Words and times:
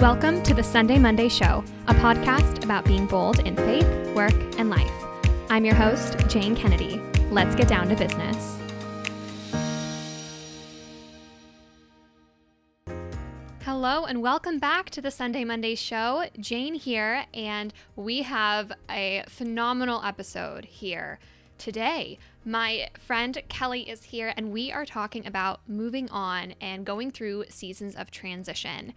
Welcome 0.00 0.44
to 0.44 0.54
the 0.54 0.62
Sunday 0.62 0.96
Monday 0.96 1.28
Show, 1.28 1.64
a 1.88 1.94
podcast 1.94 2.62
about 2.62 2.84
being 2.84 3.06
bold 3.06 3.40
in 3.40 3.56
faith, 3.56 3.84
work, 4.14 4.32
and 4.56 4.70
life. 4.70 4.92
I'm 5.50 5.64
your 5.64 5.74
host, 5.74 6.16
Jane 6.28 6.54
Kennedy. 6.54 7.00
Let's 7.32 7.56
get 7.56 7.66
down 7.66 7.88
to 7.88 7.96
business. 7.96 8.60
Hello, 13.64 14.04
and 14.04 14.22
welcome 14.22 14.60
back 14.60 14.88
to 14.90 15.00
the 15.00 15.10
Sunday 15.10 15.42
Monday 15.42 15.74
Show. 15.74 16.26
Jane 16.38 16.76
here, 16.76 17.24
and 17.34 17.74
we 17.96 18.22
have 18.22 18.70
a 18.88 19.24
phenomenal 19.28 20.00
episode 20.04 20.64
here 20.66 21.18
today. 21.58 22.20
My 22.44 22.90
friend 22.96 23.42
Kelly 23.48 23.90
is 23.90 24.04
here, 24.04 24.32
and 24.36 24.52
we 24.52 24.70
are 24.70 24.86
talking 24.86 25.26
about 25.26 25.68
moving 25.68 26.08
on 26.10 26.54
and 26.60 26.86
going 26.86 27.10
through 27.10 27.46
seasons 27.48 27.96
of 27.96 28.12
transition. 28.12 28.94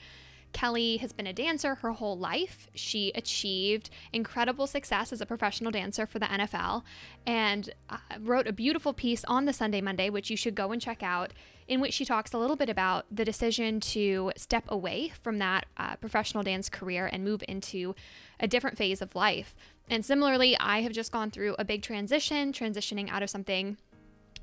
Kelly 0.54 0.98
has 0.98 1.14
been 1.14 1.28
a 1.28 1.34
dancer 1.34 1.76
her 1.76 1.92
whole 1.92 2.18
life. 2.18 2.68
She 2.74 3.12
achieved 3.16 3.90
incredible 4.14 4.68
success 4.68 5.12
as 5.12 5.22
a 5.22 5.26
professional 5.26 5.72
dancer 5.72 6.06
for 6.06 6.20
the 6.20 6.26
NFL 6.26 6.84
and 7.26 7.70
uh, 7.90 7.98
wrote 8.20 8.48
a 8.48 8.54
beautiful 8.54 8.94
piece 8.94 9.24
on 9.26 9.46
the 9.46 9.54
Sunday 9.54 9.82
Monday, 9.82 10.10
which 10.10 10.30
you 10.30 10.38
should 10.38 10.56
go 10.56 10.72
and 10.72 10.82
check 10.82 11.04
out, 11.04 11.34
in 11.68 11.80
which 11.80 11.94
she 11.94 12.06
talks 12.06 12.34
a 12.34 12.38
little 12.38 12.56
bit 12.56 12.70
about 12.70 13.06
the 13.12 13.26
decision 13.26 13.80
to 13.80 14.32
step 14.36 14.66
away 14.68 15.12
from 15.22 15.40
that 15.40 15.66
uh, 15.78 15.96
professional 15.96 16.44
dance 16.44 16.70
career 16.70 17.10
and 17.12 17.24
move 17.24 17.44
into 17.48 17.96
a 18.40 18.48
different 18.48 18.78
phase 18.78 19.02
of 19.02 19.16
life. 19.16 19.56
And 19.90 20.06
similarly, 20.06 20.58
I 20.58 20.82
have 20.82 20.94
just 20.94 21.12
gone 21.12 21.32
through 21.32 21.56
a 21.60 21.66
big 21.66 21.82
transition, 21.82 22.54
transitioning 22.54 23.10
out 23.10 23.24
of 23.24 23.30
something 23.30 23.78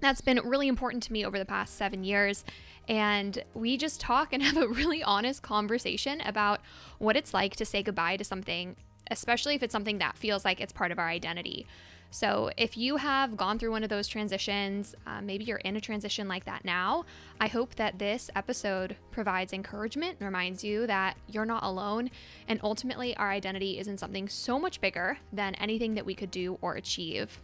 that's 0.01 0.21
been 0.21 0.41
really 0.45 0.69
important 0.69 1.03
to 1.05 1.13
me 1.13 1.25
over 1.25 1.39
the 1.39 1.45
past 1.45 1.77
seven 1.77 2.05
years. 2.05 2.45
And 2.89 3.43
we 3.55 3.77
just 3.77 4.01
talk 4.01 4.33
and 4.33 4.43
have 4.45 4.57
a 4.57 4.69
really 4.69 5.03
honest 5.03 5.43
conversation 5.43 6.21
about 6.23 6.61
what 6.99 7.17
it's 7.17 7.35
like 7.35 7.57
to 7.57 7.65
say 7.65 7.83
goodbye 7.83 8.17
to 8.17 8.25
something, 8.25 8.77
especially 9.11 9.55
if 9.55 9.63
it's 9.63 9.73
something 9.73 9.99
that 9.99 10.17
feels 10.17 10.45
like 10.45 10.61
it's 10.61 10.73
part 10.73 10.93
of 10.93 10.99
our 10.99 11.09
identity. 11.09 11.67
So, 12.11 12.51
if 12.57 12.79
you 12.79 12.97
have 12.97 13.37
gone 13.37 13.59
through 13.59 13.73
one 13.73 13.85
of 13.85 13.91
those 13.91 14.09
transitions, 14.09 14.95
uh, 15.07 15.21
maybe 15.21 15.45
you're 15.45 15.59
in 15.59 15.77
a 15.77 15.81
transition 15.81 16.27
like 16.27 16.47
that 16.47 16.65
now, 16.65 17.05
I 17.39 17.49
hope 17.49 17.75
that 17.75 17.99
this 17.99 18.31
episode 18.35 18.97
provides 19.11 19.53
encouragement 19.53 20.17
and 20.19 20.27
reminds 20.27 20.65
you 20.65 20.87
that 20.87 21.19
you're 21.29 21.45
not 21.45 21.65
alone. 21.65 22.11
And 22.49 22.61
ultimately, 22.63 23.15
our 23.19 23.31
identity 23.31 23.79
is 23.79 23.89
in 23.89 23.99
something 23.99 24.27
so 24.27 24.59
much 24.59 24.81
bigger 24.81 25.19
than 25.35 25.55
anything 25.57 25.97
that 25.97 26.07
we 26.07 26.15
could 26.15 26.31
do 26.31 26.59
or 26.63 26.77
achieve. 26.77 27.41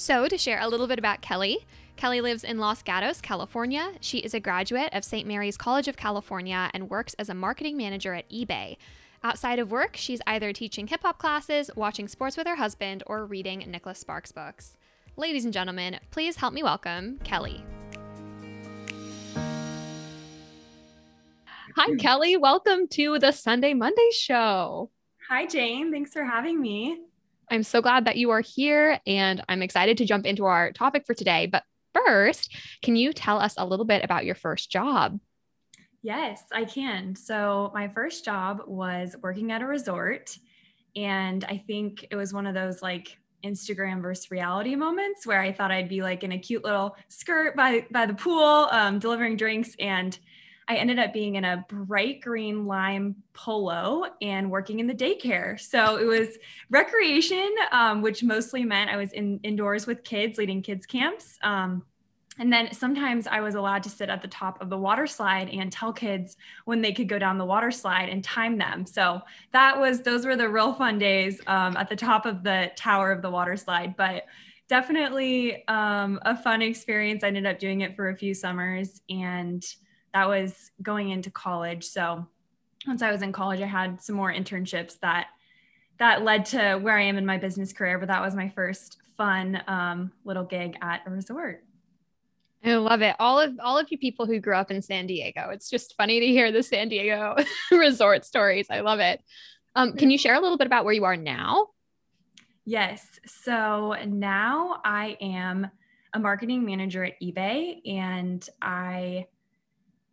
So, 0.00 0.28
to 0.28 0.38
share 0.38 0.60
a 0.60 0.68
little 0.68 0.86
bit 0.86 1.00
about 1.00 1.22
Kelly, 1.22 1.66
Kelly 1.96 2.20
lives 2.20 2.44
in 2.44 2.58
Los 2.58 2.84
Gatos, 2.84 3.20
California. 3.20 3.94
She 4.00 4.18
is 4.18 4.32
a 4.32 4.38
graduate 4.38 4.90
of 4.92 5.02
St. 5.02 5.26
Mary's 5.26 5.56
College 5.56 5.88
of 5.88 5.96
California 5.96 6.70
and 6.72 6.88
works 6.88 7.14
as 7.14 7.28
a 7.28 7.34
marketing 7.34 7.76
manager 7.76 8.14
at 8.14 8.30
eBay. 8.30 8.76
Outside 9.24 9.58
of 9.58 9.72
work, 9.72 9.96
she's 9.96 10.20
either 10.24 10.52
teaching 10.52 10.86
hip 10.86 11.00
hop 11.02 11.18
classes, 11.18 11.68
watching 11.74 12.06
sports 12.06 12.36
with 12.36 12.46
her 12.46 12.54
husband, 12.54 13.02
or 13.08 13.26
reading 13.26 13.64
Nicholas 13.66 13.98
Sparks 13.98 14.30
books. 14.30 14.76
Ladies 15.16 15.44
and 15.44 15.52
gentlemen, 15.52 15.98
please 16.12 16.36
help 16.36 16.54
me 16.54 16.62
welcome 16.62 17.18
Kelly. 17.24 17.64
Hi, 21.74 21.96
Kelly. 21.96 22.36
Welcome 22.36 22.86
to 22.90 23.18
the 23.18 23.32
Sunday 23.32 23.74
Monday 23.74 24.10
show. 24.12 24.92
Hi, 25.28 25.44
Jane. 25.44 25.90
Thanks 25.90 26.12
for 26.12 26.22
having 26.22 26.62
me. 26.62 27.00
I'm 27.50 27.62
so 27.62 27.80
glad 27.80 28.04
that 28.04 28.16
you 28.16 28.30
are 28.30 28.40
here 28.40 29.00
and 29.06 29.42
I'm 29.48 29.62
excited 29.62 29.98
to 29.98 30.04
jump 30.04 30.26
into 30.26 30.44
our 30.44 30.72
topic 30.72 31.04
for 31.06 31.14
today. 31.14 31.46
But 31.46 31.62
first, 31.94 32.54
can 32.82 32.96
you 32.96 33.12
tell 33.12 33.38
us 33.38 33.54
a 33.56 33.66
little 33.66 33.84
bit 33.84 34.04
about 34.04 34.24
your 34.24 34.34
first 34.34 34.70
job? 34.70 35.18
Yes, 36.02 36.42
I 36.52 36.64
can. 36.64 37.16
So, 37.16 37.72
my 37.74 37.88
first 37.88 38.24
job 38.24 38.60
was 38.66 39.16
working 39.20 39.50
at 39.50 39.62
a 39.62 39.66
resort. 39.66 40.36
And 40.94 41.44
I 41.44 41.62
think 41.66 42.06
it 42.10 42.16
was 42.16 42.32
one 42.32 42.46
of 42.46 42.54
those 42.54 42.82
like 42.82 43.18
Instagram 43.44 44.00
versus 44.00 44.30
reality 44.30 44.74
moments 44.74 45.26
where 45.26 45.40
I 45.40 45.52
thought 45.52 45.70
I'd 45.70 45.88
be 45.88 46.02
like 46.02 46.24
in 46.24 46.32
a 46.32 46.38
cute 46.38 46.64
little 46.64 46.96
skirt 47.08 47.56
by, 47.56 47.86
by 47.90 48.06
the 48.06 48.14
pool, 48.14 48.68
um, 48.70 48.98
delivering 48.98 49.36
drinks. 49.36 49.74
And 49.78 50.18
I 50.68 50.76
ended 50.76 50.98
up 50.98 51.14
being 51.14 51.36
in 51.36 51.46
a 51.46 51.64
bright 51.68 52.20
green 52.20 52.66
lime 52.66 53.16
polo 53.32 54.04
and 54.20 54.50
working 54.50 54.80
in 54.80 54.86
the 54.86 54.94
daycare. 54.94 55.58
So 55.58 55.96
it 55.96 56.04
was 56.04 56.36
recreation, 56.68 57.54
um, 57.72 58.02
which 58.02 58.22
mostly 58.22 58.64
meant 58.64 58.90
I 58.90 58.96
was 58.96 59.12
in 59.12 59.40
indoors 59.42 59.86
with 59.86 60.04
kids, 60.04 60.36
leading 60.36 60.60
kids 60.60 60.84
camps. 60.84 61.38
Um, 61.42 61.84
and 62.38 62.52
then 62.52 62.72
sometimes 62.72 63.26
I 63.26 63.40
was 63.40 63.54
allowed 63.54 63.82
to 63.84 63.90
sit 63.90 64.10
at 64.10 64.22
the 64.22 64.28
top 64.28 64.60
of 64.60 64.68
the 64.68 64.78
water 64.78 65.06
slide 65.06 65.48
and 65.48 65.72
tell 65.72 65.92
kids 65.92 66.36
when 66.66 66.82
they 66.82 66.92
could 66.92 67.08
go 67.08 67.18
down 67.18 67.38
the 67.38 67.44
water 67.44 67.70
slide 67.70 68.10
and 68.10 68.22
time 68.22 68.58
them. 68.58 68.86
So 68.86 69.22
that 69.52 69.80
was, 69.80 70.02
those 70.02 70.24
were 70.24 70.36
the 70.36 70.48
real 70.48 70.74
fun 70.74 70.98
days 70.98 71.40
um, 71.46 71.76
at 71.76 71.88
the 71.88 71.96
top 71.96 72.26
of 72.26 72.44
the 72.44 72.70
tower 72.76 73.10
of 73.10 73.22
the 73.22 73.30
water 73.30 73.56
slide. 73.56 73.96
But 73.96 74.24
definitely 74.68 75.66
um, 75.66 76.20
a 76.22 76.36
fun 76.36 76.62
experience. 76.62 77.24
I 77.24 77.28
ended 77.28 77.46
up 77.46 77.58
doing 77.58 77.80
it 77.80 77.96
for 77.96 78.10
a 78.10 78.16
few 78.16 78.34
summers 78.34 79.00
and 79.08 79.64
that 80.14 80.28
was 80.28 80.70
going 80.82 81.10
into 81.10 81.30
college. 81.30 81.84
So 81.84 82.26
once 82.86 83.02
I 83.02 83.10
was 83.10 83.22
in 83.22 83.32
college, 83.32 83.60
I 83.60 83.66
had 83.66 84.02
some 84.02 84.16
more 84.16 84.32
internships 84.32 84.98
that 85.00 85.28
that 85.98 86.22
led 86.22 86.46
to 86.46 86.76
where 86.76 86.96
I 86.96 87.02
am 87.02 87.18
in 87.18 87.26
my 87.26 87.38
business 87.38 87.72
career. 87.72 87.98
But 87.98 88.08
that 88.08 88.22
was 88.22 88.34
my 88.34 88.48
first 88.50 88.98
fun 89.16 89.60
um, 89.66 90.12
little 90.24 90.44
gig 90.44 90.76
at 90.80 91.02
a 91.06 91.10
resort. 91.10 91.64
I 92.64 92.74
love 92.76 93.02
it. 93.02 93.14
All 93.18 93.38
of 93.40 93.58
all 93.62 93.78
of 93.78 93.90
you 93.90 93.98
people 93.98 94.26
who 94.26 94.40
grew 94.40 94.56
up 94.56 94.70
in 94.70 94.82
San 94.82 95.06
Diego. 95.06 95.50
It's 95.50 95.70
just 95.70 95.94
funny 95.96 96.20
to 96.20 96.26
hear 96.26 96.50
the 96.50 96.62
San 96.62 96.88
Diego 96.88 97.36
resort 97.72 98.24
stories. 98.24 98.66
I 98.70 98.80
love 98.80 99.00
it. 99.00 99.22
Um, 99.74 99.92
can 99.92 100.10
you 100.10 100.18
share 100.18 100.34
a 100.34 100.40
little 100.40 100.58
bit 100.58 100.66
about 100.66 100.84
where 100.84 100.94
you 100.94 101.04
are 101.04 101.16
now? 101.16 101.68
Yes. 102.64 103.20
So 103.26 103.94
now 104.06 104.80
I 104.84 105.16
am 105.20 105.70
a 106.14 106.18
marketing 106.18 106.64
manager 106.64 107.04
at 107.04 107.20
eBay 107.22 107.80
and 107.86 108.46
I 108.60 109.26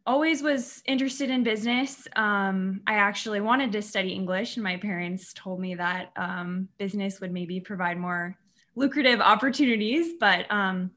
always 0.05 0.41
was 0.41 0.83
interested 0.85 1.29
in 1.29 1.43
business. 1.43 2.07
Um, 2.15 2.81
I 2.85 2.95
actually 2.95 3.41
wanted 3.41 3.71
to 3.71 3.81
study 3.81 4.13
English, 4.13 4.55
and 4.55 4.63
my 4.63 4.77
parents 4.77 5.33
told 5.33 5.59
me 5.59 5.75
that 5.75 6.11
um, 6.15 6.69
business 6.77 7.19
would 7.19 7.31
maybe 7.31 7.59
provide 7.59 7.97
more 7.97 8.37
lucrative 8.75 9.19
opportunities. 9.19 10.13
But 10.19 10.45
um, 10.51 10.91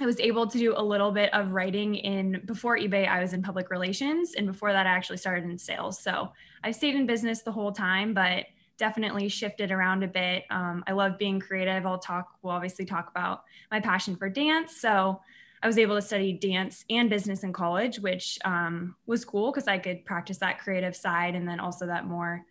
I 0.00 0.06
was 0.06 0.20
able 0.20 0.46
to 0.46 0.58
do 0.58 0.74
a 0.76 0.82
little 0.82 1.10
bit 1.10 1.32
of 1.34 1.52
writing 1.52 1.96
in 1.96 2.42
before 2.46 2.78
eBay. 2.78 3.08
I 3.08 3.20
was 3.20 3.32
in 3.32 3.42
public 3.42 3.70
relations, 3.70 4.34
and 4.34 4.46
before 4.46 4.72
that, 4.72 4.86
I 4.86 4.90
actually 4.90 5.18
started 5.18 5.44
in 5.44 5.58
sales. 5.58 6.00
So 6.00 6.32
I 6.62 6.70
stayed 6.70 6.94
in 6.94 7.06
business 7.06 7.42
the 7.42 7.52
whole 7.52 7.72
time, 7.72 8.14
but 8.14 8.46
definitely 8.78 9.28
shifted 9.28 9.70
around 9.70 10.02
a 10.02 10.08
bit. 10.08 10.44
Um, 10.50 10.82
I 10.86 10.92
love 10.92 11.18
being 11.18 11.40
creative. 11.40 11.84
I'll 11.84 11.98
talk. 11.98 12.28
We'll 12.42 12.54
obviously 12.54 12.84
talk 12.84 13.10
about 13.10 13.42
my 13.70 13.80
passion 13.80 14.16
for 14.16 14.28
dance. 14.28 14.76
So 14.76 15.20
I 15.62 15.66
was 15.68 15.78
able 15.78 15.94
to 15.94 16.02
study 16.02 16.32
dance 16.32 16.84
and 16.90 17.08
business 17.08 17.44
in 17.44 17.52
college, 17.52 18.00
which 18.00 18.38
um, 18.44 18.96
was 19.06 19.24
cool 19.24 19.52
because 19.52 19.68
I 19.68 19.78
could 19.78 20.04
practice 20.04 20.38
that 20.38 20.58
creative 20.58 20.96
side 20.96 21.34
and 21.34 21.48
then 21.48 21.60
also 21.60 21.86
that 21.86 22.06
more 22.06 22.44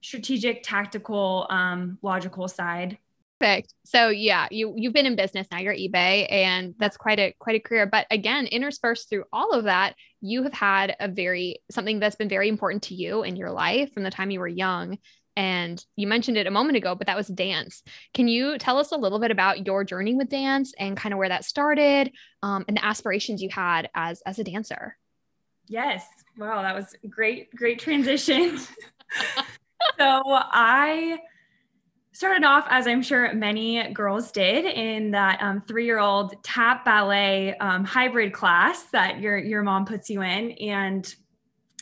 strategic, 0.00 0.62
tactical, 0.62 1.46
um, 1.50 1.98
logical 2.02 2.46
side. 2.46 2.98
Perfect. 3.40 3.74
So 3.84 4.08
yeah, 4.08 4.46
you 4.52 4.72
you've 4.76 4.92
been 4.92 5.06
in 5.06 5.16
business 5.16 5.48
now. 5.50 5.58
You're 5.58 5.74
eBay, 5.74 6.30
and 6.30 6.76
that's 6.78 6.96
quite 6.96 7.18
a 7.18 7.34
quite 7.40 7.56
a 7.56 7.60
career. 7.60 7.86
But 7.86 8.06
again, 8.08 8.46
interspersed 8.46 9.10
through 9.10 9.24
all 9.32 9.50
of 9.50 9.64
that, 9.64 9.96
you 10.20 10.44
have 10.44 10.52
had 10.52 10.94
a 11.00 11.08
very 11.08 11.56
something 11.68 11.98
that's 11.98 12.14
been 12.14 12.28
very 12.28 12.48
important 12.48 12.84
to 12.84 12.94
you 12.94 13.24
in 13.24 13.34
your 13.34 13.50
life 13.50 13.92
from 13.92 14.04
the 14.04 14.12
time 14.12 14.30
you 14.30 14.38
were 14.38 14.46
young 14.46 14.98
and 15.36 15.84
you 15.96 16.06
mentioned 16.06 16.36
it 16.36 16.46
a 16.46 16.50
moment 16.50 16.76
ago, 16.76 16.94
but 16.94 17.06
that 17.06 17.16
was 17.16 17.28
dance. 17.28 17.82
Can 18.14 18.28
you 18.28 18.58
tell 18.58 18.78
us 18.78 18.92
a 18.92 18.96
little 18.96 19.18
bit 19.18 19.30
about 19.30 19.66
your 19.66 19.84
journey 19.84 20.14
with 20.14 20.28
dance 20.28 20.72
and 20.78 20.96
kind 20.96 21.12
of 21.12 21.18
where 21.18 21.28
that 21.28 21.44
started 21.44 22.12
um, 22.42 22.64
and 22.68 22.76
the 22.76 22.84
aspirations 22.84 23.42
you 23.42 23.48
had 23.50 23.88
as 23.94 24.20
as 24.22 24.38
a 24.38 24.44
dancer? 24.44 24.96
Yes. 25.68 26.06
Wow, 26.36 26.62
that 26.62 26.74
was 26.74 26.94
great, 27.08 27.54
great 27.54 27.78
transition. 27.78 28.58
so 29.98 30.22
I 30.26 31.18
started 32.12 32.44
off, 32.44 32.66
as 32.68 32.86
I'm 32.86 33.02
sure 33.02 33.32
many 33.32 33.92
girls 33.92 34.32
did, 34.32 34.64
in 34.64 35.12
that 35.12 35.42
um, 35.42 35.62
three-year-old 35.66 36.42
tap 36.42 36.84
ballet 36.84 37.56
um, 37.58 37.84
hybrid 37.84 38.32
class 38.32 38.84
that 38.92 39.20
your 39.20 39.38
your 39.38 39.62
mom 39.62 39.84
puts 39.86 40.10
you 40.10 40.22
in, 40.22 40.52
and 40.52 41.14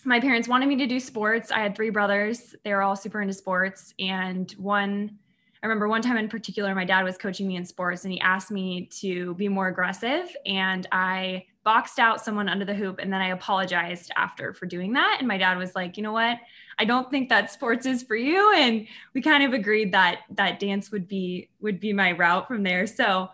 my 0.04 0.20
parents 0.20 0.48
wanted 0.48 0.68
me 0.68 0.76
to 0.76 0.86
do 0.86 1.00
sports. 1.00 1.50
I 1.50 1.60
had 1.60 1.74
three 1.74 1.90
brothers. 1.90 2.54
They 2.64 2.72
were 2.72 2.82
all 2.82 2.96
super 2.96 3.20
into 3.20 3.34
sports. 3.34 3.94
And 3.98 4.50
one, 4.52 5.18
I 5.62 5.66
remember 5.66 5.88
one 5.88 6.02
time 6.02 6.16
in 6.16 6.28
particular, 6.28 6.74
my 6.74 6.84
dad 6.84 7.02
was 7.02 7.18
coaching 7.18 7.46
me 7.46 7.56
in 7.56 7.64
sports 7.64 8.04
and 8.04 8.12
he 8.12 8.20
asked 8.20 8.50
me 8.50 8.86
to 9.00 9.34
be 9.34 9.48
more 9.48 9.68
aggressive. 9.68 10.34
And 10.46 10.86
I 10.90 11.46
boxed 11.64 11.98
out 11.98 12.24
someone 12.24 12.48
under 12.48 12.64
the 12.64 12.74
hoop. 12.74 12.98
And 12.98 13.12
then 13.12 13.20
I 13.20 13.28
apologized 13.28 14.10
after 14.16 14.54
for 14.54 14.66
doing 14.66 14.94
that. 14.94 15.16
And 15.18 15.28
my 15.28 15.36
dad 15.36 15.58
was 15.58 15.74
like, 15.74 15.96
you 15.96 16.02
know 16.02 16.12
what? 16.12 16.38
I 16.78 16.84
don't 16.84 17.10
think 17.10 17.28
that 17.28 17.52
sports 17.52 17.84
is 17.84 18.02
for 18.02 18.16
you. 18.16 18.54
And 18.54 18.86
we 19.12 19.20
kind 19.20 19.44
of 19.44 19.52
agreed 19.52 19.92
that 19.92 20.20
that 20.30 20.58
dance 20.58 20.90
would 20.90 21.06
be 21.06 21.50
would 21.60 21.78
be 21.78 21.92
my 21.92 22.12
route 22.12 22.48
from 22.48 22.62
there. 22.62 22.86
So 22.86 23.28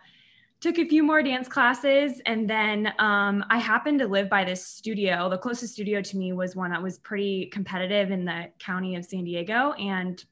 took 0.66 0.78
a 0.80 0.88
few 0.88 1.04
more 1.04 1.22
dance 1.22 1.46
classes 1.46 2.20
and 2.26 2.50
then 2.50 2.92
um, 2.98 3.44
i 3.50 3.56
happened 3.56 4.00
to 4.00 4.08
live 4.08 4.28
by 4.28 4.42
this 4.42 4.66
studio. 4.66 5.28
The 5.28 5.38
closest 5.38 5.74
studio 5.74 6.02
to 6.02 6.16
me 6.16 6.32
was 6.32 6.56
one 6.56 6.72
that 6.72 6.82
was 6.82 6.98
pretty 6.98 7.46
competitive 7.46 8.10
in 8.10 8.24
the 8.24 8.46
county 8.58 8.96
of 8.96 9.04
san 9.04 9.22
diego 9.22 9.72
and 9.74 10.24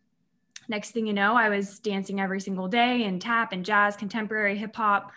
next 0.69 0.90
thing 0.90 1.06
you 1.06 1.12
know 1.12 1.36
i 1.36 1.48
was 1.48 1.78
dancing 1.78 2.20
every 2.20 2.40
single 2.40 2.66
day 2.66 3.04
and 3.04 3.22
tap 3.22 3.52
and 3.52 3.64
jazz 3.64 3.94
contemporary 3.94 4.58
hip 4.58 4.75
hop 4.75 5.12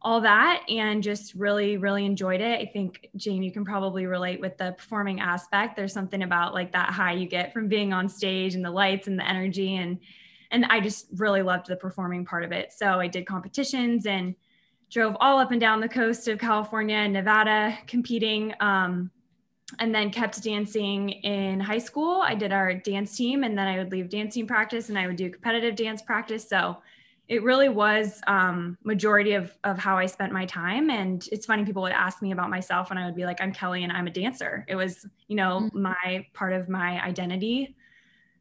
all 0.00 0.20
that 0.20 0.62
and 0.68 1.02
just 1.02 1.34
really 1.34 1.76
really 1.78 2.04
enjoyed 2.04 2.40
it. 2.40 2.60
I 2.60 2.66
think 2.66 3.08
jane 3.16 3.42
you 3.42 3.50
can 3.50 3.64
probably 3.64 4.06
relate 4.06 4.38
with 4.38 4.56
the 4.58 4.76
performing 4.78 5.18
aspect. 5.18 5.74
There's 5.74 5.94
something 5.94 6.22
about 6.22 6.54
like 6.54 6.72
that 6.72 6.90
high 6.90 7.14
you 7.14 7.26
get 7.26 7.52
from 7.52 7.68
being 7.68 7.92
on 7.92 8.08
stage 8.08 8.54
and 8.54 8.64
the 8.64 8.70
lights 8.70 9.08
and 9.08 9.18
the 9.18 9.28
energy 9.28 9.76
and 9.76 9.98
and 10.50 10.64
i 10.66 10.80
just 10.80 11.06
really 11.16 11.42
loved 11.42 11.66
the 11.66 11.76
performing 11.76 12.24
part 12.24 12.44
of 12.44 12.52
it 12.52 12.72
so 12.72 13.00
i 13.00 13.06
did 13.06 13.26
competitions 13.26 14.06
and 14.06 14.34
drove 14.90 15.16
all 15.20 15.38
up 15.38 15.50
and 15.50 15.60
down 15.60 15.80
the 15.80 15.88
coast 15.88 16.28
of 16.28 16.38
california 16.38 16.96
and 16.96 17.12
nevada 17.12 17.76
competing 17.86 18.54
um, 18.60 19.10
and 19.80 19.94
then 19.94 20.10
kept 20.10 20.42
dancing 20.42 21.08
in 21.08 21.58
high 21.58 21.78
school 21.78 22.20
i 22.22 22.34
did 22.34 22.52
our 22.52 22.74
dance 22.74 23.16
team 23.16 23.44
and 23.44 23.56
then 23.56 23.66
i 23.66 23.78
would 23.78 23.90
leave 23.90 24.08
dancing 24.08 24.46
practice 24.46 24.88
and 24.88 24.98
i 24.98 25.06
would 25.06 25.16
do 25.16 25.30
competitive 25.30 25.74
dance 25.74 26.02
practice 26.02 26.48
so 26.48 26.76
it 27.28 27.42
really 27.42 27.70
was 27.70 28.20
um, 28.26 28.76
majority 28.84 29.32
of, 29.32 29.56
of 29.64 29.78
how 29.78 29.96
I 29.96 30.06
spent 30.06 30.32
my 30.32 30.44
time. 30.44 30.90
And 30.90 31.26
it's 31.32 31.46
funny, 31.46 31.64
people 31.64 31.82
would 31.82 31.92
ask 31.92 32.20
me 32.20 32.32
about 32.32 32.50
myself 32.50 32.90
and 32.90 32.98
I 32.98 33.06
would 33.06 33.14
be 33.14 33.24
like, 33.24 33.40
I'm 33.40 33.52
Kelly 33.52 33.82
and 33.82 33.90
I'm 33.90 34.06
a 34.06 34.10
dancer. 34.10 34.64
It 34.68 34.76
was, 34.76 35.06
you 35.28 35.36
know, 35.36 35.60
mm-hmm. 35.62 35.82
my 35.82 36.26
part 36.34 36.52
of 36.52 36.68
my 36.68 37.02
identity. 37.02 37.76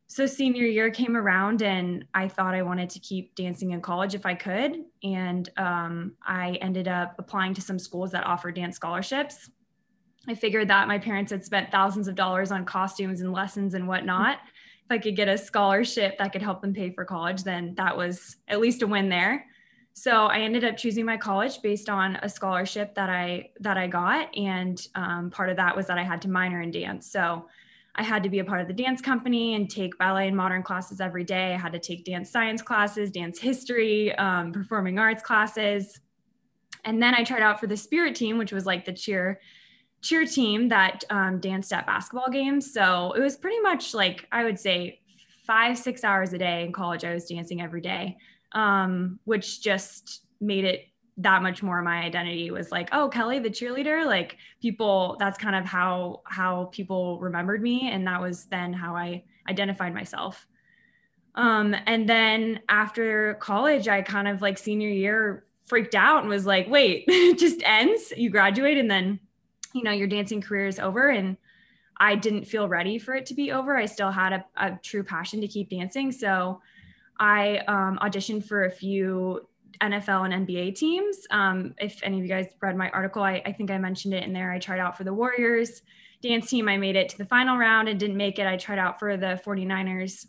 So 0.07 0.25
senior 0.25 0.65
year 0.65 0.91
came 0.91 1.17
around 1.17 1.61
and 1.61 2.05
I 2.13 2.27
thought 2.27 2.53
I 2.53 2.61
wanted 2.61 2.89
to 2.91 2.99
keep 2.99 3.33
dancing 3.35 3.71
in 3.71 3.81
college 3.81 4.13
if 4.13 4.25
I 4.25 4.35
could. 4.35 4.83
And 5.01 5.49
um, 5.57 6.13
I 6.25 6.59
ended 6.61 6.87
up 6.87 7.15
applying 7.17 7.53
to 7.55 7.61
some 7.61 7.79
schools 7.79 8.11
that 8.11 8.25
offer 8.25 8.51
dance 8.51 8.75
scholarships. 8.75 9.49
I 10.27 10.35
figured 10.35 10.69
that 10.69 10.87
my 10.87 10.99
parents 10.99 11.31
had 11.31 11.43
spent 11.43 11.71
thousands 11.71 12.07
of 12.07 12.15
dollars 12.15 12.51
on 12.51 12.63
costumes 12.63 13.21
and 13.21 13.33
lessons 13.33 13.73
and 13.73 13.87
whatnot. 13.87 14.37
If 14.85 14.91
I 14.91 14.97
could 14.97 15.15
get 15.15 15.27
a 15.27 15.37
scholarship 15.37 16.17
that 16.17 16.31
could 16.31 16.41
help 16.41 16.61
them 16.61 16.73
pay 16.73 16.91
for 16.91 17.05
college, 17.05 17.43
then 17.43 17.73
that 17.75 17.97
was 17.97 18.37
at 18.47 18.59
least 18.59 18.81
a 18.83 18.87
win 18.87 19.09
there. 19.09 19.45
So 19.93 20.25
I 20.25 20.39
ended 20.39 20.63
up 20.63 20.75
choosing 20.75 21.05
my 21.05 21.17
college 21.17 21.61
based 21.61 21.89
on 21.89 22.17
a 22.17 22.29
scholarship 22.29 22.95
that 22.95 23.09
I 23.09 23.51
that 23.59 23.77
I 23.77 23.87
got, 23.87 24.35
and 24.35 24.81
um, 24.95 25.29
part 25.29 25.49
of 25.49 25.57
that 25.57 25.75
was 25.75 25.85
that 25.87 25.99
I 25.99 26.03
had 26.03 26.21
to 26.23 26.29
minor 26.29 26.61
in 26.61 26.71
dance. 26.71 27.11
So 27.11 27.47
I 27.95 28.03
had 28.03 28.23
to 28.23 28.29
be 28.29 28.39
a 28.39 28.45
part 28.45 28.61
of 28.61 28.67
the 28.67 28.73
dance 28.73 29.01
company 29.01 29.53
and 29.53 29.69
take 29.69 29.97
ballet 29.99 30.27
and 30.27 30.35
modern 30.35 30.63
classes 30.63 30.99
every 30.99 31.23
day. 31.23 31.53
I 31.53 31.57
had 31.57 31.73
to 31.73 31.79
take 31.79 32.05
dance 32.05 32.31
science 32.31 32.61
classes, 32.61 33.11
dance 33.11 33.39
history, 33.39 34.15
um, 34.15 34.51
performing 34.51 34.97
arts 34.97 35.21
classes, 35.21 35.99
and 36.85 37.01
then 37.01 37.13
I 37.13 37.23
tried 37.23 37.41
out 37.41 37.59
for 37.59 37.67
the 37.67 37.77
spirit 37.77 38.15
team, 38.15 38.37
which 38.37 38.51
was 38.51 38.65
like 38.65 38.85
the 38.85 38.93
cheer 38.93 39.39
cheer 40.01 40.25
team 40.25 40.67
that 40.67 41.03
um, 41.09 41.39
danced 41.39 41.71
at 41.71 41.85
basketball 41.85 42.29
games. 42.29 42.73
So 42.73 43.13
it 43.13 43.21
was 43.21 43.37
pretty 43.37 43.59
much 43.61 43.93
like 43.93 44.27
I 44.31 44.43
would 44.43 44.59
say 44.59 44.99
five, 45.47 45.77
six 45.77 46.03
hours 46.03 46.33
a 46.33 46.37
day 46.37 46.65
in 46.65 46.73
college. 46.73 47.05
I 47.05 47.13
was 47.13 47.25
dancing 47.25 47.61
every 47.61 47.79
day, 47.81 48.17
um, 48.51 49.19
which 49.23 49.61
just 49.61 50.25
made 50.41 50.65
it 50.65 50.87
that 51.17 51.43
much 51.43 51.61
more 51.61 51.81
my 51.81 52.03
identity 52.03 52.49
was 52.49 52.71
like 52.71 52.89
oh 52.91 53.07
kelly 53.07 53.37
the 53.37 53.49
cheerleader 53.49 54.05
like 54.05 54.37
people 54.61 55.15
that's 55.19 55.37
kind 55.37 55.55
of 55.55 55.63
how 55.63 56.21
how 56.25 56.65
people 56.71 57.19
remembered 57.19 57.61
me 57.61 57.89
and 57.91 58.07
that 58.07 58.19
was 58.19 58.45
then 58.45 58.73
how 58.73 58.95
i 58.95 59.23
identified 59.49 59.93
myself. 59.93 60.47
Um 61.35 61.75
and 61.85 62.07
then 62.07 62.61
after 62.69 63.35
college 63.35 63.87
i 63.87 64.01
kind 64.01 64.27
of 64.27 64.41
like 64.41 64.57
senior 64.57 64.89
year 64.89 65.45
freaked 65.65 65.95
out 65.95 66.21
and 66.21 66.29
was 66.29 66.45
like 66.45 66.67
wait 66.69 67.05
it 67.07 67.37
just 67.37 67.61
ends? 67.65 68.13
You 68.15 68.29
graduate 68.29 68.77
and 68.77 68.89
then 68.89 69.19
you 69.73 69.83
know 69.83 69.91
your 69.91 70.07
dancing 70.07 70.41
career 70.41 70.67
is 70.67 70.79
over 70.79 71.09
and 71.09 71.37
i 71.97 72.15
didn't 72.15 72.45
feel 72.45 72.67
ready 72.67 72.97
for 72.99 73.15
it 73.15 73.25
to 73.27 73.33
be 73.33 73.51
over. 73.51 73.75
I 73.75 73.85
still 73.85 74.11
had 74.11 74.33
a, 74.33 74.45
a 74.57 74.79
true 74.81 75.03
passion 75.03 75.41
to 75.41 75.47
keep 75.47 75.69
dancing 75.69 76.11
so 76.11 76.61
i 77.19 77.57
um, 77.67 77.99
auditioned 78.01 78.45
for 78.45 78.65
a 78.65 78.71
few 78.71 79.47
nfl 79.81 80.31
and 80.31 80.47
nba 80.47 80.75
teams. 80.75 81.27
Um, 81.31 81.73
if 81.79 81.99
any 82.03 82.17
of 82.17 82.23
you 82.23 82.29
guys 82.29 82.47
read 82.61 82.75
my 82.75 82.89
article 82.89 83.23
I, 83.23 83.41
I 83.45 83.51
think 83.51 83.71
i 83.71 83.77
mentioned 83.77 84.13
it 84.13 84.23
in 84.23 84.33
there. 84.33 84.51
I 84.51 84.59
tried 84.59 84.79
out 84.79 84.97
for 84.97 85.03
the 85.03 85.13
warriors 85.13 85.81
dance 86.21 86.49
team. 86.49 86.69
I 86.69 86.77
made 86.77 86.95
it 86.95 87.09
to 87.09 87.17
the 87.17 87.25
final 87.25 87.57
round 87.57 87.89
and 87.89 87.99
didn't 87.99 88.15
make 88.15 88.39
it. 88.39 88.47
I 88.47 88.55
tried 88.55 88.79
out 88.79 88.97
for 88.97 89.17
the 89.17 89.41
49ers 89.45 90.27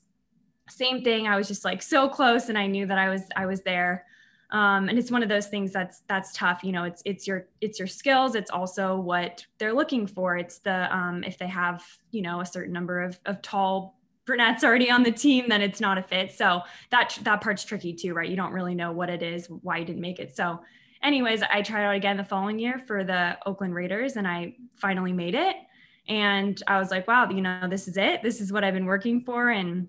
same 0.69 1.03
thing. 1.03 1.29
I 1.29 1.37
was 1.37 1.47
just 1.47 1.65
like 1.65 1.83
so 1.83 2.09
close 2.09 2.49
and 2.49 2.57
i 2.57 2.67
knew 2.67 2.87
that 2.87 2.99
i 2.99 3.09
was 3.09 3.23
i 3.37 3.47
was 3.47 3.63
there. 3.63 4.07
Um, 4.51 4.89
and 4.89 4.99
it's 4.99 5.11
one 5.11 5.23
of 5.23 5.29
those 5.29 5.49
things 5.49 5.73
that's 5.73 6.03
that's 6.07 6.33
tough. 6.33 6.63
You 6.63 6.73
know 6.73 6.85
it's 6.85 7.03
it's 7.05 7.27
your 7.27 7.49
it's 7.61 7.79
your 7.79 7.89
skills. 7.89 8.37
It's 8.37 8.51
also 8.51 8.97
what 8.97 9.45
they're 9.59 9.73
looking 9.73 10.07
for. 10.07 10.37
It's 10.37 10.59
the 10.59 10.95
um, 10.95 11.25
if 11.25 11.39
they 11.39 11.49
have 11.49 11.85
you 12.13 12.23
know 12.23 12.41
a 12.41 12.47
certain 12.47 12.73
number 12.73 13.03
of, 13.03 13.19
of 13.27 13.43
tall 13.43 13.99
brunettes 14.27 14.65
already 14.65 14.91
on 14.91 15.03
the 15.03 15.13
team 15.13 15.49
then 15.49 15.61
it's 15.63 15.81
not 15.81 15.99
a 15.99 16.03
fit. 16.03 16.33
So 16.33 16.63
that 16.91 17.19
that 17.23 17.41
part's 17.41 17.65
tricky 17.65 17.93
too 17.93 18.15
right? 18.15 18.29
You 18.29 18.37
don't 18.37 18.53
really 18.53 18.75
know 18.75 18.93
what 18.93 19.11
it 19.11 19.23
is 19.23 19.47
why 19.47 19.79
you 19.79 19.85
didn't 19.85 20.03
make 20.03 20.19
it. 20.19 20.35
So 20.37 20.61
anyways 21.03 21.43
i 21.43 21.61
tried 21.61 21.85
out 21.85 21.95
again 21.95 22.17
the 22.17 22.25
following 22.25 22.59
year 22.59 22.83
for 22.87 23.05
the 23.05 23.37
oakland 23.45 23.75
raiders 23.75 24.17
and 24.17 24.27
i 24.27 24.55
finally 24.77 25.13
made 25.13 25.35
it. 25.35 25.57
And 26.09 26.63
i 26.67 26.79
was 26.79 26.91
like 26.91 27.07
wow 27.09 27.29
you 27.29 27.41
know 27.41 27.69
this 27.69 27.89
is 27.89 27.97
it. 27.97 28.23
This 28.23 28.41
is 28.41 28.53
what 28.53 28.65
i've 28.65 28.75
been 28.75 28.87
working 28.87 29.23
for. 29.23 29.51
And 29.51 29.89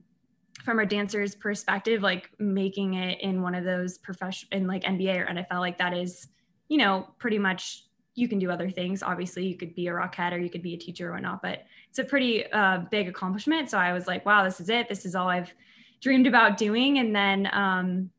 from 0.63 0.79
a 0.79 0.85
dancer's 0.85 1.35
perspective, 1.35 2.01
like 2.01 2.31
making 2.39 2.95
it 2.95 3.19
in 3.21 3.41
one 3.41 3.55
of 3.55 3.63
those 3.63 3.97
profession 3.97 4.47
in 4.51 4.67
like 4.67 4.83
NBA 4.83 5.19
or 5.19 5.25
NFL, 5.27 5.59
like 5.59 5.77
that 5.77 5.93
is, 5.93 6.27
you 6.69 6.77
know, 6.77 7.07
pretty 7.19 7.37
much 7.37 7.84
you 8.15 8.27
can 8.27 8.39
do 8.39 8.49
other 8.49 8.69
things. 8.69 9.03
Obviously, 9.03 9.45
you 9.45 9.55
could 9.55 9.75
be 9.75 9.87
a 9.87 9.91
Rockette 9.91 10.31
or 10.31 10.37
you 10.37 10.49
could 10.49 10.61
be 10.61 10.73
a 10.73 10.77
teacher 10.77 11.09
or 11.09 11.13
whatnot, 11.13 11.41
but 11.41 11.65
it's 11.89 11.99
a 11.99 12.03
pretty 12.03 12.49
uh, 12.51 12.79
big 12.89 13.09
accomplishment. 13.09 13.69
So 13.69 13.77
I 13.77 13.93
was 13.93 14.07
like, 14.07 14.25
wow, 14.25 14.43
this 14.43 14.59
is 14.59 14.69
it. 14.69 14.87
This 14.87 15.05
is 15.05 15.15
all 15.15 15.27
I've 15.27 15.53
dreamed 16.01 16.25
about 16.25 16.57
doing. 16.57 16.97
And 16.97 17.13
then, 17.13 17.49
um, 17.51 18.09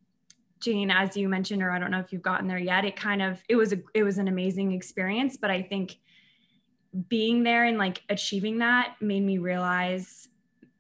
Jane, 0.60 0.90
as 0.90 1.16
you 1.16 1.28
mentioned, 1.28 1.62
or 1.62 1.70
I 1.70 1.78
don't 1.78 1.90
know 1.90 1.98
if 1.98 2.12
you've 2.12 2.22
gotten 2.22 2.46
there 2.46 2.58
yet, 2.58 2.84
it 2.84 2.96
kind 2.96 3.22
of 3.22 3.42
it 3.48 3.56
was 3.56 3.72
a 3.72 3.78
it 3.94 4.02
was 4.02 4.18
an 4.18 4.28
amazing 4.28 4.72
experience. 4.72 5.36
But 5.36 5.50
I 5.50 5.62
think 5.62 5.96
being 7.08 7.42
there 7.42 7.64
and 7.64 7.78
like 7.78 8.02
achieving 8.08 8.58
that 8.58 8.96
made 9.00 9.22
me 9.22 9.38
realize 9.38 10.28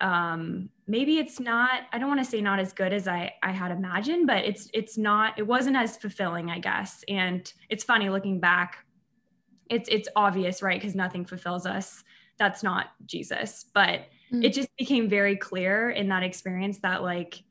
um, 0.00 0.70
maybe 0.86 1.18
it's 1.18 1.40
not 1.40 1.80
i 1.92 1.98
don't 1.98 2.08
want 2.08 2.20
to 2.20 2.30
say 2.30 2.40
not 2.40 2.58
as 2.58 2.72
good 2.72 2.92
as 2.92 3.08
i 3.08 3.32
i 3.42 3.50
had 3.50 3.72
imagined 3.72 4.26
but 4.26 4.44
it's 4.44 4.70
it's 4.72 4.96
not 4.96 5.36
it 5.38 5.42
wasn't 5.42 5.74
as 5.74 5.96
fulfilling 5.96 6.50
i 6.50 6.58
guess 6.58 7.02
and 7.08 7.52
it's 7.70 7.82
funny 7.82 8.08
looking 8.08 8.38
back 8.38 8.85
it's 9.70 9.88
it's 9.88 10.08
obvious 10.16 10.62
right? 10.62 10.80
Because 10.80 10.94
nothing 10.94 11.24
fulfills 11.24 11.66
us. 11.66 12.04
That's 12.38 12.62
not 12.62 12.88
jesus. 13.06 13.64
But 13.74 14.00
mm-hmm. 14.32 14.42
it 14.42 14.52
just 14.52 14.68
became 14.76 15.08
very 15.08 15.36
clear 15.36 15.90
in 15.90 16.08
that 16.08 16.22
experience 16.22 16.78
that 16.80 17.02
like 17.02 17.42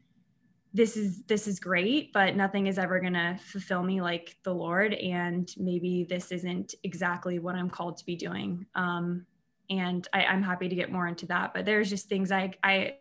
this 0.74 0.98
is 0.98 1.24
this 1.24 1.48
is 1.48 1.58
great 1.58 2.12
but 2.12 2.36
nothing 2.36 2.68
is 2.68 2.78
ever 2.78 3.00
going 3.00 3.14
to 3.14 3.40
fulfill 3.46 3.82
me 3.82 4.02
like 4.02 4.36
the 4.44 4.54
lord. 4.54 4.94
And 4.94 5.50
maybe 5.58 6.06
this 6.10 6.32
isn't 6.32 6.76
exactly 6.84 7.40
what 7.40 7.56
i'm 7.56 7.70
called 7.70 7.98
to 7.98 8.06
be 8.06 8.16
doing. 8.16 8.66
Um 8.76 9.26
and 9.68 10.08
I, 10.14 10.24
am 10.26 10.44
happy 10.44 10.70
to 10.70 10.76
get 10.76 10.92
more 10.92 11.08
into 11.08 11.26
that. 11.26 11.54
But 11.56 11.66
there's 11.66 11.90
just 11.90 12.08
things 12.08 12.32
i 12.32 12.52
i 12.64 12.96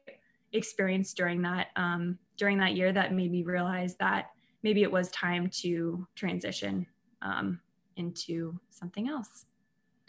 experienced 0.54 1.16
during 1.16 1.42
that 1.42 1.68
um, 1.76 2.18
during 2.36 2.58
that 2.58 2.74
year 2.74 2.92
that 2.92 3.12
made 3.12 3.30
me 3.30 3.42
realize 3.42 3.96
that 3.96 4.30
maybe 4.62 4.82
it 4.82 4.90
was 4.90 5.10
time 5.10 5.50
to 5.50 6.06
transition. 6.14 6.86
Um, 7.20 7.60
into 7.96 8.58
something 8.70 9.08
else. 9.08 9.46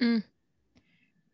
Mm. 0.02 0.24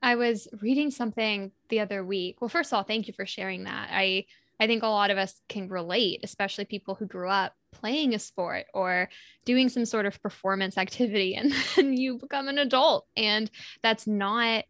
I 0.01 0.15
was 0.15 0.47
reading 0.61 0.91
something 0.91 1.51
the 1.69 1.79
other 1.79 2.03
week. 2.03 2.41
Well, 2.41 2.49
first 2.49 2.71
of 2.71 2.77
all, 2.77 2.83
thank 2.83 3.07
you 3.07 3.13
for 3.13 3.25
sharing 3.25 3.65
that. 3.65 3.89
I 3.91 4.25
I 4.59 4.67
think 4.67 4.83
a 4.83 4.87
lot 4.87 5.09
of 5.09 5.17
us 5.17 5.41
can 5.49 5.69
relate, 5.69 6.19
especially 6.23 6.65
people 6.65 6.93
who 6.93 7.07
grew 7.07 7.29
up 7.29 7.55
playing 7.71 8.13
a 8.13 8.19
sport 8.19 8.65
or 8.75 9.09
doing 9.43 9.69
some 9.69 9.85
sort 9.85 10.05
of 10.05 10.21
performance 10.21 10.77
activity 10.77 11.35
and 11.35 11.53
then 11.75 11.97
you 11.97 12.17
become 12.17 12.47
an 12.47 12.59
adult 12.59 13.07
and 13.15 13.49
that's 13.81 14.05
not 14.05 14.65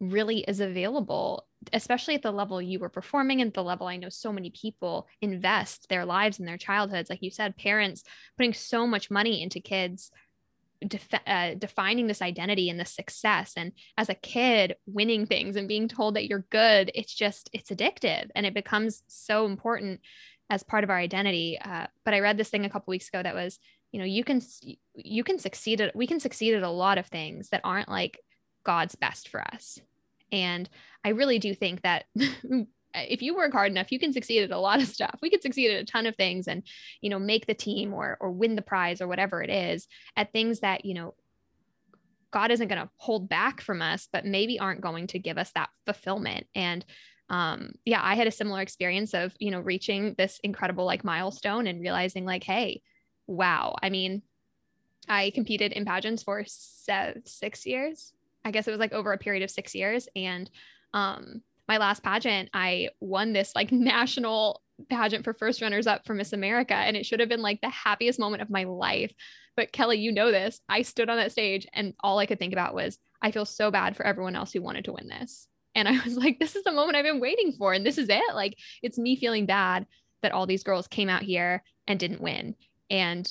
really 0.00 0.46
as 0.46 0.60
available 0.60 1.46
especially 1.72 2.14
at 2.14 2.22
the 2.22 2.30
level 2.30 2.60
you 2.60 2.78
were 2.78 2.88
performing 2.88 3.40
and 3.40 3.52
the 3.52 3.62
level 3.62 3.86
I 3.86 3.96
know 3.96 4.08
so 4.08 4.32
many 4.32 4.50
people 4.50 5.08
invest 5.20 5.88
their 5.88 6.04
lives 6.04 6.38
and 6.38 6.46
their 6.46 6.58
childhoods. 6.58 7.10
Like 7.10 7.22
you 7.22 7.30
said, 7.30 7.56
parents 7.56 8.04
putting 8.36 8.52
so 8.52 8.86
much 8.86 9.10
money 9.10 9.42
into 9.42 9.60
kids 9.60 10.10
def- 10.86 11.20
uh, 11.26 11.54
defining 11.54 12.06
this 12.06 12.22
identity 12.22 12.70
and 12.70 12.78
this 12.78 12.92
success. 12.92 13.52
And 13.56 13.72
as 13.96 14.08
a 14.08 14.14
kid, 14.14 14.76
winning 14.86 15.26
things 15.26 15.56
and 15.56 15.68
being 15.68 15.88
told 15.88 16.16
that 16.16 16.26
you're 16.26 16.46
good, 16.50 16.90
it's 16.94 17.14
just, 17.14 17.50
it's 17.52 17.70
addictive 17.70 18.30
and 18.34 18.46
it 18.46 18.54
becomes 18.54 19.02
so 19.06 19.46
important 19.46 20.00
as 20.50 20.62
part 20.62 20.84
of 20.84 20.90
our 20.90 20.98
identity. 20.98 21.58
Uh, 21.62 21.86
but 22.04 22.14
I 22.14 22.20
read 22.20 22.38
this 22.38 22.50
thing 22.50 22.64
a 22.64 22.70
couple 22.70 22.90
weeks 22.90 23.08
ago 23.08 23.22
that 23.22 23.34
was, 23.34 23.58
you 23.92 24.00
know, 24.00 24.06
you 24.06 24.24
can, 24.24 24.40
you 24.94 25.24
can 25.24 25.38
succeed 25.38 25.80
at, 25.80 25.96
we 25.96 26.06
can 26.06 26.20
succeed 26.20 26.54
at 26.54 26.62
a 26.62 26.70
lot 26.70 26.98
of 26.98 27.06
things 27.06 27.48
that 27.50 27.62
aren't 27.64 27.88
like 27.88 28.20
God's 28.64 28.94
best 28.94 29.28
for 29.28 29.40
us. 29.40 29.78
And 30.32 30.68
I 31.04 31.10
really 31.10 31.38
do 31.38 31.54
think 31.54 31.82
that 31.82 32.04
if 32.96 33.22
you 33.22 33.34
work 33.34 33.52
hard 33.52 33.70
enough, 33.70 33.92
you 33.92 33.98
can 33.98 34.12
succeed 34.12 34.42
at 34.42 34.50
a 34.50 34.58
lot 34.58 34.80
of 34.80 34.88
stuff. 34.96 35.18
We 35.22 35.30
could 35.30 35.42
succeed 35.42 35.70
at 35.70 35.82
a 35.82 35.84
ton 35.84 36.06
of 36.06 36.16
things 36.16 36.48
and, 36.48 36.62
you 37.00 37.10
know, 37.10 37.18
make 37.18 37.46
the 37.46 37.54
team 37.54 37.92
or 37.92 38.16
or 38.20 38.30
win 38.30 38.56
the 38.56 38.62
prize 38.62 39.00
or 39.00 39.08
whatever 39.08 39.42
it 39.42 39.50
is 39.50 39.86
at 40.16 40.32
things 40.32 40.60
that, 40.60 40.84
you 40.84 40.94
know, 40.94 41.14
God 42.30 42.50
isn't 42.50 42.68
going 42.68 42.82
to 42.82 42.90
hold 42.96 43.28
back 43.28 43.60
from 43.60 43.80
us, 43.80 44.08
but 44.12 44.26
maybe 44.26 44.58
aren't 44.58 44.80
going 44.80 45.06
to 45.08 45.18
give 45.18 45.38
us 45.38 45.52
that 45.52 45.70
fulfillment. 45.84 46.46
And 46.54 46.84
um 47.28 47.72
yeah, 47.84 48.00
I 48.02 48.14
had 48.14 48.28
a 48.28 48.32
similar 48.32 48.60
experience 48.60 49.14
of, 49.14 49.34
you 49.38 49.50
know, 49.50 49.60
reaching 49.60 50.14
this 50.16 50.38
incredible 50.44 50.84
like 50.84 51.02
milestone 51.02 51.66
and 51.66 51.80
realizing 51.80 52.24
like, 52.24 52.44
hey, 52.44 52.82
wow. 53.26 53.74
I 53.82 53.90
mean, 53.90 54.22
I 55.08 55.30
competed 55.30 55.72
in 55.72 55.84
pageants 55.84 56.22
for 56.22 56.44
se- 56.46 57.22
6 57.24 57.66
years. 57.66 58.12
I 58.44 58.52
guess 58.52 58.68
it 58.68 58.70
was 58.70 58.80
like 58.80 58.92
over 58.92 59.12
a 59.12 59.18
period 59.18 59.42
of 59.42 59.50
6 59.50 59.74
years 59.74 60.08
and 60.14 60.48
um 60.94 61.42
my 61.68 61.78
last 61.78 62.02
pageant, 62.02 62.50
I 62.54 62.90
won 63.00 63.32
this 63.32 63.52
like 63.54 63.72
national 63.72 64.62
pageant 64.90 65.24
for 65.24 65.32
first 65.34 65.62
runners 65.62 65.86
up 65.86 66.06
for 66.06 66.14
Miss 66.14 66.32
America. 66.32 66.74
And 66.74 66.96
it 66.96 67.06
should 67.06 67.20
have 67.20 67.28
been 67.28 67.42
like 67.42 67.60
the 67.60 67.68
happiest 67.70 68.18
moment 68.18 68.42
of 68.42 68.50
my 68.50 68.64
life. 68.64 69.12
But 69.56 69.72
Kelly, 69.72 69.98
you 69.98 70.12
know 70.12 70.30
this. 70.30 70.60
I 70.68 70.82
stood 70.82 71.08
on 71.08 71.16
that 71.16 71.32
stage 71.32 71.66
and 71.72 71.94
all 72.00 72.18
I 72.18 72.26
could 72.26 72.38
think 72.38 72.52
about 72.52 72.74
was, 72.74 72.98
I 73.22 73.30
feel 73.30 73.46
so 73.46 73.70
bad 73.70 73.96
for 73.96 74.04
everyone 74.04 74.36
else 74.36 74.52
who 74.52 74.60
wanted 74.60 74.84
to 74.84 74.92
win 74.92 75.08
this. 75.08 75.48
And 75.74 75.88
I 75.88 75.98
was 76.04 76.16
like, 76.16 76.38
this 76.38 76.56
is 76.56 76.64
the 76.64 76.72
moment 76.72 76.96
I've 76.96 77.04
been 77.04 77.20
waiting 77.20 77.52
for. 77.52 77.72
And 77.72 77.84
this 77.84 77.98
is 77.98 78.08
it. 78.08 78.34
Like, 78.34 78.56
it's 78.82 78.98
me 78.98 79.16
feeling 79.16 79.46
bad 79.46 79.86
that 80.22 80.32
all 80.32 80.46
these 80.46 80.64
girls 80.64 80.88
came 80.88 81.08
out 81.08 81.22
here 81.22 81.62
and 81.86 81.98
didn't 81.98 82.20
win. 82.20 82.54
And 82.90 83.30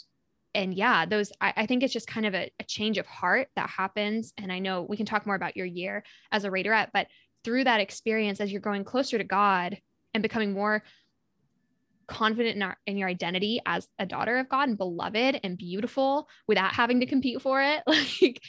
and 0.53 0.73
yeah, 0.73 1.05
those 1.05 1.33
I, 1.41 1.53
I 1.57 1.65
think 1.65 1.83
it's 1.83 1.91
just 1.91 2.07
kind 2.07 2.25
of 2.25 2.33
a, 2.33 2.49
a 2.59 2.63
change 2.63 2.97
of 2.97 3.05
heart 3.05 3.49
that 3.57 3.69
happens. 3.69 4.33
And 4.37 4.51
I 4.53 4.59
know 4.59 4.83
we 4.83 4.95
can 4.95 5.05
talk 5.05 5.25
more 5.25 5.35
about 5.35 5.57
your 5.57 5.65
year 5.65 6.03
as 6.31 6.45
a 6.45 6.49
Raiderette, 6.49 6.91
but 6.93 7.07
through 7.45 7.63
that 7.63 7.79
experience 7.79 8.41
as 8.41 8.51
you're 8.51 8.59
growing 8.59 8.83
closer 8.83 9.17
to 9.17 9.23
God 9.23 9.77
and 10.13 10.23
becoming 10.23 10.51
more 10.51 10.83
confident 12.07 12.55
in, 12.55 12.63
our, 12.63 12.77
in 12.85 12.97
your 12.97 13.07
identity 13.07 13.61
as 13.65 13.87
a 13.99 14.05
daughter 14.05 14.37
of 14.37 14.49
God 14.49 14.67
and 14.67 14.77
beloved 14.77 15.39
and 15.43 15.57
beautiful 15.57 16.27
without 16.47 16.73
having 16.73 16.99
to 16.99 17.05
compete 17.05 17.41
for 17.41 17.61
it 17.61 17.83
like 17.87 18.41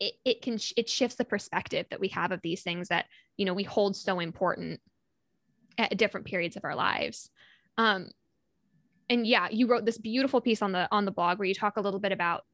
it, 0.00 0.14
it 0.24 0.42
can 0.42 0.58
it 0.76 0.88
shifts 0.88 1.16
the 1.16 1.24
perspective 1.24 1.86
that 1.90 2.00
we 2.00 2.08
have 2.08 2.32
of 2.32 2.40
these 2.42 2.62
things 2.62 2.88
that 2.88 3.06
you 3.36 3.44
know 3.44 3.54
we 3.54 3.62
hold 3.62 3.94
so 3.96 4.20
important 4.20 4.80
at 5.78 5.96
different 5.96 6.26
periods 6.26 6.56
of 6.56 6.64
our 6.64 6.74
lives. 6.74 7.30
Um 7.76 8.10
and 9.10 9.26
yeah 9.26 9.48
you 9.50 9.66
wrote 9.66 9.84
this 9.84 9.98
beautiful 9.98 10.40
piece 10.40 10.62
on 10.62 10.72
the 10.72 10.88
on 10.90 11.04
the 11.04 11.10
blog 11.10 11.38
where 11.38 11.46
you 11.46 11.54
talk 11.54 11.76
a 11.76 11.80
little 11.80 12.00
bit 12.00 12.12
about 12.12 12.44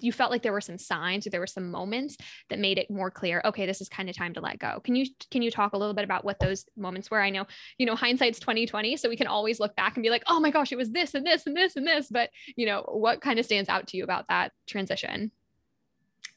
you 0.00 0.12
felt 0.12 0.30
like 0.30 0.42
there 0.42 0.52
were 0.52 0.60
some 0.60 0.78
signs 0.78 1.26
or 1.26 1.30
there 1.30 1.40
were 1.40 1.46
some 1.46 1.70
moments 1.70 2.16
that 2.50 2.58
made 2.58 2.78
it 2.78 2.90
more 2.90 3.10
clear 3.10 3.40
okay 3.44 3.66
this 3.66 3.80
is 3.80 3.88
kind 3.88 4.08
of 4.08 4.16
time 4.16 4.34
to 4.34 4.40
let 4.40 4.58
go. 4.58 4.80
Can 4.84 4.96
you 4.96 5.06
can 5.30 5.42
you 5.42 5.50
talk 5.50 5.72
a 5.72 5.78
little 5.78 5.94
bit 5.94 6.04
about 6.04 6.24
what 6.24 6.40
those 6.40 6.64
moments 6.76 7.10
were? 7.10 7.20
I 7.20 7.30
know 7.30 7.46
you 7.78 7.86
know 7.86 7.94
hindsight's 7.94 8.40
2020 8.40 8.96
so 8.96 9.08
we 9.08 9.16
can 9.16 9.26
always 9.26 9.60
look 9.60 9.74
back 9.76 9.96
and 9.96 10.02
be 10.02 10.10
like 10.10 10.24
oh 10.26 10.40
my 10.40 10.50
gosh 10.50 10.72
it 10.72 10.78
was 10.78 10.90
this 10.90 11.14
and 11.14 11.26
this 11.26 11.46
and 11.46 11.56
this 11.56 11.76
and 11.76 11.86
this. 11.86 12.08
But 12.10 12.30
you 12.56 12.66
know 12.66 12.82
what 12.88 13.20
kind 13.20 13.38
of 13.38 13.44
stands 13.44 13.68
out 13.68 13.88
to 13.88 13.96
you 13.96 14.04
about 14.04 14.28
that 14.28 14.52
transition? 14.66 15.32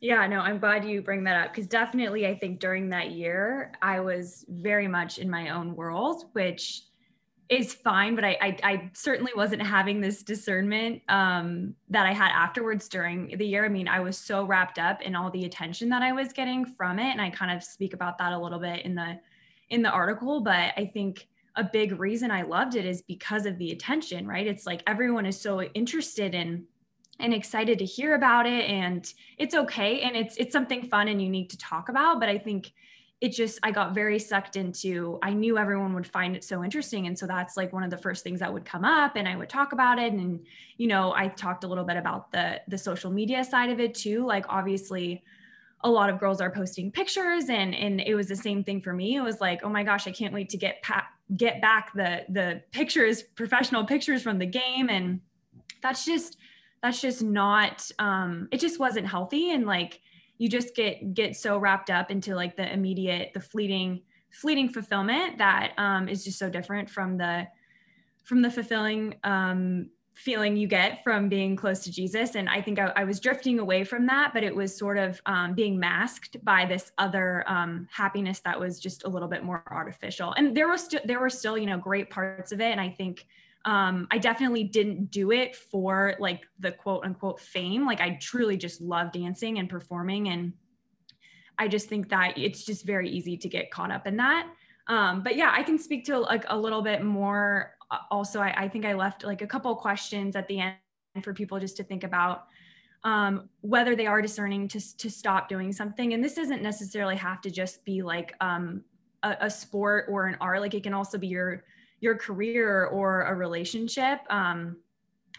Yeah, 0.01 0.25
no, 0.25 0.39
I'm 0.39 0.57
glad 0.57 0.83
you 0.83 1.03
bring 1.03 1.23
that 1.25 1.45
up 1.45 1.53
because 1.53 1.67
definitely 1.67 2.25
I 2.25 2.35
think 2.35 2.59
during 2.59 2.89
that 2.89 3.11
year, 3.11 3.71
I 3.83 3.99
was 3.99 4.43
very 4.49 4.87
much 4.87 5.19
in 5.19 5.29
my 5.29 5.49
own 5.49 5.75
world, 5.75 6.25
which 6.33 6.81
is 7.51 7.73
fine, 7.73 8.15
but 8.15 8.23
I, 8.23 8.37
I, 8.41 8.57
I 8.63 8.91
certainly 8.93 9.33
wasn't 9.35 9.61
having 9.61 9.99
this 9.99 10.23
discernment 10.23 11.01
um, 11.09 11.75
that 11.89 12.05
I 12.05 12.13
had 12.13 12.31
afterwards 12.31 12.87
during 12.87 13.37
the 13.37 13.45
year. 13.45 13.65
I 13.65 13.67
mean, 13.67 13.89
I 13.89 13.99
was 13.99 14.17
so 14.17 14.45
wrapped 14.45 14.79
up 14.79 15.01
in 15.01 15.15
all 15.15 15.29
the 15.29 15.43
attention 15.43 15.89
that 15.89 16.01
I 16.01 16.13
was 16.13 16.31
getting 16.31 16.65
from 16.65 16.97
it, 16.97 17.11
and 17.11 17.21
I 17.21 17.29
kind 17.29 17.51
of 17.51 17.61
speak 17.61 17.93
about 17.93 18.17
that 18.19 18.31
a 18.31 18.39
little 18.39 18.57
bit 18.57 18.85
in 18.85 18.95
the 18.95 19.19
in 19.69 19.81
the 19.81 19.89
article. 19.89 20.39
But 20.39 20.73
I 20.77 20.89
think 20.93 21.27
a 21.57 21.63
big 21.65 21.99
reason 21.99 22.31
I 22.31 22.43
loved 22.43 22.75
it 22.75 22.85
is 22.85 23.01
because 23.01 23.45
of 23.45 23.57
the 23.57 23.71
attention, 23.71 24.25
right? 24.25 24.47
It's 24.47 24.65
like 24.65 24.81
everyone 24.87 25.25
is 25.25 25.39
so 25.39 25.61
interested 25.61 26.33
in 26.33 26.63
and 27.19 27.33
excited 27.33 27.79
to 27.79 27.85
hear 27.85 28.15
about 28.15 28.45
it, 28.47 28.63
and 28.69 29.13
it's 29.37 29.55
okay, 29.55 29.99
and 30.03 30.15
it's 30.15 30.37
it's 30.37 30.53
something 30.53 30.83
fun 30.83 31.09
and 31.09 31.21
unique 31.21 31.49
to 31.49 31.57
talk 31.57 31.89
about. 31.89 32.21
But 32.21 32.29
I 32.29 32.37
think 32.37 32.71
it 33.21 33.31
just 33.31 33.59
i 33.61 33.71
got 33.71 33.93
very 33.93 34.17
sucked 34.17 34.55
into 34.55 35.19
i 35.21 35.31
knew 35.31 35.57
everyone 35.57 35.93
would 35.93 36.07
find 36.07 36.35
it 36.35 36.43
so 36.43 36.63
interesting. 36.63 37.05
And 37.05 37.17
so 37.17 37.27
that's 37.27 37.55
like 37.55 37.71
one 37.71 37.83
of 37.83 37.91
the 37.91 37.97
first 37.97 38.23
things 38.23 38.39
that 38.39 38.51
would 38.51 38.65
come 38.65 38.83
up 38.83 39.15
and 39.15 39.27
i 39.27 39.35
would 39.35 39.49
talk 39.49 39.71
about 39.71 39.99
it. 39.99 40.11
And 40.11 40.45
you 40.77 40.87
know 40.87 41.13
i 41.15 41.27
talked 41.27 41.63
a 41.63 41.67
little 41.67 41.85
bit 41.85 41.97
about 41.97 42.31
the 42.31 42.59
the 42.67 42.77
social 42.77 43.11
media 43.11 43.43
side 43.43 43.69
of 43.69 43.79
it 43.79 43.93
too. 43.93 44.25
Like 44.25 44.45
obviously 44.49 45.23
a 45.83 45.89
lot 45.89 46.09
of 46.09 46.19
girls 46.19 46.41
are 46.41 46.51
posting 46.51 46.91
pictures 46.91 47.45
and 47.49 47.73
and 47.75 48.01
it 48.01 48.15
was 48.15 48.27
the 48.27 48.35
same 48.35 48.63
thing 48.63 48.81
for 48.81 48.93
me. 48.93 49.15
It 49.15 49.21
was 49.21 49.39
like 49.39 49.61
oh 49.63 49.69
my 49.69 49.83
gosh 49.83 50.07
i 50.07 50.11
can't 50.11 50.33
wait 50.33 50.49
to 50.49 50.57
get 50.57 50.81
pa- 50.81 51.07
get 51.37 51.61
back 51.61 51.93
the 51.93 52.25
the 52.29 52.63
pictures 52.71 53.21
professional 53.21 53.85
pictures 53.85 54.23
from 54.23 54.39
the 54.39 54.47
game. 54.47 54.89
And 54.89 55.21
that's 55.83 56.05
just 56.05 56.37
that's 56.81 56.99
just 56.99 57.21
not 57.21 57.87
um 57.99 58.47
it 58.51 58.59
just 58.59 58.79
wasn't 58.79 59.07
healthy. 59.07 59.51
And 59.51 59.67
like 59.67 60.01
you 60.41 60.49
just 60.49 60.75
get 60.75 61.13
get 61.13 61.35
so 61.35 61.59
wrapped 61.59 61.91
up 61.91 62.09
into 62.09 62.33
like 62.33 62.55
the 62.55 62.73
immediate 62.73 63.29
the 63.35 63.39
fleeting 63.39 64.01
fleeting 64.31 64.67
fulfillment 64.67 65.37
that 65.37 65.73
um, 65.77 66.09
is 66.09 66.23
just 66.23 66.39
so 66.39 66.49
different 66.49 66.89
from 66.89 67.15
the 67.15 67.47
from 68.23 68.41
the 68.41 68.49
fulfilling 68.49 69.13
um, 69.23 69.87
feeling 70.15 70.57
you 70.57 70.67
get 70.67 71.03
from 71.03 71.29
being 71.29 71.55
close 71.55 71.83
to 71.83 71.91
Jesus. 71.91 72.33
And 72.33 72.49
I 72.49 72.59
think 72.59 72.79
I, 72.79 72.91
I 72.95 73.03
was 73.03 73.19
drifting 73.19 73.59
away 73.59 73.83
from 73.83 74.07
that, 74.07 74.33
but 74.33 74.43
it 74.43 74.55
was 74.55 74.75
sort 74.75 74.97
of 74.97 75.21
um, 75.27 75.53
being 75.53 75.79
masked 75.79 76.43
by 76.43 76.65
this 76.65 76.91
other 76.97 77.43
um, 77.47 77.87
happiness 77.91 78.39
that 78.39 78.59
was 78.59 78.79
just 78.79 79.03
a 79.03 79.09
little 79.09 79.27
bit 79.27 79.43
more 79.43 79.63
artificial. 79.69 80.33
And 80.33 80.57
there 80.57 80.67
was 80.67 80.89
there 81.05 81.19
were 81.19 81.29
still 81.29 81.55
you 81.55 81.67
know 81.67 81.77
great 81.77 82.09
parts 82.09 82.51
of 82.51 82.61
it, 82.61 82.71
and 82.71 82.81
I 82.81 82.89
think 82.89 83.27
um, 83.65 84.07
I 84.09 84.17
definitely 84.17 84.63
didn't 84.63 85.11
do 85.11 85.31
it 85.31 85.55
for 85.55 86.15
like 86.19 86.41
the 86.59 86.71
quote 86.71 87.05
unquote 87.05 87.39
fame. 87.39 87.85
Like 87.85 88.01
I 88.01 88.17
truly 88.21 88.57
just 88.57 88.81
love 88.81 89.11
dancing 89.11 89.59
and 89.59 89.69
performing. 89.69 90.29
And 90.29 90.53
I 91.57 91.67
just 91.67 91.87
think 91.87 92.09
that 92.09 92.37
it's 92.37 92.65
just 92.65 92.85
very 92.85 93.09
easy 93.09 93.37
to 93.37 93.47
get 93.47 93.69
caught 93.69 93.91
up 93.91 94.07
in 94.07 94.17
that. 94.17 94.47
Um, 94.87 95.21
but 95.21 95.35
yeah, 95.35 95.51
I 95.55 95.61
can 95.61 95.77
speak 95.77 96.05
to 96.05 96.19
like 96.19 96.45
a 96.49 96.57
little 96.57 96.81
bit 96.81 97.03
more. 97.03 97.75
Uh, 97.91 97.99
also, 98.09 98.41
I, 98.41 98.63
I 98.63 98.67
think 98.67 98.85
I 98.85 98.93
left 98.93 99.23
like 99.23 99.41
a 99.41 99.47
couple 99.47 99.75
questions 99.75 100.35
at 100.35 100.47
the 100.47 100.59
end 100.59 100.75
for 101.21 101.33
people 101.33 101.59
just 101.59 101.77
to 101.77 101.83
think 101.83 102.03
about 102.03 102.47
um, 103.03 103.49
whether 103.61 103.95
they 103.95 104.07
are 104.07 104.21
discerning 104.21 104.67
to, 104.69 104.97
to 104.97 105.09
stop 105.09 105.49
doing 105.49 105.71
something. 105.71 106.13
And 106.13 106.23
this 106.23 106.33
doesn't 106.33 106.61
necessarily 106.61 107.15
have 107.15 107.41
to 107.41 107.51
just 107.51 107.83
be 107.85 108.01
like 108.01 108.33
um, 108.41 108.83
a, 109.23 109.37
a, 109.41 109.49
sport 109.49 110.05
or 110.07 110.27
an 110.27 110.37
art. 110.39 110.61
Like 110.61 110.73
it 110.73 110.83
can 110.83 110.93
also 110.93 111.17
be 111.17 111.27
your 111.27 111.63
your 112.01 112.17
career 112.17 112.85
or 112.85 113.21
a 113.21 113.35
relationship. 113.35 114.19
Um, 114.29 114.77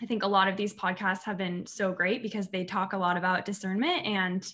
I 0.01 0.07
think 0.07 0.23
a 0.23 0.29
lot 0.29 0.49
of 0.49 0.57
these 0.57 0.73
podcasts 0.73 1.23
have 1.25 1.37
been 1.37 1.67
so 1.67 1.93
great 1.93 2.23
because 2.23 2.49
they 2.49 2.65
talk 2.65 2.93
a 2.93 2.97
lot 2.97 3.17
about 3.17 3.45
discernment 3.45 4.07
and 4.07 4.53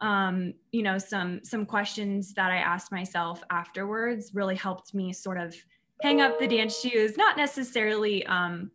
um, 0.00 0.54
you 0.72 0.82
know 0.82 0.96
some 0.96 1.44
some 1.44 1.66
questions 1.66 2.32
that 2.32 2.50
I 2.50 2.56
asked 2.56 2.90
myself 2.90 3.42
afterwards 3.50 4.34
really 4.34 4.56
helped 4.56 4.94
me 4.94 5.12
sort 5.12 5.36
of 5.36 5.54
hang 6.00 6.22
up 6.22 6.38
the 6.38 6.48
dance 6.48 6.80
shoes, 6.80 7.18
not 7.18 7.36
necessarily 7.36 8.24
um, 8.26 8.70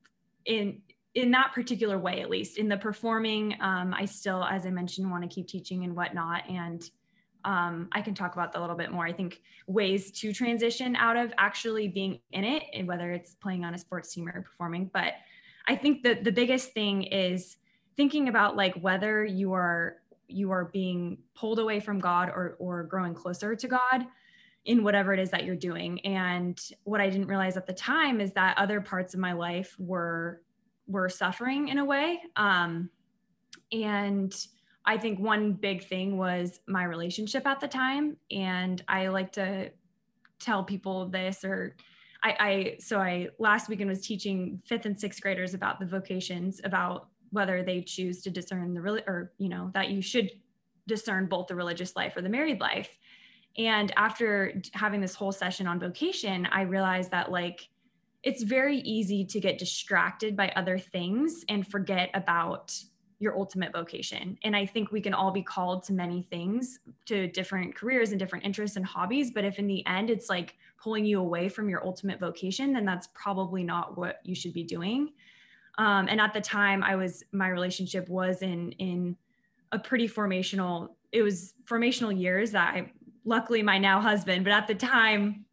in 0.46 0.82
in 1.15 1.32
that 1.32 1.53
particular 1.53 1.98
way 1.98 2.22
at 2.22 2.29
least 2.29 2.58
in 2.58 2.67
the 2.67 2.77
performing 2.77 3.55
um, 3.62 3.94
i 3.94 4.05
still 4.05 4.44
as 4.44 4.65
i 4.65 4.70
mentioned 4.70 5.10
want 5.10 5.24
to 5.24 5.29
keep 5.29 5.48
teaching 5.48 5.84
and 5.86 5.96
whatnot 5.96 6.44
and 6.50 6.91
um, 7.45 7.87
I 7.91 8.01
can 8.01 8.15
talk 8.15 8.33
about 8.33 8.51
that 8.51 8.59
a 8.59 8.61
little 8.61 8.75
bit 8.75 8.91
more. 8.91 9.05
I 9.05 9.13
think 9.13 9.41
ways 9.67 10.11
to 10.19 10.33
transition 10.33 10.95
out 10.95 11.15
of 11.15 11.31
actually 11.37 11.87
being 11.87 12.19
in 12.31 12.43
it, 12.43 12.63
and 12.73 12.87
whether 12.87 13.11
it's 13.11 13.35
playing 13.35 13.63
on 13.63 13.73
a 13.73 13.77
sports 13.77 14.13
team 14.13 14.27
or 14.27 14.41
performing. 14.41 14.89
But 14.91 15.13
I 15.67 15.75
think 15.75 16.03
that 16.03 16.23
the 16.23 16.31
biggest 16.31 16.73
thing 16.73 17.03
is 17.03 17.57
thinking 17.95 18.27
about 18.27 18.55
like 18.55 18.75
whether 18.75 19.23
you 19.23 19.53
are 19.53 19.97
you 20.27 20.51
are 20.51 20.65
being 20.65 21.19
pulled 21.35 21.59
away 21.59 21.79
from 21.79 21.99
God 21.99 22.29
or 22.29 22.55
or 22.59 22.83
growing 22.83 23.13
closer 23.13 23.55
to 23.55 23.67
God 23.67 24.07
in 24.65 24.83
whatever 24.83 25.13
it 25.13 25.19
is 25.19 25.29
that 25.29 25.45
you're 25.45 25.55
doing. 25.55 26.03
And 26.05 26.59
what 26.83 26.99
I 26.99 27.09
didn't 27.09 27.27
realize 27.27 27.55
at 27.55 27.67
the 27.67 27.73
time 27.73 28.19
is 28.19 28.33
that 28.33 28.57
other 28.57 28.81
parts 28.81 29.13
of 29.13 29.19
my 29.19 29.33
life 29.33 29.75
were 29.77 30.41
were 30.87 31.09
suffering 31.09 31.67
in 31.69 31.77
a 31.77 31.85
way. 31.85 32.21
Um, 32.35 32.89
and 33.71 34.35
I 34.85 34.97
think 34.97 35.19
one 35.19 35.53
big 35.53 35.87
thing 35.87 36.17
was 36.17 36.59
my 36.67 36.83
relationship 36.83 37.47
at 37.47 37.59
the 37.59 37.67
time. 37.67 38.17
And 38.31 38.83
I 38.87 39.07
like 39.07 39.31
to 39.33 39.71
tell 40.39 40.63
people 40.63 41.07
this 41.07 41.43
or 41.43 41.75
I, 42.23 42.35
I 42.39 42.75
so 42.79 42.99
I 42.99 43.29
last 43.39 43.69
weekend 43.69 43.89
was 43.89 44.05
teaching 44.05 44.61
fifth 44.65 44.85
and 44.85 44.99
sixth 44.99 45.21
graders 45.21 45.53
about 45.53 45.79
the 45.79 45.85
vocations, 45.85 46.61
about 46.63 47.07
whether 47.31 47.63
they 47.63 47.81
choose 47.81 48.21
to 48.23 48.29
discern 48.29 48.73
the 48.73 48.81
real 48.81 48.99
or 49.07 49.31
you 49.37 49.49
know 49.49 49.71
that 49.73 49.89
you 49.89 50.01
should 50.01 50.31
discern 50.87 51.27
both 51.27 51.47
the 51.47 51.55
religious 51.55 51.95
life 51.95 52.15
or 52.15 52.21
the 52.21 52.29
married 52.29 52.59
life. 52.59 52.97
And 53.57 53.91
after 53.95 54.61
having 54.73 55.01
this 55.01 55.15
whole 55.15 55.31
session 55.31 55.67
on 55.67 55.79
vocation, 55.79 56.45
I 56.51 56.61
realized 56.61 57.11
that 57.11 57.31
like 57.31 57.69
it's 58.23 58.41
very 58.41 58.79
easy 58.79 59.23
to 59.25 59.39
get 59.39 59.57
distracted 59.57 60.35
by 60.35 60.49
other 60.55 60.79
things 60.79 61.45
and 61.47 61.65
forget 61.65 62.09
about 62.13 62.75
your 63.19 63.38
ultimate 63.38 63.72
vocation. 63.72 64.38
And 64.43 64.55
I 64.55 64.65
think 64.65 64.91
we 64.91 65.01
can 65.01 65.13
all 65.13 65.31
be 65.31 65.41
called 65.41 65.84
to 65.84 65.93
many 65.93 66.22
things, 66.24 66.79
to 67.05 67.27
different 67.27 67.75
careers 67.75 68.12
and 68.12 68.19
different 68.19 68.45
interests 68.45 68.77
and 68.77 68.86
hobbies. 68.86 69.31
But 69.31 69.45
if 69.45 69.57
in 69.57 69.67
the 69.67 69.86
end 69.88 70.10
it's 70.10 70.29
like 70.29 70.55
pulling 70.81 71.05
you 71.05 71.19
away 71.19 71.50
from 71.50 71.69
your 71.69 71.86
ultimate 71.86 72.19
vocation, 72.19 72.74
then 72.74 72.86
that's 72.86 73.07
probably 73.13 73.63
not 73.63 73.98
what 73.98 74.19
you 74.24 74.36
should 74.36 74.53
be 74.53 74.63
doing. 74.63 75.13
Um, 75.77 76.07
and 76.10 76.22
at 76.22 76.34
the 76.34 76.41
time, 76.41 76.84
I 76.84 76.95
was 76.95 77.24
my 77.31 77.50
relationship 77.50 78.07
was 78.10 78.41
in 78.41 78.72
in 78.74 79.17
a 79.72 79.79
pretty 79.79 80.07
formational. 80.07 80.89
It 81.12 81.22
was 81.22 81.53
formational 81.65 82.17
years 82.17 82.51
that 82.51 82.75
I 82.75 82.91
luckily 83.25 83.62
my 83.62 83.77
now 83.77 84.00
husband, 84.00 84.43
but 84.43 84.53
at 84.53 84.67
the 84.67 84.75
time 84.75 85.45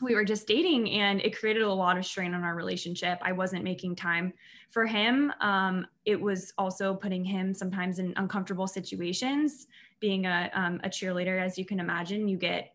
we 0.00 0.14
were 0.14 0.24
just 0.24 0.46
dating 0.46 0.90
and 0.90 1.20
it 1.20 1.38
created 1.38 1.62
a 1.62 1.72
lot 1.72 1.98
of 1.98 2.06
strain 2.06 2.34
on 2.34 2.44
our 2.44 2.54
relationship. 2.54 3.18
I 3.22 3.32
wasn't 3.32 3.64
making 3.64 3.96
time 3.96 4.32
for 4.70 4.86
him. 4.86 5.32
Um, 5.40 5.86
it 6.04 6.20
was 6.20 6.52
also 6.56 6.94
putting 6.94 7.24
him 7.24 7.54
sometimes 7.54 7.98
in 7.98 8.12
uncomfortable 8.16 8.66
situations. 8.66 9.66
Being 10.00 10.26
a, 10.26 10.50
um, 10.54 10.80
a 10.84 10.88
cheerleader, 10.88 11.42
as 11.42 11.58
you 11.58 11.64
can 11.64 11.80
imagine, 11.80 12.28
you 12.28 12.36
get 12.36 12.74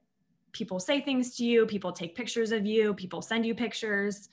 people 0.51 0.79
say 0.79 0.99
things 0.99 1.35
to 1.37 1.45
you, 1.45 1.65
people 1.65 1.91
take 1.91 2.15
pictures 2.15 2.51
of 2.51 2.65
you, 2.65 2.93
people 2.93 3.21
send 3.21 3.45
you 3.45 3.55
pictures, 3.55 4.29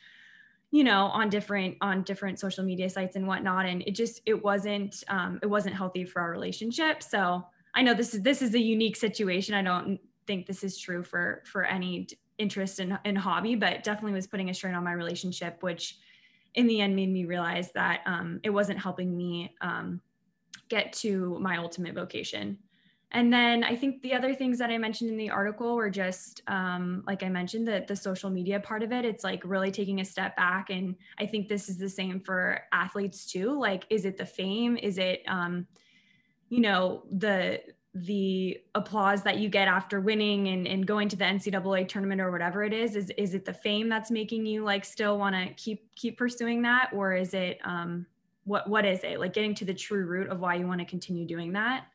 you 0.73 0.83
know, 0.83 1.07
on 1.07 1.29
different 1.29 1.77
on 1.81 2.03
different 2.03 2.39
social 2.39 2.65
media 2.65 2.91
sites 2.91 3.17
and 3.17 3.27
whatnot. 3.27 3.67
And 3.67 3.83
it 3.83 3.93
just 3.93 4.21
it 4.27 4.43
wasn't 4.43 5.05
um, 5.09 5.39
it 5.43 5.47
wasn't 5.47 5.75
healthy 5.77 6.05
for 6.05 6.21
our 6.21 6.31
relationship. 6.31 7.03
So 7.03 7.45
I 7.75 7.83
know 7.83 7.95
this 7.95 8.15
is 8.15 8.23
this 8.23 8.43
is 8.43 8.55
a 8.55 8.61
unique 8.61 8.97
situation. 8.97 9.55
I 9.55 9.63
don't 9.63 10.01
think 10.27 10.47
this 10.47 10.63
is 10.65 10.79
true 10.79 11.03
for 11.03 11.43
for 11.47 11.65
any 11.65 12.09
interest 12.41 12.81
and, 12.81 12.99
in 13.05 13.15
hobby, 13.15 13.55
but 13.55 13.85
definitely 13.85 14.13
was 14.13 14.27
putting 14.27 14.51
a 14.51 14.55
strain 14.55 14.75
on 14.75 14.85
my 14.85 14.93
relationship, 14.93 15.63
which 15.63 15.99
in 16.55 16.67
the 16.67 16.81
end 16.81 16.97
made 16.97 17.11
me 17.11 17.25
realize 17.25 17.71
that 17.73 18.01
um, 18.07 18.41
it 18.43 18.51
wasn't 18.51 18.79
helping 18.79 19.17
me 19.17 19.55
um, 19.61 20.01
get 20.69 20.93
to 20.93 21.39
my 21.39 21.59
ultimate 21.59 21.95
vocation. 21.95 22.59
And 23.13 23.33
then 23.33 23.65
I 23.65 23.75
think 23.75 24.03
the 24.03 24.15
other 24.15 24.35
things 24.35 24.59
that 24.59 24.71
I 24.71 24.79
mentioned 24.79 25.11
in 25.11 25.17
the 25.17 25.31
article 25.31 25.75
were 25.75 25.91
just, 25.91 26.43
um, 26.47 27.03
like 27.07 27.25
I 27.25 27.29
mentioned, 27.29 27.67
the, 27.67 27.85
the 27.87 27.97
social 27.97 28.31
media 28.31 28.61
part 28.61 28.85
of 28.85 28.93
it. 28.93 29.05
It's 29.05 29.25
like 29.25 29.43
really 29.45 29.73
taking 29.73 30.01
a 30.01 30.05
step 30.05 30.37
back. 30.37 30.71
And 30.71 30.95
I 31.19 31.27
think 31.27 31.49
this 31.49 31.69
is 31.69 31.77
the 31.77 31.89
same 31.89 32.21
for 32.21 32.63
athletes 32.73 33.27
too. 33.27 33.59
Like, 33.59 33.85
is 33.91 34.05
it 34.05 34.17
the 34.17 34.27
fame? 34.27 34.77
Is 34.77 34.97
it, 34.99 35.23
um, 35.27 35.67
you 36.51 36.61
know, 36.61 37.03
the, 37.11 37.61
the 37.95 38.57
applause 38.75 39.23
that 39.25 39.39
you 39.39 39.49
get 39.49 39.67
after 39.67 40.01
winning 40.01 40.49
and, 40.49 40.67
and 40.67 40.87
going 40.87 41.09
to 41.09 41.17
the 41.17 41.25
NCAA 41.25 41.89
tournament 41.89 42.21
or 42.21 42.31
whatever 42.31 42.63
it 42.63 42.73
is, 42.73 42.95
is, 42.95 43.11
is 43.17 43.35
it 43.35 43.45
the 43.45 43.53
fame 43.53 43.89
that's 43.89 44.11
making 44.11 44.47
you 44.47 44.63
like 44.63 44.85
still 44.85 45.19
want 45.19 45.35
to 45.35 45.53
keep, 45.55 45.93
keep 45.97 46.17
pursuing 46.17 46.63
that? 46.63 46.91
Or 46.93 47.15
is 47.15 47.35
it, 47.35 47.59
um, 47.65 48.07
what, 48.45 48.69
what 48.69 48.85
is 48.85 49.01
it 49.03 49.19
like 49.19 49.33
getting 49.33 49.55
to 49.57 49.65
the 49.65 49.75
true 49.75 50.05
root 50.05 50.29
of 50.29 50.41
why 50.41 50.55
you 50.55 50.69
want 50.69 50.81
to 50.81 50.85
continue 50.85 51.27
doing 51.27 51.53
that? 51.55 51.87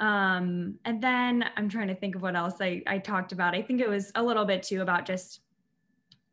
Um, 0.00 0.78
and 0.86 1.02
then 1.02 1.44
I'm 1.56 1.68
trying 1.68 1.88
to 1.88 1.94
think 1.94 2.14
of 2.14 2.22
what 2.22 2.34
else 2.34 2.54
I, 2.60 2.82
I 2.86 2.98
talked 2.98 3.32
about. 3.32 3.54
I 3.54 3.62
think 3.62 3.80
it 3.80 3.88
was 3.88 4.12
a 4.14 4.22
little 4.22 4.46
bit 4.46 4.62
too 4.62 4.80
about 4.80 5.04
just 5.04 5.40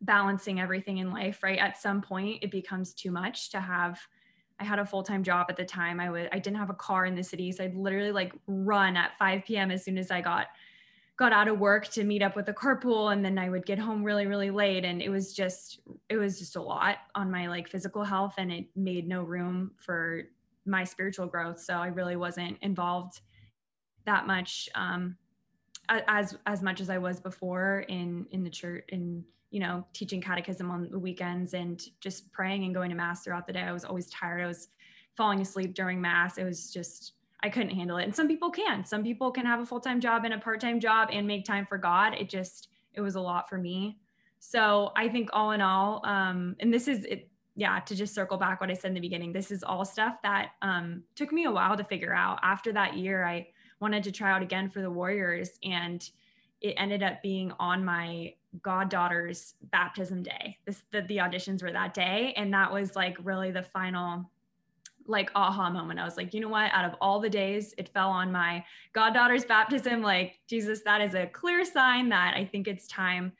balancing 0.01 0.61
everything 0.61 0.99
in 0.99 1.11
life, 1.11 1.43
right? 1.43 1.59
At 1.59 1.77
some 1.77 2.01
point 2.01 2.41
it 2.43 2.49
becomes 2.49 2.93
too 2.93 3.11
much 3.11 3.49
to 3.51 3.59
have, 3.59 3.99
I 4.59 4.65
had 4.65 4.79
a 4.79 4.85
full-time 4.85 5.23
job 5.23 5.47
at 5.49 5.57
the 5.57 5.65
time. 5.65 5.99
I 5.99 6.09
would 6.09 6.29
I 6.31 6.39
didn't 6.39 6.57
have 6.57 6.69
a 6.69 6.75
car 6.75 7.05
in 7.05 7.15
the 7.15 7.23
city, 7.23 7.51
so 7.51 7.63
I'd 7.63 7.75
literally 7.75 8.11
like 8.11 8.33
run 8.47 8.97
at 8.97 9.17
5 9.17 9.43
p.m. 9.45 9.71
as 9.71 9.83
soon 9.83 9.97
as 9.97 10.11
I 10.11 10.21
got 10.21 10.47
got 11.17 11.33
out 11.33 11.49
of 11.49 11.59
work 11.59 11.87
to 11.89 12.05
meet 12.05 12.21
up 12.21 12.35
with 12.37 12.47
a 12.47 12.53
carpool 12.53 13.11
and 13.11 13.25
then 13.25 13.37
I 13.37 13.49
would 13.49 13.65
get 13.65 13.77
home 13.77 14.03
really 14.03 14.25
really 14.25 14.51
late 14.51 14.85
and 14.85 15.01
it 15.01 15.09
was 15.09 15.33
just 15.33 15.81
it 16.07 16.15
was 16.15 16.39
just 16.39 16.55
a 16.55 16.61
lot 16.61 16.97
on 17.13 17.29
my 17.29 17.47
like 17.47 17.67
physical 17.67 18.05
health 18.05 18.35
and 18.37 18.51
it 18.51 18.67
made 18.75 19.05
no 19.05 19.23
room 19.23 19.71
for 19.77 20.23
my 20.65 20.83
spiritual 20.83 21.27
growth. 21.27 21.59
So 21.59 21.73
I 21.73 21.87
really 21.87 22.15
wasn't 22.15 22.57
involved 22.61 23.19
that 24.05 24.27
much 24.27 24.69
um 24.75 25.17
as 25.89 26.37
as 26.45 26.61
much 26.61 26.81
as 26.81 26.89
I 26.89 26.97
was 26.97 27.19
before 27.19 27.85
in 27.87 28.25
in 28.31 28.43
the 28.43 28.49
church 28.49 28.85
in 28.89 29.23
you 29.51 29.59
know, 29.59 29.85
teaching 29.93 30.21
catechism 30.21 30.69
on 30.69 30.89
the 30.91 30.99
weekends 30.99 31.53
and 31.53 31.81
just 32.01 32.31
praying 32.31 32.63
and 32.65 32.73
going 32.73 32.89
to 32.89 32.95
mass 32.95 33.23
throughout 33.23 33.47
the 33.47 33.53
day. 33.53 33.61
I 33.61 33.71
was 33.71 33.85
always 33.85 34.09
tired. 34.09 34.41
I 34.41 34.47
was 34.47 34.67
falling 35.17 35.41
asleep 35.41 35.73
during 35.73 35.99
mass. 35.99 36.37
It 36.37 36.43
was 36.43 36.71
just, 36.71 37.13
I 37.41 37.49
couldn't 37.49 37.71
handle 37.71 37.97
it. 37.97 38.03
And 38.03 38.15
some 38.15 38.27
people 38.27 38.51
can. 38.51 38.85
Some 38.85 39.03
people 39.03 39.31
can 39.31 39.45
have 39.45 39.59
a 39.59 39.65
full 39.65 39.79
time 39.79 39.99
job 39.99 40.25
and 40.25 40.33
a 40.33 40.37
part 40.37 40.61
time 40.61 40.79
job 40.79 41.09
and 41.11 41.25
make 41.25 41.45
time 41.45 41.65
for 41.65 41.77
God. 41.77 42.13
It 42.13 42.29
just, 42.29 42.69
it 42.93 43.01
was 43.01 43.15
a 43.15 43.21
lot 43.21 43.49
for 43.49 43.57
me. 43.57 43.97
So 44.39 44.91
I 44.95 45.09
think 45.09 45.29
all 45.33 45.51
in 45.51 45.61
all, 45.61 46.01
um, 46.05 46.55
and 46.59 46.73
this 46.73 46.87
is 46.87 47.03
it, 47.05 47.29
yeah, 47.55 47.79
to 47.81 47.95
just 47.95 48.15
circle 48.15 48.37
back 48.37 48.61
what 48.61 48.71
I 48.71 48.73
said 48.73 48.89
in 48.89 48.93
the 48.93 49.01
beginning, 49.01 49.33
this 49.33 49.51
is 49.51 49.63
all 49.63 49.83
stuff 49.83 50.15
that 50.23 50.51
um, 50.61 51.03
took 51.15 51.33
me 51.33 51.43
a 51.43 51.51
while 51.51 51.75
to 51.75 51.83
figure 51.83 52.13
out. 52.13 52.39
After 52.41 52.71
that 52.71 52.95
year, 52.95 53.25
I 53.25 53.47
wanted 53.81 54.03
to 54.03 54.11
try 54.13 54.31
out 54.31 54.41
again 54.41 54.69
for 54.69 54.81
the 54.81 54.89
Warriors, 54.89 55.59
and 55.63 56.09
it 56.61 56.75
ended 56.77 57.03
up 57.03 57.21
being 57.21 57.51
on 57.59 57.83
my 57.83 58.33
goddaughter's 58.61 59.55
baptism 59.71 60.23
day. 60.23 60.57
This 60.65 60.83
the, 60.91 61.01
the 61.01 61.17
auditions 61.17 61.61
were 61.61 61.71
that 61.71 61.93
day. 61.93 62.33
And 62.35 62.53
that 62.53 62.71
was 62.71 62.95
like 62.95 63.17
really 63.23 63.51
the 63.51 63.63
final 63.63 64.29
like 65.05 65.31
aha 65.33 65.69
moment. 65.69 65.99
I 65.99 66.05
was 66.05 66.17
like, 66.17 66.33
you 66.33 66.39
know 66.39 66.49
what? 66.49 66.71
Out 66.71 66.85
of 66.85 66.95
all 67.01 67.19
the 67.19 67.29
days, 67.29 67.73
it 67.77 67.89
fell 67.89 68.09
on 68.09 68.31
my 68.31 68.63
goddaughter's 68.93 69.43
baptism. 69.43 70.01
Like, 70.01 70.39
Jesus, 70.47 70.81
that 70.83 71.01
is 71.01 71.15
a 71.15 71.25
clear 71.25 71.65
sign 71.65 72.09
that 72.09 72.35
I 72.35 72.45
think 72.45 72.67
it's 72.67 72.87
time 72.87 73.33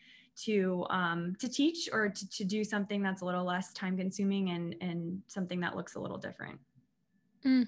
to 0.43 0.85
um, 0.89 1.35
to 1.39 1.47
teach 1.47 1.89
or 1.91 2.09
to, 2.09 2.29
to 2.29 2.43
do 2.43 2.63
something 2.63 3.03
that's 3.03 3.21
a 3.21 3.25
little 3.25 3.43
less 3.43 3.71
time 3.73 3.97
consuming 3.97 4.49
and 4.49 4.75
and 4.81 5.21
something 5.27 5.59
that 5.59 5.75
looks 5.75 5.95
a 5.95 5.99
little 5.99 6.17
different. 6.17 6.59
Mm. 7.45 7.67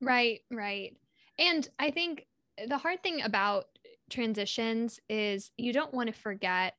Right, 0.00 0.40
right. 0.50 0.96
And 1.38 1.68
I 1.78 1.90
think 1.90 2.26
the 2.66 2.78
hard 2.78 3.02
thing 3.02 3.22
about 3.22 3.66
transitions 4.10 5.00
is 5.08 5.50
you 5.56 5.72
don't 5.72 5.94
want 5.94 6.08
to 6.08 6.20
forget 6.20 6.74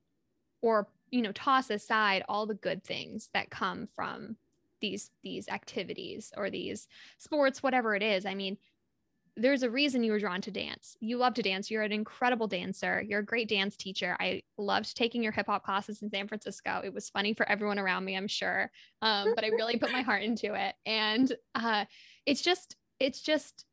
or 0.61 0.87
you 1.09 1.21
know 1.21 1.31
toss 1.31 1.69
aside 1.69 2.23
all 2.29 2.45
the 2.45 2.53
good 2.53 2.83
things 2.83 3.29
that 3.33 3.49
come 3.49 3.87
from 3.95 4.35
these 4.79 5.11
these 5.23 5.47
activities 5.49 6.31
or 6.37 6.49
these 6.49 6.87
sports 7.17 7.63
whatever 7.63 7.95
it 7.95 8.03
is. 8.03 8.25
I 8.25 8.35
mean 8.35 8.57
there's 9.37 9.63
a 9.63 9.69
reason 9.69 10.03
you 10.03 10.11
were 10.11 10.19
drawn 10.19 10.41
to 10.41 10.51
dance. 10.51 10.97
You 10.99 11.15
love 11.15 11.33
to 11.35 11.41
dance. 11.41 11.71
You're 11.71 11.83
an 11.83 11.93
incredible 11.93 12.47
dancer. 12.47 13.01
You're 13.01 13.21
a 13.21 13.25
great 13.25 13.47
dance 13.47 13.77
teacher. 13.77 14.17
I 14.19 14.43
loved 14.57 14.95
taking 14.95 15.23
your 15.23 15.31
hip 15.31 15.45
hop 15.47 15.63
classes 15.63 16.01
in 16.01 16.09
san 16.09 16.27
francisco. 16.27 16.81
It 16.83 16.93
was 16.93 17.09
funny 17.09 17.33
for 17.33 17.47
everyone 17.49 17.79
around 17.79 18.05
me 18.05 18.15
i'm 18.15 18.27
sure 18.27 18.69
um, 19.01 19.33
but 19.35 19.43
i 19.43 19.47
really 19.47 19.77
put 19.77 19.91
my 19.91 20.01
heart 20.01 20.23
into 20.23 20.53
it. 20.53 20.75
And 20.85 21.31
uh, 21.55 21.85
it's 22.25 22.41
just 22.41 22.75
it's 22.99 23.21
just 23.21 23.65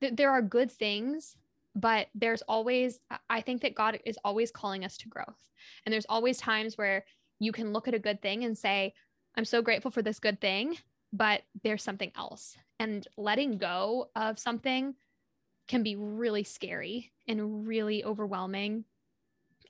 th- 0.00 0.16
there 0.16 0.30
are 0.30 0.42
good 0.42 0.70
things 0.70 1.36
but 1.74 2.08
there's 2.14 2.42
always 2.42 3.00
i 3.28 3.40
think 3.40 3.62
that 3.62 3.74
god 3.74 3.98
is 4.04 4.18
always 4.24 4.50
calling 4.50 4.84
us 4.84 4.96
to 4.96 5.08
growth. 5.08 5.38
And 5.86 5.92
there's 5.92 6.06
always 6.08 6.38
times 6.38 6.76
where 6.76 7.04
you 7.40 7.52
can 7.52 7.72
look 7.72 7.88
at 7.88 7.94
a 7.94 7.98
good 7.98 8.20
thing 8.22 8.44
and 8.44 8.56
say 8.56 8.94
i'm 9.36 9.44
so 9.44 9.62
grateful 9.62 9.90
for 9.90 10.02
this 10.02 10.20
good 10.20 10.40
thing 10.40 10.76
but 11.14 11.42
there's 11.62 11.82
something 11.82 12.10
else. 12.16 12.56
And 12.80 13.06
letting 13.16 13.56
go 13.56 14.10
of 14.16 14.38
something 14.38 14.94
can 15.68 15.84
be 15.84 15.94
really 15.94 16.42
scary 16.42 17.12
and 17.28 17.66
really 17.66 18.04
overwhelming 18.04 18.84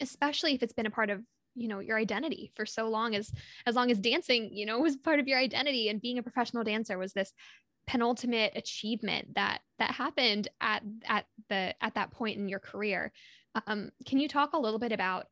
especially 0.01 0.55
if 0.55 0.63
it's 0.63 0.73
been 0.73 0.87
a 0.87 0.91
part 0.91 1.11
of 1.11 1.23
you 1.55 1.69
know 1.69 1.79
your 1.79 1.97
identity 1.97 2.51
for 2.57 2.67
so 2.67 2.89
long 2.89 3.15
as 3.15 3.31
as 3.65 3.77
long 3.77 3.93
as 3.93 4.01
dancing 4.01 4.51
you 4.53 4.67
know 4.67 4.79
was 4.81 4.97
part 4.97 5.21
of 5.21 5.29
your 5.29 5.39
identity 5.39 5.89
and 5.89 6.01
being 6.01 6.19
a 6.19 6.23
professional 6.23 6.65
dancer 6.65 6.99
was 6.99 7.13
this 7.13 7.33
penultimate 7.87 8.53
achievement 8.57 9.35
that 9.35 9.61
that 9.79 9.91
happened 9.91 10.49
at 10.61 10.83
at 11.07 11.27
the 11.49 11.75
at 11.83 11.95
that 11.95 12.11
point 12.11 12.39
in 12.39 12.49
your 12.49 12.61
career. 12.61 13.13
Um, 13.67 13.91
can 14.07 14.19
you 14.19 14.29
talk 14.29 14.53
a 14.53 14.59
little 14.59 14.79
bit 14.79 14.93
about 14.93 15.27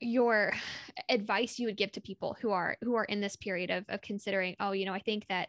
your 0.00 0.52
advice 1.08 1.58
you 1.58 1.66
would 1.66 1.76
give 1.76 1.92
to 1.92 2.00
people 2.00 2.36
who 2.40 2.50
are 2.50 2.76
who 2.82 2.94
are 2.94 3.04
in 3.04 3.20
this 3.20 3.36
period 3.36 3.70
of, 3.70 3.84
of 3.88 4.00
considering 4.00 4.54
oh 4.60 4.72
you 4.72 4.86
know 4.86 4.92
i 4.92 5.00
think 5.00 5.26
that 5.28 5.48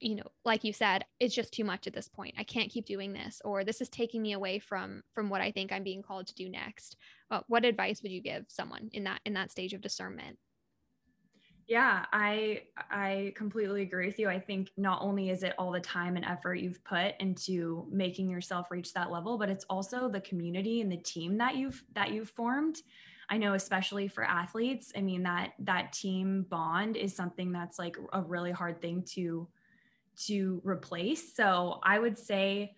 you 0.00 0.16
know 0.16 0.26
like 0.44 0.64
you 0.64 0.72
said 0.72 1.04
it's 1.20 1.34
just 1.34 1.52
too 1.52 1.64
much 1.64 1.86
at 1.86 1.94
this 1.94 2.08
point. 2.08 2.34
I 2.36 2.44
can't 2.44 2.70
keep 2.70 2.84
doing 2.84 3.12
this 3.12 3.40
or 3.44 3.64
this 3.64 3.80
is 3.80 3.88
taking 3.88 4.22
me 4.22 4.32
away 4.32 4.58
from 4.58 5.02
from 5.14 5.30
what 5.30 5.40
i 5.40 5.50
think 5.50 5.72
i'm 5.72 5.84
being 5.84 6.02
called 6.02 6.26
to 6.26 6.34
do 6.34 6.48
next. 6.48 6.96
Uh, 7.30 7.40
what 7.48 7.64
advice 7.64 8.02
would 8.02 8.12
you 8.12 8.20
give 8.20 8.44
someone 8.48 8.88
in 8.92 9.04
that 9.04 9.20
in 9.24 9.34
that 9.34 9.50
stage 9.50 9.72
of 9.72 9.80
discernment 9.80 10.38
yeah, 11.66 12.06
I 12.12 12.62
I 12.90 13.32
completely 13.36 13.82
agree 13.82 14.06
with 14.06 14.18
you. 14.20 14.28
I 14.28 14.38
think 14.38 14.70
not 14.76 15.02
only 15.02 15.30
is 15.30 15.42
it 15.42 15.54
all 15.58 15.72
the 15.72 15.80
time 15.80 16.16
and 16.16 16.24
effort 16.24 16.56
you've 16.56 16.82
put 16.84 17.14
into 17.18 17.86
making 17.90 18.30
yourself 18.30 18.70
reach 18.70 18.92
that 18.94 19.10
level, 19.10 19.36
but 19.36 19.50
it's 19.50 19.64
also 19.68 20.08
the 20.08 20.20
community 20.20 20.80
and 20.80 20.90
the 20.92 20.96
team 20.96 21.38
that 21.38 21.56
you've 21.56 21.82
that 21.94 22.12
you've 22.12 22.30
formed. 22.30 22.76
I 23.28 23.38
know 23.38 23.54
especially 23.54 24.06
for 24.06 24.22
athletes, 24.22 24.92
I 24.96 25.00
mean 25.00 25.24
that 25.24 25.54
that 25.60 25.92
team 25.92 26.46
bond 26.48 26.96
is 26.96 27.16
something 27.16 27.50
that's 27.50 27.78
like 27.80 27.96
a 28.12 28.22
really 28.22 28.52
hard 28.52 28.80
thing 28.80 29.02
to 29.14 29.48
to 30.26 30.60
replace. 30.64 31.34
So, 31.34 31.80
I 31.82 31.98
would 31.98 32.18
say 32.18 32.74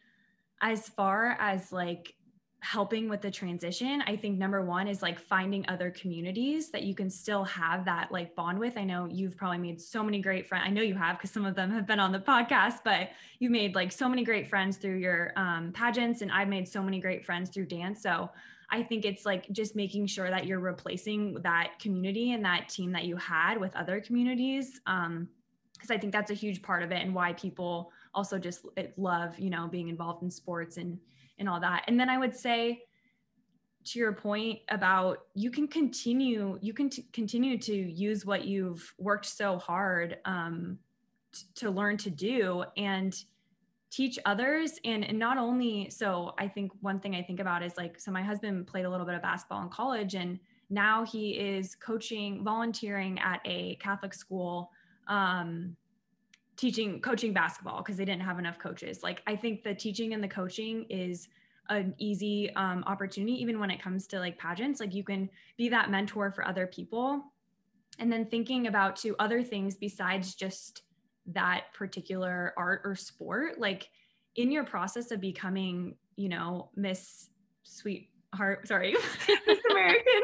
as 0.61 0.89
far 0.89 1.37
as 1.41 1.73
like 1.73 2.15
helping 2.61 3.09
with 3.09 3.21
the 3.21 3.31
transition 3.31 4.03
i 4.07 4.17
think 4.17 4.37
number 4.37 4.63
one 4.63 4.89
is 4.89 5.01
like 5.01 5.19
finding 5.19 5.65
other 5.69 5.91
communities 5.91 6.71
that 6.71 6.83
you 6.83 6.93
can 6.93 7.09
still 7.09 7.45
have 7.45 7.85
that 7.85 8.11
like 8.11 8.35
bond 8.35 8.59
with. 8.59 8.77
I 8.77 8.83
know 8.83 9.07
you've 9.07 9.37
probably 9.37 9.59
made 9.59 9.81
so 9.81 10.03
many 10.03 10.21
great 10.21 10.47
friends 10.47 10.65
i 10.67 10.71
know 10.71 10.83
you 10.83 10.97
have 10.97 11.17
because 11.17 11.31
some 11.31 11.45
of 11.45 11.55
them 11.55 11.71
have 11.71 11.87
been 11.87 12.01
on 12.01 12.11
the 12.11 12.19
podcast 12.19 12.79
but 12.85 13.11
you've 13.39 13.53
made 13.53 13.77
like 13.77 13.93
so 13.93 14.09
many 14.09 14.25
great 14.25 14.49
friends 14.49 14.77
through 14.77 14.97
your 14.97 15.33
um, 15.37 15.73
pageants 15.73 16.21
and 16.21 16.33
i've 16.33 16.49
made 16.49 16.67
so 16.67 16.83
many 16.83 17.01
great 17.01 17.25
friends 17.25 17.51
through 17.51 17.67
dance. 17.67 18.03
So 18.03 18.29
i 18.71 18.83
think 18.83 19.05
it's 19.05 19.25
like 19.25 19.49
just 19.53 19.77
making 19.77 20.07
sure 20.07 20.29
that 20.29 20.47
you're 20.47 20.59
replacing 20.59 21.35
that 21.43 21.79
community 21.79 22.33
and 22.33 22.45
that 22.45 22.69
team 22.69 22.91
that 22.93 23.05
you 23.05 23.17
had 23.17 23.59
with 23.59 23.75
other 23.77 24.01
communities 24.01 24.81
um, 24.87 25.29
because 25.75 25.93
i 25.93 25.97
think 25.97 26.13
that's 26.13 26.33
a 26.33 26.35
huge 26.35 26.61
part 26.61 26.83
of 26.83 26.91
it 26.91 27.03
and 27.03 27.15
why 27.15 27.33
people 27.35 27.93
also 28.15 28.37
just 28.37 28.67
love 28.97 29.39
you 29.39 29.49
know 29.49 29.69
being 29.69 29.89
involved 29.89 30.25
in 30.25 30.31
sports 30.31 30.77
and 30.77 30.99
and 31.39 31.49
all 31.49 31.61
that. 31.61 31.85
And 31.87 31.99
then 31.99 32.09
I 32.09 32.19
would 32.19 32.35
say 32.35 32.83
to 33.85 33.99
your 33.99 34.13
point 34.13 34.59
about 34.69 35.19
you 35.35 35.51
can 35.51 35.67
continue 35.67 36.59
you 36.61 36.75
can 36.75 36.91
t- 36.91 37.07
continue 37.13 37.57
to 37.57 37.75
use 37.75 38.27
what 38.27 38.45
you've 38.45 38.93
worked 38.99 39.27
so 39.27 39.57
hard 39.59 40.19
um, 40.25 40.79
t- 41.33 41.47
to 41.55 41.71
learn 41.71 41.97
to 41.97 42.11
do 42.11 42.65
and 42.77 43.25
teach 43.91 44.19
others 44.27 44.79
and, 44.85 45.05
and 45.05 45.19
not 45.19 45.39
only 45.39 45.89
so 45.89 46.35
i 46.39 46.47
think 46.47 46.71
one 46.83 47.01
thing 47.01 47.15
i 47.15 47.23
think 47.23 47.41
about 47.41 47.63
is 47.63 47.77
like 47.79 47.99
so 47.99 48.11
my 48.11 48.23
husband 48.23 48.67
played 48.67 48.85
a 48.85 48.91
little 48.91 49.07
bit 49.07 49.15
of 49.15 49.23
basketball 49.23 49.63
in 49.63 49.69
college 49.71 50.15
and 50.15 50.39
now 50.69 51.05
he 51.05 51.31
is 51.31 51.75
coaching 51.75 52.45
volunteering 52.45 53.19
at 53.21 53.41
a 53.47 53.77
catholic 53.77 54.13
school 54.13 54.71
um, 55.07 55.75
teaching 56.59 57.01
coaching 57.01 57.33
basketball 57.33 57.79
because 57.79 57.97
they 57.97 58.05
didn't 58.05 58.23
have 58.23 58.39
enough 58.39 58.59
coaches. 58.59 59.03
Like 59.03 59.23
i 59.27 59.35
think 59.35 59.63
the 59.63 59.75
teaching 59.75 60.13
and 60.13 60.23
the 60.23 60.29
coaching 60.29 60.85
is 60.91 61.29
an 61.71 61.95
easy 61.99 62.51
um, 62.57 62.83
opportunity 62.87 63.35
even 63.35 63.61
when 63.61 63.71
it 63.71 63.83
comes 63.83 64.07
to 64.09 64.19
like 64.19 64.39
pageants. 64.39 64.81
Like 64.81 64.95
you 64.95 65.05
can 65.05 65.31
be 65.57 65.69
that 65.71 65.91
mentor 65.91 66.31
for 66.31 66.47
other 66.47 66.67
people 66.67 67.33
and 67.99 68.13
then 68.13 68.27
thinking 68.27 68.67
about 68.67 68.97
to 68.97 69.15
other 69.19 69.43
things 69.43 69.77
besides 69.77 70.35
just 70.35 70.83
that 71.27 71.65
particular 71.75 72.55
art 72.57 72.81
or 72.85 72.95
sport 72.95 73.61
like 73.61 73.91
in 74.37 74.51
your 74.51 74.65
process 74.65 75.11
of 75.11 75.21
becoming 75.21 75.95
you 76.17 76.29
know 76.29 76.71
miss 76.75 77.29
sweetheart 77.65 78.67
sorry 78.67 78.93
miss 79.47 79.59
american 79.71 80.23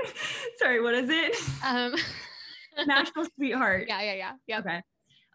sorry 0.58 0.80
what 0.82 0.94
is 0.94 1.10
it? 1.10 1.36
Um. 1.64 1.94
National 2.86 3.24
sweetheart. 3.36 3.86
Yeah 3.86 4.02
yeah 4.02 4.14
yeah 4.14 4.32
yeah. 4.48 4.58
Okay 4.58 4.82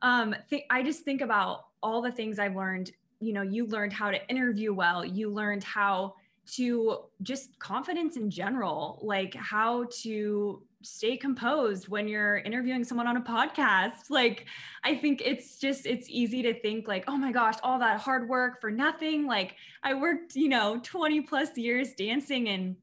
um 0.01 0.35
th- 0.49 0.65
i 0.69 0.81
just 0.83 1.03
think 1.03 1.21
about 1.21 1.65
all 1.81 2.01
the 2.01 2.11
things 2.11 2.39
i've 2.39 2.55
learned. 2.55 2.91
You 3.21 3.33
know 3.33 3.41
you 3.41 3.65
learned 3.65 3.93
how 3.93 4.11
to 4.11 4.29
interview 4.29 4.73
well. 4.73 5.03
You 5.05 5.29
learned 5.29 5.63
how 5.63 6.15
to 6.53 6.99
just 7.21 7.59
confidence 7.59 8.17
in 8.17 8.29
general 8.29 8.99
like 9.03 9.35
how 9.35 9.85
to 10.01 10.63
stay 10.81 11.17
composed 11.17 11.89
when 11.89 12.07
you're 12.07 12.37
interviewing 12.37 12.83
someone 12.83 13.05
on 13.07 13.17
a 13.17 13.21
podcast. 13.21 14.09
Like 14.09 14.45
i 14.83 14.95
think 14.95 15.21
it's 15.23 15.59
just 15.59 15.85
it's 15.85 16.07
easy 16.09 16.41
to 16.43 16.53
think 16.61 16.87
like 16.87 17.03
oh 17.07 17.17
my 17.17 17.31
gosh 17.31 17.55
all 17.61 17.77
that 17.79 17.99
hard 17.99 18.29
work 18.29 18.61
for 18.61 18.71
nothing. 18.71 19.27
Like 19.27 19.55
i 19.83 19.93
worked 19.93 20.35
you 20.35 20.49
know 20.49 20.79
20 20.83 21.21
plus 21.21 21.57
years 21.57 21.93
dancing 21.97 22.49
and 22.49 22.75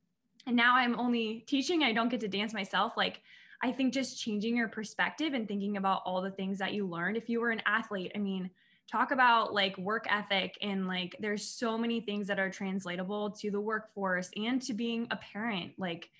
and 0.47 0.55
now 0.55 0.77
i'm 0.77 0.99
only 1.01 1.45
teaching. 1.49 1.83
I 1.83 1.93
don't 1.93 2.09
get 2.09 2.21
to 2.21 2.29
dance 2.29 2.53
myself. 2.55 2.93
Like 2.97 3.21
i 3.63 3.71
think 3.71 3.93
just 3.93 4.21
changing 4.21 4.57
your 4.57 4.69
perspective 4.69 5.35
and 5.35 5.49
thinking 5.49 5.77
about 5.77 6.03
all 6.05 6.21
the 6.21 6.31
things 6.31 6.59
that 6.59 6.73
you 6.73 6.87
learned 6.87 7.17
if 7.17 7.29
you 7.29 7.41
were 7.41 7.51
an 7.51 7.63
athlete 7.67 8.13
i 8.15 8.19
mean 8.19 8.51
talk 8.91 9.11
about 9.11 9.53
like 9.53 9.77
work 9.79 10.07
ethic 10.09 10.57
and 10.63 10.87
like 10.87 11.17
there's 11.19 11.45
so 11.45 11.77
many 11.77 12.01
things 12.01 12.27
that 12.27 12.39
are 12.39 12.51
translatable 12.51 13.31
to 13.31 13.51
the 13.51 13.61
workforce 13.61 14.31
and 14.37 14.63
to 14.63 14.73
being 14.73 15.07
a 15.11 15.17
parent 15.17 15.73
like 15.77 16.11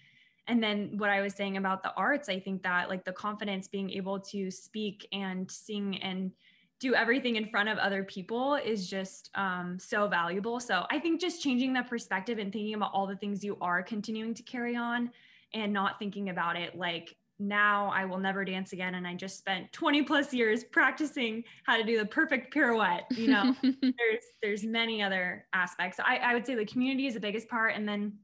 and 0.49 0.63
then 0.63 0.91
what 0.97 1.11
i 1.11 1.21
was 1.21 1.35
saying 1.35 1.57
about 1.57 1.83
the 1.83 1.93
arts 1.95 2.29
i 2.29 2.39
think 2.39 2.63
that 2.63 2.89
like 2.89 3.05
the 3.05 3.13
confidence 3.13 3.69
being 3.69 3.91
able 3.91 4.19
to 4.19 4.51
speak 4.51 5.07
and 5.13 5.51
sing 5.51 5.97
and 6.03 6.33
do 6.79 6.95
everything 6.95 7.37
in 7.37 7.49
front 7.49 7.69
of 7.69 7.79
other 7.79 8.05
people 8.05 8.55
is 8.57 8.89
just 8.89 9.31
um, 9.35 9.79
so 9.79 10.09
valuable. 10.09 10.61
So 10.61 10.87
i 10.91 10.99
think 10.99 11.21
just 11.21 11.43
changing 11.43 11.73
that 11.75 11.89
perspective 11.89 12.39
and 12.39 12.53
thinking 12.53 12.75
about 12.75 12.91
all 12.93 13.07
the 13.07 13.17
things 13.17 13.45
you 13.45 13.57
are 13.61 13.83
continuing 13.83 14.35
to 14.35 14.43
carry 14.43 14.77
on 14.77 15.11
and 15.55 15.73
not 15.73 15.99
thinking 15.99 16.29
about 16.29 16.57
it 16.57 16.77
like 16.77 17.17
now 17.39 17.91
I 17.93 18.05
will 18.05 18.19
never 18.19 18.45
dance 18.45 18.73
again. 18.73 18.95
And 18.95 19.07
I 19.07 19.15
just 19.15 19.39
spent 19.39 19.73
20 19.73 20.03
plus 20.03 20.33
years 20.33 20.65
practicing 20.65 21.45
how 21.65 21.77
to 21.77 21.85
do 21.85 21.99
the 21.99 22.07
perfect 22.07 22.53
pirouette. 22.53 23.05
You 23.11 23.29
know, 23.29 23.57
there's 23.63 24.25
there's 24.43 24.65
many 24.65 25.03
other 25.03 25.47
aspects. 25.53 26.01
I, 26.01 26.17
I 26.17 26.35
would 26.35 26.47
say 26.47 26.55
the 26.55 26.65
community 26.65 27.07
is 27.07 27.15
the 27.15 27.21
biggest 27.21 27.49
part. 27.49 27.75
And 27.75 27.87
then 27.87 28.15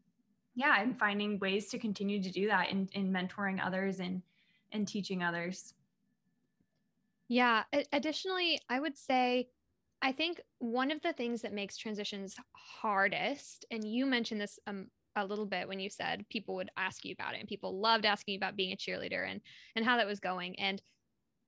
yeah, 0.55 0.75
I'm 0.77 0.95
finding 0.95 1.39
ways 1.39 1.69
to 1.69 1.79
continue 1.79 2.23
to 2.23 2.31
do 2.31 2.47
that 2.49 2.71
in, 2.71 2.89
in 2.93 3.13
mentoring 3.13 3.65
others 3.65 4.01
and 4.01 4.23
and 4.73 4.89
teaching 4.89 5.23
others. 5.23 5.75
Yeah. 7.29 7.65
Additionally, 7.93 8.61
I 8.69 8.81
would 8.81 8.97
say 8.97 9.49
I 10.03 10.13
think 10.13 10.41
one 10.59 10.91
of 10.91 11.01
the 11.03 11.13
things 11.13 11.43
that 11.43 11.53
makes 11.53 11.77
transitions 11.77 12.37
hardest, 12.53 13.65
and 13.71 13.85
you 13.85 14.05
mentioned 14.05 14.41
this 14.41 14.59
um, 14.67 14.89
a 15.17 15.25
little 15.25 15.47
bit 15.47 15.69
when 15.69 15.81
you 15.81 15.91
said 15.91 16.27
people 16.31 16.55
would 16.57 16.71
ask 16.77 17.05
you 17.05 17.13
about 17.13 17.35
it 17.35 17.41
and 17.41 17.49
people 17.49 17.79
loved 17.79 18.05
asking 18.05 18.33
you 18.33 18.39
about 18.39 18.57
being 18.57 18.73
a 18.73 18.77
cheerleader 18.77 19.29
and 19.29 19.41
and 19.77 19.85
how 19.85 19.97
that 19.97 20.07
was 20.07 20.21
going. 20.21 20.59
And 20.59 20.81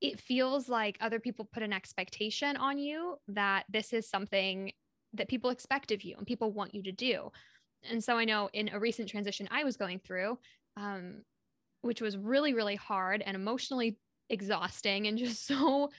it 0.01 0.21
feels 0.21 0.69
like 0.69 0.99
other 1.01 1.21
people 1.21 1.49
put 1.53 1.63
an 1.63 1.73
expectation 1.73 2.57
on 2.57 2.79
you 2.79 3.17
that 3.29 3.65
this 3.69 3.93
is 3.93 4.09
something 4.09 4.73
that 5.15 5.29
people 5.29 5.51
expect 5.51 5.93
of 5.93 6.03
you 6.03 6.17
and 6.19 6.27
people 6.27 6.53
want 6.53 6.75
you 6.75 6.83
to 6.83 6.93
do. 6.93 7.31
And 7.91 8.03
so 8.03 8.17
i 8.17 8.25
know 8.25 8.49
in 8.53 8.71
a 8.73 8.79
recent 8.79 9.09
transition 9.09 9.49
i 9.51 9.65
was 9.65 9.77
going 9.77 9.99
through 9.99 10.39
um, 10.77 11.23
which 11.83 12.01
was 12.01 12.17
really 12.17 12.55
really 12.55 12.77
hard 12.77 13.23
and 13.25 13.37
emotionally 13.37 13.99
exhausting 14.31 15.07
and 15.07 15.19
just 15.19 15.47
so 15.47 15.91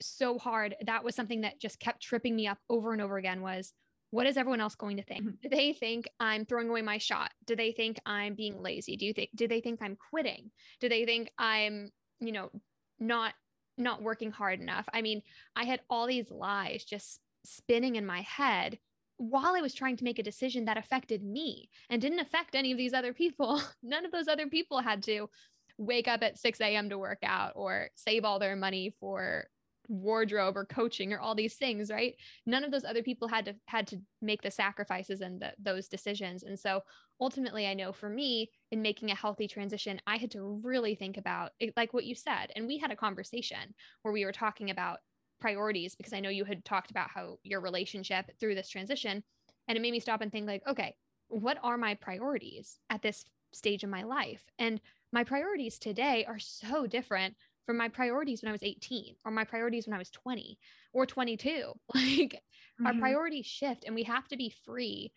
so 0.00 0.38
hard 0.38 0.74
that 0.86 1.04
was 1.04 1.14
something 1.14 1.42
that 1.42 1.60
just 1.60 1.78
kept 1.78 2.00
tripping 2.02 2.34
me 2.34 2.46
up 2.46 2.58
over 2.70 2.92
and 2.92 3.02
over 3.02 3.18
again 3.18 3.42
was 3.42 3.72
what 4.10 4.26
is 4.26 4.36
everyone 4.36 4.60
else 4.60 4.74
going 4.74 4.96
to 4.96 5.02
think? 5.02 5.24
Mm-hmm. 5.24 5.36
Do 5.42 5.48
they 5.48 5.72
think 5.72 6.08
I'm 6.18 6.44
throwing 6.44 6.68
away 6.68 6.82
my 6.82 6.98
shot? 6.98 7.30
Do 7.46 7.54
they 7.56 7.72
think 7.72 7.98
I'm 8.04 8.34
being 8.34 8.60
lazy? 8.60 8.96
Do 8.96 9.06
you 9.06 9.12
think 9.12 9.30
do 9.34 9.46
they 9.46 9.60
think 9.60 9.80
I'm 9.82 9.96
quitting? 10.10 10.50
Do 10.80 10.88
they 10.88 11.04
think 11.04 11.30
I'm, 11.38 11.90
you 12.20 12.32
know, 12.32 12.50
not 12.98 13.34
not 13.78 14.02
working 14.02 14.30
hard 14.30 14.60
enough? 14.60 14.86
I 14.92 15.02
mean, 15.02 15.22
I 15.54 15.64
had 15.64 15.80
all 15.88 16.06
these 16.06 16.30
lies 16.30 16.84
just 16.84 17.20
spinning 17.44 17.96
in 17.96 18.04
my 18.04 18.22
head 18.22 18.78
while 19.16 19.54
I 19.54 19.60
was 19.60 19.74
trying 19.74 19.96
to 19.98 20.04
make 20.04 20.18
a 20.18 20.24
decision 20.24 20.64
that 20.64 20.78
affected 20.78 21.22
me 21.22 21.68
and 21.90 22.00
didn't 22.00 22.20
affect 22.20 22.54
any 22.54 22.72
of 22.72 22.78
these 22.78 22.94
other 22.94 23.12
people. 23.12 23.60
None 23.82 24.04
of 24.04 24.12
those 24.12 24.28
other 24.28 24.46
people 24.46 24.80
had 24.80 25.02
to 25.04 25.28
wake 25.76 26.08
up 26.08 26.22
at 26.22 26.38
6 26.38 26.60
a.m. 26.60 26.90
to 26.90 26.98
work 26.98 27.18
out 27.22 27.52
or 27.54 27.90
save 27.94 28.24
all 28.24 28.38
their 28.38 28.56
money 28.56 28.94
for 28.98 29.46
wardrobe 29.90 30.56
or 30.56 30.64
coaching 30.64 31.12
or 31.12 31.20
all 31.20 31.34
these 31.34 31.56
things 31.56 31.90
right? 31.90 32.14
None 32.46 32.64
of 32.64 32.70
those 32.70 32.84
other 32.84 33.02
people 33.02 33.28
had 33.28 33.44
to 33.46 33.54
had 33.66 33.86
to 33.88 34.00
make 34.22 34.42
the 34.42 34.50
sacrifices 34.50 35.20
and 35.20 35.40
the, 35.40 35.52
those 35.60 35.88
decisions. 35.88 36.42
And 36.44 36.58
so 36.58 36.82
ultimately 37.22 37.66
i 37.66 37.74
know 37.74 37.92
for 37.92 38.08
me 38.08 38.50
in 38.70 38.80
making 38.80 39.10
a 39.10 39.14
healthy 39.14 39.46
transition 39.46 40.00
i 40.06 40.16
had 40.16 40.30
to 40.30 40.58
really 40.64 40.94
think 40.94 41.18
about 41.18 41.50
it, 41.60 41.70
like 41.76 41.92
what 41.92 42.06
you 42.06 42.14
said 42.14 42.50
and 42.56 42.66
we 42.66 42.78
had 42.78 42.90
a 42.90 42.96
conversation 42.96 43.74
where 44.00 44.12
we 44.12 44.24
were 44.24 44.32
talking 44.32 44.70
about 44.70 45.00
priorities 45.38 45.94
because 45.94 46.14
i 46.14 46.20
know 46.20 46.30
you 46.30 46.46
had 46.46 46.64
talked 46.64 46.90
about 46.90 47.10
how 47.10 47.36
your 47.42 47.60
relationship 47.60 48.24
through 48.40 48.54
this 48.54 48.70
transition 48.70 49.22
and 49.68 49.76
it 49.76 49.82
made 49.82 49.92
me 49.92 50.00
stop 50.00 50.22
and 50.22 50.32
think 50.32 50.46
like 50.46 50.62
okay 50.66 50.94
what 51.30 51.58
are 51.62 51.76
my 51.76 51.94
priorities 51.94 52.78
at 52.90 53.02
this 53.02 53.24
stage 53.52 53.84
in 53.84 53.90
my 53.90 54.02
life? 54.02 54.42
And 54.58 54.80
my 55.12 55.24
priorities 55.24 55.78
today 55.78 56.24
are 56.26 56.38
so 56.38 56.86
different 56.86 57.34
from 57.70 57.76
my 57.76 57.88
priorities 57.88 58.42
when 58.42 58.48
I 58.48 58.52
was 58.52 58.64
18 58.64 59.14
or 59.24 59.30
my 59.30 59.44
priorities 59.44 59.86
when 59.86 59.94
I 59.94 59.98
was 59.98 60.10
20 60.10 60.58
or 60.92 61.06
22. 61.06 61.72
Like 61.94 62.02
mm-hmm. 62.04 62.86
our 62.86 62.94
priorities 62.94 63.46
shift 63.46 63.84
and 63.84 63.94
we 63.94 64.02
have 64.04 64.26
to 64.28 64.36
be 64.36 64.52
free 64.64 65.12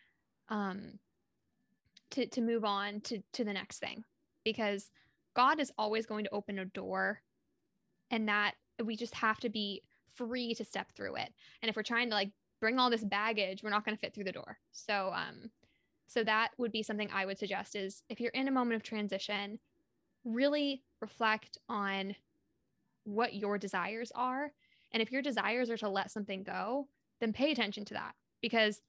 um 0.50 1.00
to 2.12 2.28
to 2.28 2.42
move 2.42 2.64
on 2.64 3.02
to 3.02 3.24
to 3.34 3.44
the 3.44 3.54
next 3.54 3.80
thing 3.80 4.04
because 4.46 4.92
God 5.36 5.60
is 5.60 5.72
always 5.80 6.06
going 6.06 6.26
to 6.26 6.34
open 6.34 6.60
a 6.60 6.66
door 6.66 7.22
and 8.12 8.28
that 8.28 8.54
we 8.84 8.96
just 8.96 9.16
have 9.16 9.40
to 9.40 9.50
be 9.50 9.82
free 10.14 10.54
to 10.54 10.64
step 10.64 10.92
through 10.96 11.16
it. 11.16 11.34
And 11.64 11.70
if 11.72 11.76
we're 11.76 11.82
trying 11.82 12.10
to 12.10 12.16
like 12.16 12.30
bring 12.62 12.78
all 12.78 12.92
this 12.92 13.04
baggage, 13.04 13.64
we're 13.64 13.72
not 13.72 13.84
going 13.84 13.98
to 13.98 14.00
fit 14.00 14.14
through 14.14 14.26
the 14.26 14.32
door. 14.32 14.60
So 14.74 15.12
um 15.16 15.50
so 16.06 16.24
that 16.24 16.50
would 16.60 16.72
be 16.72 16.84
something 16.84 17.10
I 17.12 17.26
would 17.26 17.40
suggest 17.40 17.76
is 17.76 18.04
if 18.10 18.20
you're 18.20 18.30
in 18.30 18.48
a 18.48 18.52
moment 18.52 18.76
of 18.76 18.84
transition, 18.84 19.58
really 20.24 20.84
reflect 21.02 21.58
on 21.68 22.16
what 23.04 23.34
your 23.34 23.58
desires 23.58 24.12
are. 24.16 24.52
And 24.92 25.02
if 25.02 25.12
your 25.12 25.22
desires 25.22 25.70
are 25.70 25.78
to 25.78 25.90
let 25.90 26.12
something 26.12 26.44
go, 26.44 26.88
then 27.20 27.34
pay 27.34 27.52
attention 27.52 27.86
to 27.86 27.94
that 27.96 28.14
because 28.42 28.82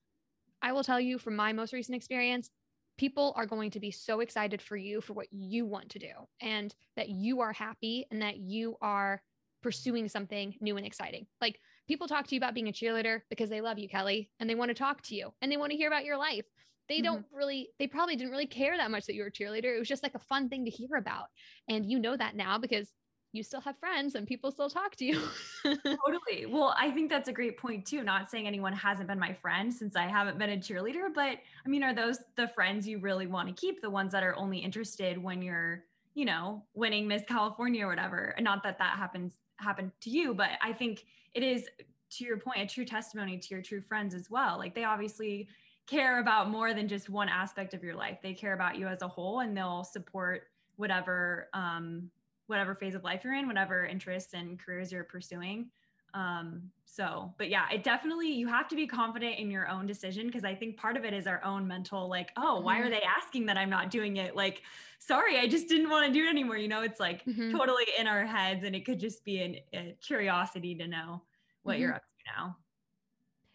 I 0.62 0.72
will 0.72 0.84
tell 0.84 1.00
you 1.00 1.18
from 1.18 1.36
my 1.36 1.52
most 1.52 1.72
recent 1.72 1.96
experience, 1.96 2.50
people 2.96 3.32
are 3.36 3.46
going 3.46 3.70
to 3.72 3.80
be 3.80 3.90
so 3.90 4.20
excited 4.20 4.62
for 4.62 4.76
you 4.76 5.00
for 5.00 5.14
what 5.14 5.26
you 5.30 5.66
want 5.66 5.90
to 5.90 5.98
do 5.98 6.12
and 6.40 6.74
that 6.96 7.08
you 7.08 7.40
are 7.40 7.52
happy 7.52 8.06
and 8.10 8.22
that 8.22 8.36
you 8.36 8.76
are 8.80 9.20
pursuing 9.62 10.08
something 10.08 10.54
new 10.60 10.76
and 10.76 10.86
exciting. 10.86 11.26
Like 11.40 11.58
people 11.88 12.06
talk 12.06 12.26
to 12.28 12.34
you 12.34 12.38
about 12.38 12.54
being 12.54 12.68
a 12.68 12.72
cheerleader 12.72 13.22
because 13.30 13.50
they 13.50 13.60
love 13.60 13.78
you, 13.78 13.88
Kelly, 13.88 14.30
and 14.38 14.48
they 14.48 14.54
want 14.54 14.68
to 14.68 14.74
talk 14.74 15.02
to 15.02 15.14
you 15.14 15.32
and 15.40 15.50
they 15.50 15.56
want 15.56 15.70
to 15.72 15.76
hear 15.76 15.88
about 15.88 16.04
your 16.04 16.16
life. 16.16 16.44
they 16.88 16.96
mm-hmm. 16.96 17.04
don't 17.04 17.26
really 17.32 17.70
they 17.78 17.86
probably 17.86 18.14
didn't 18.16 18.30
really 18.30 18.46
care 18.46 18.76
that 18.76 18.90
much 18.90 19.06
that 19.06 19.14
you 19.14 19.22
were 19.22 19.28
a 19.28 19.32
cheerleader 19.32 19.74
it 19.74 19.78
was 19.78 19.88
just 19.88 20.02
like 20.02 20.14
a 20.14 20.18
fun 20.18 20.48
thing 20.48 20.64
to 20.64 20.70
hear 20.70 20.96
about 20.98 21.26
and 21.68 21.90
you 21.90 21.98
know 21.98 22.16
that 22.16 22.36
now 22.36 22.58
because 22.58 22.92
you 23.34 23.42
still 23.42 23.60
have 23.60 23.76
friends 23.78 24.14
and 24.14 24.26
people 24.26 24.50
still 24.50 24.70
talk 24.70 24.94
to 24.96 25.04
you. 25.04 25.20
Totally. 25.64 26.46
Well 26.46 26.74
i 26.78 26.90
think 26.90 27.10
that's 27.10 27.28
a 27.28 27.32
great 27.32 27.58
point 27.58 27.86
too 27.86 28.02
not 28.02 28.30
saying 28.30 28.46
anyone 28.46 28.72
hasn't 28.72 29.08
been 29.08 29.18
my 29.18 29.32
friend 29.32 29.72
since 29.72 29.96
i 29.96 30.06
haven't 30.06 30.38
been 30.38 30.50
a 30.50 30.56
cheerleader 30.56 31.12
but 31.14 31.38
i 31.64 31.68
mean 31.68 31.82
are 31.82 31.94
those 31.94 32.18
the 32.36 32.48
friends 32.48 32.86
you 32.86 32.98
really 32.98 33.26
want 33.26 33.48
to 33.48 33.54
keep 33.54 33.80
the 33.82 33.90
ones 33.90 34.12
that 34.12 34.22
are 34.22 34.36
only 34.36 34.58
interested 34.58 35.22
when 35.22 35.42
you're 35.42 35.84
you 36.14 36.24
know 36.24 36.62
winning 36.74 37.06
miss 37.06 37.22
california 37.28 37.84
or 37.84 37.88
whatever? 37.88 38.34
And 38.36 38.44
not 38.44 38.62
that 38.62 38.78
that 38.78 38.96
happens 38.96 39.34
happened 39.56 39.92
to 40.00 40.10
you 40.10 40.34
but 40.34 40.50
i 40.62 40.72
think 40.72 41.04
it 41.34 41.42
is 41.42 41.68
to 42.10 42.24
your 42.24 42.38
point 42.38 42.58
a 42.60 42.66
true 42.66 42.84
testimony 42.84 43.38
to 43.38 43.48
your 43.50 43.62
true 43.62 43.80
friends 43.80 44.14
as 44.14 44.30
well. 44.30 44.58
Like 44.58 44.74
they 44.74 44.84
obviously 44.84 45.48
care 45.86 46.20
about 46.20 46.48
more 46.48 46.72
than 46.72 46.88
just 46.88 47.10
one 47.10 47.28
aspect 47.28 47.74
of 47.74 47.82
your 47.82 47.94
life. 47.94 48.18
They 48.22 48.34
care 48.34 48.54
about 48.54 48.78
you 48.78 48.86
as 48.86 49.02
a 49.02 49.08
whole 49.08 49.40
and 49.40 49.56
they'll 49.56 49.84
support 49.84 50.44
whatever 50.76 51.48
um, 51.52 52.10
whatever 52.46 52.74
phase 52.74 52.94
of 52.94 53.04
life 53.04 53.22
you're 53.24 53.34
in, 53.34 53.46
whatever 53.46 53.84
interests 53.84 54.34
and 54.34 54.58
careers 54.58 54.92
you're 54.92 55.04
pursuing. 55.04 55.70
Um, 56.14 56.70
so, 56.84 57.34
but 57.38 57.50
yeah, 57.50 57.64
it 57.72 57.82
definitely 57.82 58.32
you 58.32 58.46
have 58.46 58.68
to 58.68 58.76
be 58.76 58.86
confident 58.86 59.38
in 59.38 59.50
your 59.50 59.68
own 59.68 59.84
decision 59.84 60.28
because 60.28 60.44
I 60.44 60.54
think 60.54 60.76
part 60.76 60.96
of 60.96 61.04
it 61.04 61.12
is 61.12 61.26
our 61.26 61.42
own 61.44 61.66
mental, 61.66 62.08
like, 62.08 62.30
oh, 62.36 62.60
why 62.60 62.78
are 62.78 62.82
mm-hmm. 62.82 62.92
they 62.92 63.02
asking 63.02 63.46
that 63.46 63.58
I'm 63.58 63.68
not 63.68 63.90
doing 63.90 64.18
it? 64.18 64.36
Like, 64.36 64.62
sorry, 65.00 65.38
I 65.38 65.48
just 65.48 65.68
didn't 65.68 65.90
want 65.90 66.06
to 66.06 66.12
do 66.12 66.24
it 66.24 66.30
anymore. 66.30 66.56
You 66.56 66.68
know, 66.68 66.82
it's 66.82 67.00
like 67.00 67.24
mm-hmm. 67.24 67.50
totally 67.50 67.84
in 67.98 68.06
our 68.06 68.24
heads, 68.24 68.62
and 68.62 68.76
it 68.76 68.84
could 68.84 69.00
just 69.00 69.24
be 69.24 69.42
an, 69.42 69.56
a 69.74 69.96
curiosity 70.00 70.76
to 70.76 70.86
know 70.86 71.22
what 71.64 71.74
mm-hmm. 71.74 71.82
you're 71.82 71.94
up 71.94 72.02
to 72.02 72.32
now. 72.36 72.56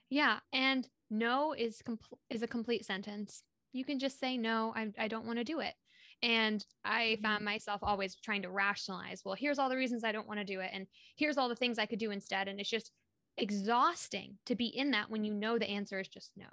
Yeah, 0.10 0.40
and 0.52 0.86
no 1.10 1.54
is 1.54 1.82
compl- 1.88 2.20
is 2.30 2.44
a 2.44 2.48
complete 2.48 2.86
sentence. 2.86 3.44
You 3.72 3.86
can 3.86 4.00
just 4.00 4.20
say 4.20 4.36
no, 4.36 4.74
I, 4.76 4.92
I 4.98 5.08
don't 5.08 5.26
want 5.26 5.40
to 5.40 5.46
do 5.46 5.62
it. 5.62 5.76
And 6.22 6.66
I 6.84 7.18
found 7.22 7.38
mm-hmm. 7.38 7.46
myself 7.46 7.80
always 7.82 8.16
trying 8.16 8.42
to 8.42 8.50
rationalize, 8.50 9.22
well, 9.24 9.36
here's 9.36 9.60
all 9.60 9.70
the 9.70 9.78
reasons 9.78 10.04
I 10.04 10.12
don't 10.12 10.28
want 10.28 10.40
to 10.40 10.46
do 10.46 10.60
it. 10.60 10.72
And 10.74 10.88
here's 11.16 11.38
all 11.38 11.50
the 11.50 11.56
things 11.56 11.80
I 11.80 11.86
could 11.86 12.00
do 12.00 12.12
instead. 12.12 12.48
And 12.48 12.60
it's 12.60 12.70
just 12.70 12.92
exhausting 13.38 14.38
to 14.46 14.56
be 14.56 14.68
in 14.68 14.92
that 14.92 15.10
when 15.10 15.24
you 15.24 15.34
know 15.34 15.58
the 15.58 15.70
answer 15.70 16.00
is 16.00 16.08
just 16.08 16.32
no. 16.36 16.48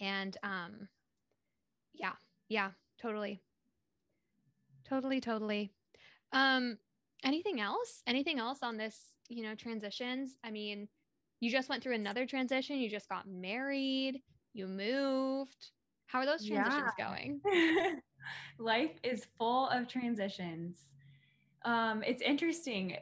And 0.00 0.36
um, 0.42 0.88
yeah, 1.94 2.12
yeah, 2.48 2.70
totally. 3.00 3.40
Totally, 4.88 5.20
totally. 5.20 5.72
Um, 6.32 6.78
anything 7.22 7.60
else? 7.60 8.02
Anything 8.06 8.38
else 8.38 8.58
on 8.62 8.76
this, 8.76 9.12
you 9.28 9.44
know, 9.44 9.54
transitions? 9.54 10.36
I 10.42 10.50
mean, 10.50 10.88
you 11.40 11.50
just 11.50 11.68
went 11.68 11.82
through 11.82 11.94
another 11.94 12.26
transition. 12.26 12.78
You 12.78 12.90
just 12.90 13.08
got 13.08 13.28
married. 13.28 14.20
You 14.52 14.66
moved. 14.66 15.70
How 16.06 16.20
are 16.20 16.26
those 16.26 16.46
transitions 16.46 16.92
yeah. 16.98 17.08
going? 17.08 17.40
Life 18.58 18.92
is 19.02 19.26
full 19.38 19.68
of 19.68 19.88
transitions. 19.88 20.88
Um, 21.64 22.02
it's 22.02 22.22
interesting, 22.22 22.96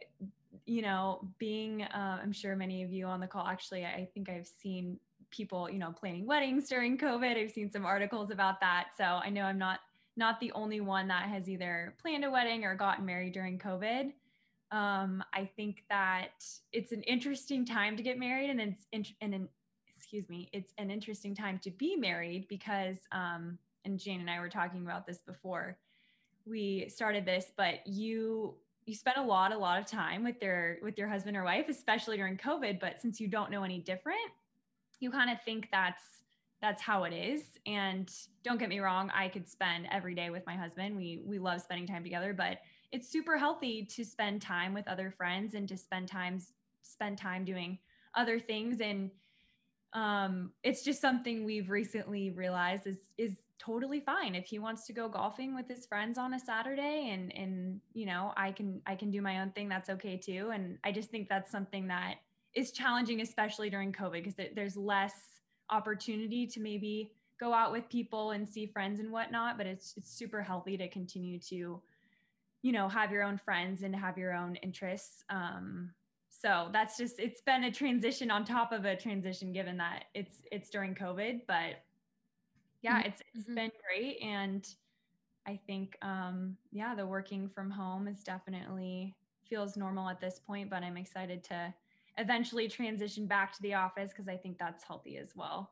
you 0.66 0.82
know, 0.82 1.28
being, 1.38 1.82
uh, 1.82 2.20
I'm 2.22 2.32
sure 2.32 2.54
many 2.54 2.82
of 2.82 2.92
you 2.92 3.06
on 3.06 3.20
the 3.20 3.26
call, 3.26 3.46
actually, 3.46 3.84
I 3.84 4.08
think 4.14 4.28
I've 4.28 4.46
seen 4.46 4.98
people, 5.30 5.68
you 5.68 5.78
know, 5.78 5.90
planning 5.90 6.26
weddings 6.26 6.68
during 6.68 6.96
COVID. 6.96 7.36
I've 7.36 7.50
seen 7.50 7.70
some 7.72 7.84
articles 7.84 8.30
about 8.30 8.60
that. 8.60 8.88
So 8.96 9.04
I 9.04 9.30
know 9.30 9.42
I'm 9.42 9.58
not 9.58 9.80
not 10.16 10.38
the 10.40 10.52
only 10.52 10.80
one 10.80 11.08
that 11.08 11.28
has 11.28 11.48
either 11.48 11.94
planned 12.00 12.24
a 12.24 12.30
wedding 12.30 12.64
or 12.64 12.74
gotten 12.74 13.04
married 13.06 13.32
during 13.32 13.58
COVID. 13.58 14.12
Um, 14.70 15.22
I 15.32 15.48
think 15.56 15.84
that 15.88 16.44
it's 16.72 16.92
an 16.92 17.02
interesting 17.02 17.64
time 17.64 17.96
to 17.96 18.02
get 18.02 18.18
married, 18.18 18.50
and 18.50 18.60
it's 18.60 18.86
in, 18.92 19.06
and 19.20 19.34
an, 19.34 19.48
excuse 19.96 20.28
me, 20.28 20.48
it's 20.52 20.72
an 20.78 20.90
interesting 20.90 21.34
time 21.34 21.58
to 21.62 21.70
be 21.70 21.96
married 21.96 22.46
because, 22.48 22.98
um, 23.12 23.58
and 23.84 23.98
Jane 23.98 24.20
and 24.20 24.30
I 24.30 24.40
were 24.40 24.48
talking 24.48 24.82
about 24.82 25.06
this 25.06 25.18
before 25.18 25.76
we 26.46 26.88
started 26.88 27.24
this, 27.24 27.52
but 27.56 27.86
you 27.86 28.54
you 28.84 28.94
spend 28.96 29.16
a 29.16 29.22
lot 29.22 29.52
a 29.52 29.58
lot 29.58 29.78
of 29.78 29.86
time 29.86 30.24
with 30.24 30.40
their 30.40 30.78
with 30.82 30.98
your 30.98 31.08
husband 31.08 31.36
or 31.36 31.44
wife, 31.44 31.66
especially 31.68 32.16
during 32.16 32.36
COVID. 32.36 32.80
But 32.80 33.00
since 33.00 33.20
you 33.20 33.28
don't 33.28 33.50
know 33.50 33.62
any 33.62 33.78
different, 33.78 34.18
you 35.00 35.10
kind 35.10 35.30
of 35.30 35.42
think 35.44 35.68
that's 35.70 36.02
that's 36.60 36.82
how 36.82 37.04
it 37.04 37.12
is. 37.12 37.42
And 37.66 38.12
don't 38.44 38.58
get 38.58 38.68
me 38.68 38.80
wrong, 38.80 39.10
I 39.14 39.28
could 39.28 39.48
spend 39.48 39.86
every 39.90 40.14
day 40.14 40.30
with 40.30 40.44
my 40.46 40.56
husband. 40.56 40.96
We 40.96 41.22
we 41.24 41.38
love 41.38 41.60
spending 41.60 41.86
time 41.86 42.02
together, 42.02 42.32
but 42.32 42.58
it's 42.90 43.08
super 43.08 43.38
healthy 43.38 43.84
to 43.86 44.04
spend 44.04 44.42
time 44.42 44.74
with 44.74 44.86
other 44.88 45.10
friends 45.10 45.54
and 45.54 45.68
to 45.68 45.76
spend 45.76 46.08
times 46.08 46.52
spend 46.82 47.16
time 47.16 47.44
doing 47.44 47.78
other 48.14 48.38
things 48.38 48.80
and 48.80 49.10
um, 49.94 50.52
it's 50.62 50.82
just 50.82 51.00
something 51.00 51.44
we've 51.44 51.70
recently 51.70 52.30
realized 52.30 52.86
is 52.86 52.98
is 53.18 53.36
totally 53.64 54.00
fine. 54.00 54.34
If 54.34 54.46
he 54.46 54.58
wants 54.58 54.86
to 54.86 54.92
go 54.92 55.08
golfing 55.08 55.54
with 55.54 55.68
his 55.68 55.86
friends 55.86 56.18
on 56.18 56.34
a 56.34 56.38
Saturday 56.38 57.10
and 57.12 57.34
and 57.36 57.80
you 57.94 58.06
know 58.06 58.32
I 58.36 58.52
can 58.52 58.80
I 58.86 58.94
can 58.94 59.10
do 59.10 59.22
my 59.22 59.40
own 59.40 59.50
thing 59.50 59.68
that's 59.68 59.90
okay 59.90 60.16
too. 60.16 60.50
And 60.52 60.78
I 60.84 60.92
just 60.92 61.10
think 61.10 61.28
that's 61.28 61.50
something 61.50 61.86
that 61.88 62.16
is 62.54 62.72
challenging 62.72 63.20
especially 63.20 63.70
during 63.70 63.92
COVID 63.92 64.24
because 64.24 64.34
there's 64.54 64.76
less 64.76 65.14
opportunity 65.70 66.46
to 66.46 66.60
maybe 66.60 67.12
go 67.40 67.52
out 67.52 67.72
with 67.72 67.88
people 67.88 68.32
and 68.32 68.46
see 68.48 68.66
friends 68.66 69.00
and 69.00 69.10
whatnot 69.10 69.56
but 69.56 69.66
it's 69.66 69.94
it's 69.96 70.12
super 70.12 70.42
healthy 70.42 70.76
to 70.76 70.86
continue 70.88 71.38
to 71.38 71.80
you 72.60 72.72
know 72.72 72.88
have 72.88 73.10
your 73.10 73.22
own 73.22 73.38
friends 73.38 73.82
and 73.82 73.94
have 73.94 74.18
your 74.18 74.34
own 74.34 74.56
interests. 74.56 75.24
Um, 75.30 75.92
so 76.30 76.68
that's 76.72 76.96
just 76.96 77.20
it's 77.20 77.40
been 77.42 77.64
a 77.64 77.70
transition 77.70 78.30
on 78.30 78.44
top 78.44 78.72
of 78.72 78.84
a 78.84 78.96
transition 78.96 79.52
given 79.52 79.76
that 79.76 80.06
it's 80.14 80.38
it's 80.50 80.70
during 80.70 80.94
covid 80.94 81.42
but 81.46 81.84
yeah 82.82 82.98
mm-hmm. 82.98 83.08
it's 83.08 83.22
it's 83.34 83.44
mm-hmm. 83.44 83.54
been 83.54 83.70
great 83.86 84.20
and 84.22 84.74
i 85.46 85.58
think 85.66 85.96
um 86.02 86.56
yeah 86.70 86.94
the 86.94 87.06
working 87.06 87.48
from 87.48 87.70
home 87.70 88.06
is 88.06 88.22
definitely 88.22 89.14
feels 89.48 89.76
normal 89.76 90.08
at 90.08 90.20
this 90.20 90.40
point 90.46 90.70
but 90.70 90.82
i'm 90.82 90.96
excited 90.96 91.42
to 91.42 91.72
eventually 92.18 92.68
transition 92.68 93.26
back 93.26 93.52
to 93.52 93.62
the 93.62 93.74
office 93.74 94.10
because 94.10 94.28
i 94.28 94.36
think 94.36 94.58
that's 94.58 94.84
healthy 94.84 95.16
as 95.16 95.32
well 95.34 95.70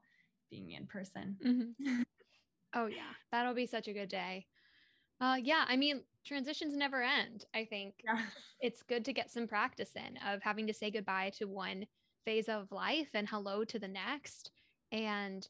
being 0.50 0.70
in 0.72 0.86
person 0.86 1.36
mm-hmm. 1.44 2.02
oh 2.74 2.86
yeah 2.86 3.12
that'll 3.30 3.54
be 3.54 3.66
such 3.66 3.88
a 3.88 3.92
good 3.92 4.08
day 4.08 4.46
uh, 5.20 5.36
yeah, 5.42 5.64
I 5.68 5.76
mean, 5.76 6.02
transitions 6.24 6.74
never 6.74 7.02
end. 7.02 7.44
I 7.54 7.64
think 7.64 7.94
yeah. 8.04 8.22
it's 8.60 8.82
good 8.82 9.04
to 9.04 9.12
get 9.12 9.30
some 9.30 9.46
practice 9.46 9.90
in 9.94 10.16
of 10.26 10.42
having 10.42 10.66
to 10.66 10.74
say 10.74 10.90
goodbye 10.90 11.32
to 11.38 11.46
one 11.46 11.86
phase 12.24 12.48
of 12.48 12.72
life 12.72 13.08
and 13.14 13.28
hello 13.28 13.64
to 13.64 13.78
the 13.78 13.88
next. 13.88 14.50
And 14.92 15.46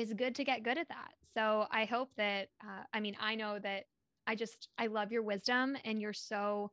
it's 0.00 0.14
good 0.14 0.34
to 0.36 0.44
get 0.44 0.62
good 0.62 0.78
at 0.78 0.88
that. 0.88 1.12
So 1.36 1.66
I 1.70 1.84
hope 1.84 2.10
that, 2.16 2.48
uh, 2.64 2.84
I 2.92 3.00
mean, 3.00 3.16
I 3.20 3.34
know 3.34 3.58
that 3.58 3.84
I 4.26 4.34
just, 4.34 4.68
I 4.78 4.86
love 4.86 5.12
your 5.12 5.22
wisdom 5.22 5.76
and 5.84 6.00
you're 6.00 6.12
so, 6.12 6.70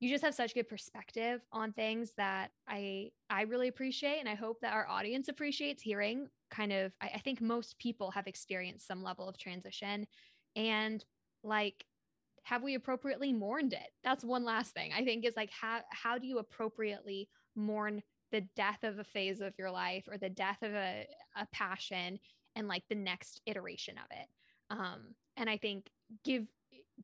you 0.00 0.08
just 0.08 0.24
have 0.24 0.34
such 0.34 0.54
good 0.54 0.68
perspective 0.68 1.42
on 1.52 1.72
things 1.72 2.12
that 2.16 2.50
I, 2.66 3.10
I 3.30 3.42
really 3.42 3.68
appreciate. 3.68 4.18
And 4.18 4.28
I 4.28 4.34
hope 4.34 4.60
that 4.62 4.72
our 4.72 4.88
audience 4.88 5.28
appreciates 5.28 5.82
hearing 5.82 6.28
kind 6.50 6.72
of, 6.72 6.92
I, 7.00 7.10
I 7.14 7.18
think 7.18 7.40
most 7.40 7.78
people 7.78 8.10
have 8.10 8.26
experienced 8.26 8.86
some 8.86 9.02
level 9.02 9.28
of 9.28 9.38
transition 9.38 10.06
and 10.56 11.04
like 11.44 11.84
have 12.44 12.62
we 12.62 12.74
appropriately 12.74 13.32
mourned 13.32 13.72
it 13.72 13.88
that's 14.04 14.24
one 14.24 14.44
last 14.44 14.74
thing 14.74 14.90
i 14.96 15.04
think 15.04 15.24
is 15.24 15.34
like 15.36 15.50
how 15.50 15.80
how 15.90 16.18
do 16.18 16.26
you 16.26 16.38
appropriately 16.38 17.28
mourn 17.54 18.02
the 18.32 18.40
death 18.56 18.82
of 18.82 18.98
a 18.98 19.04
phase 19.04 19.40
of 19.40 19.52
your 19.58 19.70
life 19.70 20.04
or 20.10 20.18
the 20.18 20.28
death 20.28 20.62
of 20.62 20.72
a, 20.72 21.06
a 21.36 21.46
passion 21.52 22.18
and 22.56 22.66
like 22.66 22.82
the 22.88 22.94
next 22.94 23.40
iteration 23.46 23.96
of 23.98 24.04
it. 24.10 24.26
Um 24.70 25.14
and 25.36 25.48
i 25.48 25.56
think 25.56 25.90
give 26.24 26.46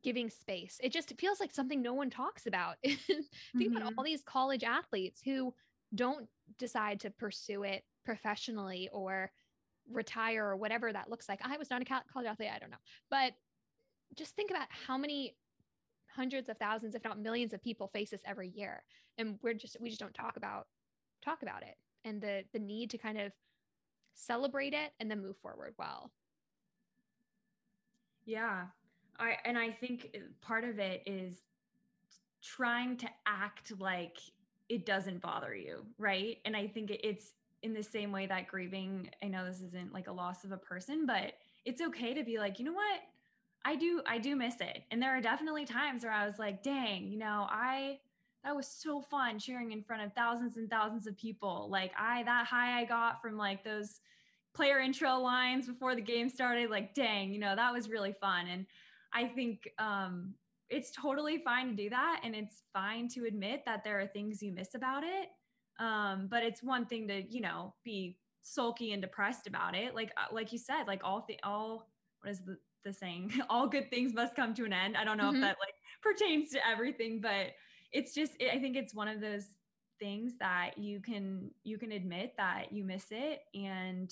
giving 0.03 0.29
space 0.29 0.79
it 0.83 0.93
just 0.93 1.11
feels 1.19 1.39
like 1.39 1.51
something 1.51 1.81
no 1.81 1.93
one 1.93 2.09
talks 2.09 2.45
about. 2.45 2.75
Think 2.83 3.07
mm-hmm. 3.55 3.75
about 3.75 3.93
all 3.97 4.03
these 4.03 4.21
college 4.21 4.63
athletes 4.63 5.21
who 5.23 5.53
don't 5.95 6.27
decide 6.57 6.99
to 7.01 7.09
pursue 7.09 7.63
it 7.63 7.83
professionally 8.05 8.89
or 8.93 9.31
retire 9.91 10.45
or 10.45 10.57
whatever 10.57 10.93
that 10.93 11.09
looks 11.09 11.27
like. 11.27 11.39
I 11.43 11.57
was 11.57 11.69
not 11.69 11.81
a 11.81 11.85
college 11.85 12.27
athlete 12.27 12.49
i 12.53 12.59
don't 12.59 12.71
know. 12.71 12.77
But 13.09 13.33
just 14.15 14.35
think 14.35 14.51
about 14.51 14.67
how 14.69 14.97
many 14.97 15.35
hundreds 16.15 16.49
of 16.49 16.57
thousands 16.57 16.95
if 16.95 17.03
not 17.03 17.19
millions 17.19 17.53
of 17.53 17.61
people 17.61 17.87
face 17.87 18.11
this 18.11 18.21
every 18.25 18.49
year. 18.49 18.83
And 19.17 19.37
we're 19.41 19.53
just 19.53 19.77
we 19.81 19.89
just 19.89 19.99
don't 19.99 20.13
talk 20.13 20.37
about 20.37 20.67
talk 21.21 21.41
about 21.41 21.63
it 21.63 21.77
and 22.05 22.21
the 22.21 22.43
the 22.53 22.59
need 22.59 22.89
to 22.89 22.97
kind 22.97 23.19
of 23.19 23.31
celebrate 24.13 24.73
it 24.73 24.91
and 24.99 25.09
then 25.09 25.21
move 25.21 25.37
forward 25.37 25.73
well. 25.77 26.11
Yeah. 28.25 28.65
I 29.17 29.37
and 29.43 29.57
i 29.57 29.69
think 29.69 30.15
part 30.39 30.63
of 30.63 30.79
it 30.79 31.03
is 31.05 31.43
trying 32.41 32.95
to 32.97 33.09
act 33.25 33.73
like 33.79 34.17
it 34.69 34.85
doesn't 34.85 35.21
bother 35.21 35.53
you 35.53 35.85
right? 35.97 36.37
And 36.45 36.55
i 36.55 36.67
think 36.67 36.91
it's 37.03 37.33
in 37.61 37.73
the 37.73 37.83
same 37.83 38.13
way 38.13 38.25
that 38.27 38.47
grieving 38.47 39.09
i 39.21 39.27
know 39.27 39.45
this 39.45 39.59
isn't 39.61 39.93
like 39.93 40.07
a 40.07 40.11
loss 40.13 40.45
of 40.45 40.53
a 40.53 40.57
person 40.57 41.05
but 41.05 41.33
it's 41.65 41.81
okay 41.81 42.13
to 42.13 42.23
be 42.23 42.37
like 42.37 42.59
you 42.59 42.65
know 42.65 42.73
what? 42.73 43.01
I 43.65 43.75
do 43.75 44.01
I 44.07 44.17
do 44.19 44.35
miss 44.35 44.55
it. 44.61 44.83
And 44.91 45.01
there 45.01 45.15
are 45.15 45.21
definitely 45.21 45.65
times 45.65 46.03
where 46.03 46.13
I 46.13 46.25
was 46.25 46.39
like, 46.39 46.63
dang, 46.63 47.07
you 47.07 47.17
know, 47.17 47.45
I 47.49 47.99
that 48.43 48.55
was 48.55 48.67
so 48.67 49.01
fun 49.01 49.37
cheering 49.37 49.71
in 49.71 49.83
front 49.83 50.03
of 50.03 50.13
thousands 50.13 50.57
and 50.57 50.69
thousands 50.69 51.07
of 51.07 51.17
people. 51.17 51.67
Like 51.69 51.91
I 51.99 52.23
that 52.23 52.47
high 52.47 52.79
I 52.79 52.85
got 52.85 53.21
from 53.21 53.37
like 53.37 53.63
those 53.63 53.99
player 54.53 54.79
intro 54.79 55.17
lines 55.17 55.67
before 55.67 55.95
the 55.95 56.01
game 56.01 56.29
started. 56.29 56.69
Like, 56.69 56.93
dang, 56.93 57.33
you 57.33 57.39
know, 57.39 57.55
that 57.55 57.73
was 57.73 57.89
really 57.89 58.13
fun. 58.13 58.47
And 58.47 58.65
I 59.13 59.25
think 59.25 59.69
um, 59.77 60.33
it's 60.69 60.91
totally 60.91 61.39
fine 61.39 61.69
to 61.69 61.75
do 61.75 61.89
that. 61.89 62.21
And 62.23 62.35
it's 62.35 62.63
fine 62.73 63.07
to 63.09 63.25
admit 63.25 63.63
that 63.65 63.83
there 63.83 63.99
are 63.99 64.07
things 64.07 64.41
you 64.41 64.51
miss 64.51 64.75
about 64.75 65.03
it. 65.03 65.29
Um, 65.79 66.27
but 66.29 66.43
it's 66.43 66.61
one 66.61 66.85
thing 66.85 67.07
to, 67.07 67.21
you 67.29 67.41
know, 67.41 67.73
be 67.83 68.17
sulky 68.41 68.91
and 68.91 69.01
depressed 69.01 69.47
about 69.47 69.75
it. 69.75 69.95
Like, 69.95 70.11
uh, 70.17 70.33
like 70.33 70.51
you 70.51 70.57
said, 70.57 70.87
like 70.87 71.01
all 71.03 71.25
the, 71.27 71.39
all, 71.43 71.89
what 72.21 72.31
is 72.31 72.41
the, 72.41 72.57
the 72.83 72.91
saying? 72.91 73.31
all 73.49 73.67
good 73.67 73.89
things 73.89 74.13
must 74.13 74.35
come 74.35 74.53
to 74.55 74.65
an 74.65 74.73
end. 74.73 74.97
I 74.97 75.03
don't 75.03 75.17
know 75.17 75.25
mm-hmm. 75.25 75.37
if 75.37 75.41
that 75.41 75.57
like 75.59 75.73
pertains 76.01 76.51
to 76.51 76.67
everything, 76.67 77.21
but 77.21 77.51
it's 77.91 78.13
just, 78.13 78.33
it, 78.39 78.51
I 78.53 78.59
think 78.59 78.75
it's 78.75 78.93
one 78.93 79.07
of 79.07 79.21
those 79.21 79.45
things 79.99 80.33
that 80.39 80.77
you 80.77 80.99
can, 81.01 81.51
you 81.63 81.77
can 81.77 81.91
admit 81.91 82.33
that 82.37 82.71
you 82.71 82.83
miss 82.83 83.07
it 83.11 83.41
and, 83.53 84.11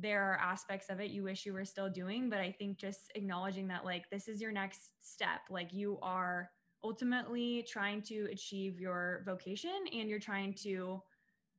there 0.00 0.22
are 0.22 0.38
aspects 0.38 0.88
of 0.88 1.00
it 1.00 1.10
you 1.10 1.22
wish 1.22 1.44
you 1.44 1.52
were 1.52 1.64
still 1.64 1.90
doing 1.90 2.30
but 2.30 2.38
i 2.38 2.50
think 2.50 2.78
just 2.78 3.12
acknowledging 3.14 3.68
that 3.68 3.84
like 3.84 4.08
this 4.10 4.26
is 4.26 4.40
your 4.40 4.52
next 4.52 4.92
step 5.02 5.40
like 5.50 5.72
you 5.72 5.98
are 6.00 6.50
ultimately 6.84 7.64
trying 7.68 8.00
to 8.02 8.26
achieve 8.32 8.80
your 8.80 9.22
vocation 9.26 9.84
and 9.92 10.08
you're 10.08 10.18
trying 10.18 10.54
to 10.54 11.02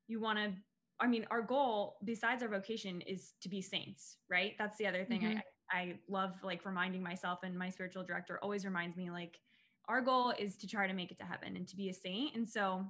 you 0.08 0.20
want 0.20 0.38
to 0.38 0.52
i 1.00 1.08
mean 1.08 1.26
our 1.30 1.42
goal 1.42 1.98
besides 2.06 2.42
our 2.42 2.50
vocation 2.50 3.02
is 3.02 3.34
to 3.40 3.50
be 3.50 3.62
saints 3.62 4.18
right 4.30 4.54
that's 4.58 4.78
the 4.78 4.88
other 4.88 5.06
thing 5.06 5.22
mm-hmm. 5.22 5.38
I, 5.72 5.78
I 5.78 5.94
love 6.10 6.34
like 6.44 6.66
reminding 6.66 7.04
myself 7.04 7.40
and 7.44 7.58
my 7.58 7.70
spiritual 7.70 8.04
director 8.04 8.40
always 8.42 8.66
reminds 8.66 8.98
me 8.98 9.12
like 9.12 9.40
our 9.88 10.02
goal 10.02 10.34
is 10.38 10.56
to 10.58 10.68
try 10.68 10.88
to 10.88 10.94
make 10.94 11.12
it 11.12 11.18
to 11.20 11.26
heaven 11.26 11.56
and 11.56 11.68
to 11.68 11.76
be 11.76 11.90
a 11.90 11.94
saint. 11.94 12.36
And 12.36 12.50
so 12.50 12.86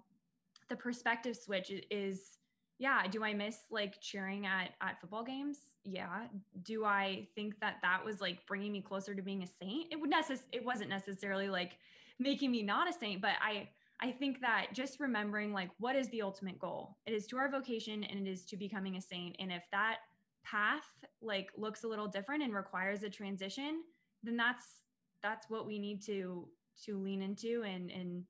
the 0.70 0.76
perspective 0.76 1.36
switch 1.36 1.72
is 1.92 2.38
yeah 2.80 3.06
do 3.08 3.24
i 3.24 3.34
miss 3.34 3.58
like 3.70 4.02
cheering 4.02 4.46
at 4.46 4.72
at 4.82 5.00
football 5.00 5.24
games? 5.24 5.58
Yeah. 5.84 6.28
Do 6.64 6.86
i 6.86 7.28
think 7.36 7.60
that 7.60 7.76
that 7.82 8.04
was 8.04 8.22
like 8.22 8.46
bringing 8.48 8.72
me 8.72 8.82
closer 8.82 9.14
to 9.14 9.22
being 9.22 9.44
a 9.44 9.48
saint? 9.48 9.88
It 9.92 10.00
would 10.00 10.12
necess- 10.12 10.48
it 10.52 10.64
wasn't 10.64 10.90
necessarily 10.90 11.50
like 11.50 11.78
making 12.20 12.52
me 12.52 12.64
not 12.64 12.90
a 12.90 12.94
saint 12.94 13.22
but 13.22 13.32
i 13.42 13.68
i 14.02 14.12
think 14.12 14.40
that 14.42 14.68
just 14.74 15.00
remembering 15.00 15.52
like 15.52 15.70
what 15.80 15.96
is 15.96 16.10
the 16.10 16.22
ultimate 16.22 16.60
goal? 16.60 16.98
It 17.06 17.14
is 17.14 17.28
to 17.28 17.38
our 17.38 17.50
vocation 17.50 18.04
and 18.04 18.28
it 18.28 18.32
is 18.32 18.46
to 18.46 18.58
becoming 18.58 18.96
a 18.98 19.02
saint. 19.02 19.36
And 19.40 19.52
if 19.52 19.64
that 19.72 19.98
path 20.44 20.88
like 21.22 21.50
looks 21.56 21.84
a 21.84 21.88
little 21.88 22.08
different 22.08 22.44
and 22.44 22.54
requires 22.54 23.04
a 23.04 23.10
transition 23.10 23.82
then 24.24 24.36
that's 24.36 24.66
that's 25.22 25.50
what 25.50 25.66
we 25.66 25.80
need 25.80 26.02
to 26.06 26.48
to 26.86 26.98
lean 26.98 27.22
into 27.22 27.64
and 27.64 27.92
and 27.92 28.24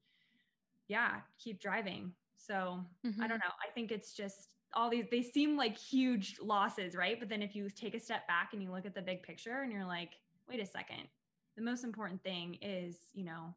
yeah 0.88 1.16
keep 1.40 1.60
driving 1.60 2.12
so 2.46 2.84
mm-hmm. 3.06 3.22
I 3.22 3.28
don't 3.28 3.40
know. 3.40 3.54
I 3.66 3.72
think 3.74 3.92
it's 3.92 4.14
just 4.14 4.50
all 4.74 4.90
these, 4.90 5.06
they 5.10 5.22
seem 5.22 5.56
like 5.56 5.78
huge 5.78 6.38
losses, 6.42 6.96
right? 6.96 7.20
But 7.20 7.30
then 7.30 7.42
if 7.42 7.56
you 7.56 7.70
take 7.70 7.96
a 7.96 8.00
step 8.00 8.28
back 8.28 8.50
and 8.54 8.62
you 8.62 8.72
look 8.72 8.86
at 8.86 8.96
the 8.96 9.02
big 9.02 9.24
picture 9.24 9.62
and 9.62 9.72
you're 9.72 9.86
like, 9.86 10.14
wait 10.50 10.60
a 10.60 10.66
second, 10.66 11.08
the 11.56 11.64
most 11.64 11.84
important 11.84 12.22
thing 12.24 12.58
is, 12.62 12.98
you 13.14 13.24
know, 13.24 13.54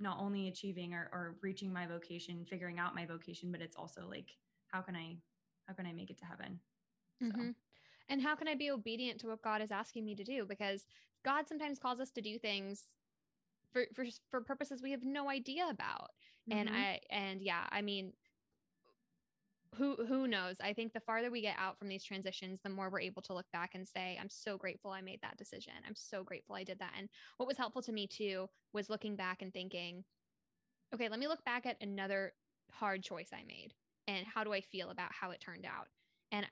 not 0.00 0.18
only 0.20 0.48
achieving 0.48 0.94
or, 0.94 1.08
or 1.12 1.36
reaching 1.42 1.72
my 1.72 1.86
vocation, 1.86 2.44
figuring 2.48 2.78
out 2.78 2.94
my 2.94 3.06
vocation, 3.06 3.52
but 3.52 3.60
it's 3.60 3.76
also 3.76 4.02
like, 4.08 4.30
how 4.66 4.80
can 4.80 4.96
I, 4.96 5.16
how 5.66 5.74
can 5.74 5.86
I 5.86 5.92
make 5.92 6.10
it 6.10 6.18
to 6.18 6.24
heaven? 6.24 6.58
So. 7.20 7.28
Mm-hmm. 7.28 7.50
And 8.08 8.20
how 8.20 8.34
can 8.34 8.48
I 8.48 8.56
be 8.56 8.70
obedient 8.70 9.20
to 9.20 9.28
what 9.28 9.42
God 9.42 9.62
is 9.62 9.70
asking 9.70 10.04
me 10.04 10.16
to 10.16 10.24
do? 10.24 10.44
Because 10.44 10.86
God 11.24 11.48
sometimes 11.48 11.78
calls 11.78 12.00
us 12.00 12.10
to 12.10 12.20
do 12.20 12.36
things 12.36 12.82
for 13.72 13.86
for 13.94 14.04
for 14.30 14.40
purposes 14.40 14.80
we 14.82 14.90
have 14.90 15.04
no 15.04 15.28
idea 15.28 15.66
about. 15.70 16.10
Mm-hmm. 16.50 16.58
And 16.58 16.70
I 16.70 17.00
and 17.10 17.40
yeah, 17.40 17.66
I 17.70 17.82
mean 17.82 18.12
who 19.74 19.96
who 20.06 20.26
knows 20.26 20.56
i 20.60 20.72
think 20.72 20.92
the 20.92 21.00
farther 21.00 21.30
we 21.30 21.40
get 21.40 21.56
out 21.58 21.78
from 21.78 21.88
these 21.88 22.04
transitions 22.04 22.60
the 22.62 22.68
more 22.68 22.90
we're 22.90 23.00
able 23.00 23.22
to 23.22 23.32
look 23.32 23.50
back 23.52 23.74
and 23.74 23.88
say 23.88 24.18
i'm 24.20 24.28
so 24.28 24.56
grateful 24.56 24.90
i 24.90 25.00
made 25.00 25.20
that 25.22 25.36
decision 25.36 25.72
i'm 25.86 25.94
so 25.94 26.22
grateful 26.22 26.54
i 26.54 26.64
did 26.64 26.78
that 26.78 26.92
and 26.98 27.08
what 27.38 27.46
was 27.46 27.56
helpful 27.56 27.82
to 27.82 27.92
me 27.92 28.06
too 28.06 28.46
was 28.72 28.90
looking 28.90 29.16
back 29.16 29.40
and 29.40 29.52
thinking 29.52 30.04
okay 30.94 31.08
let 31.08 31.18
me 31.18 31.26
look 31.26 31.44
back 31.44 31.64
at 31.64 31.76
another 31.80 32.32
hard 32.70 33.02
choice 33.02 33.30
i 33.32 33.42
made 33.46 33.72
and 34.08 34.26
how 34.26 34.44
do 34.44 34.52
i 34.52 34.60
feel 34.60 34.90
about 34.90 35.10
how 35.10 35.30
it 35.30 35.40
turned 35.40 35.64
out 35.64 35.88
and 36.32 36.46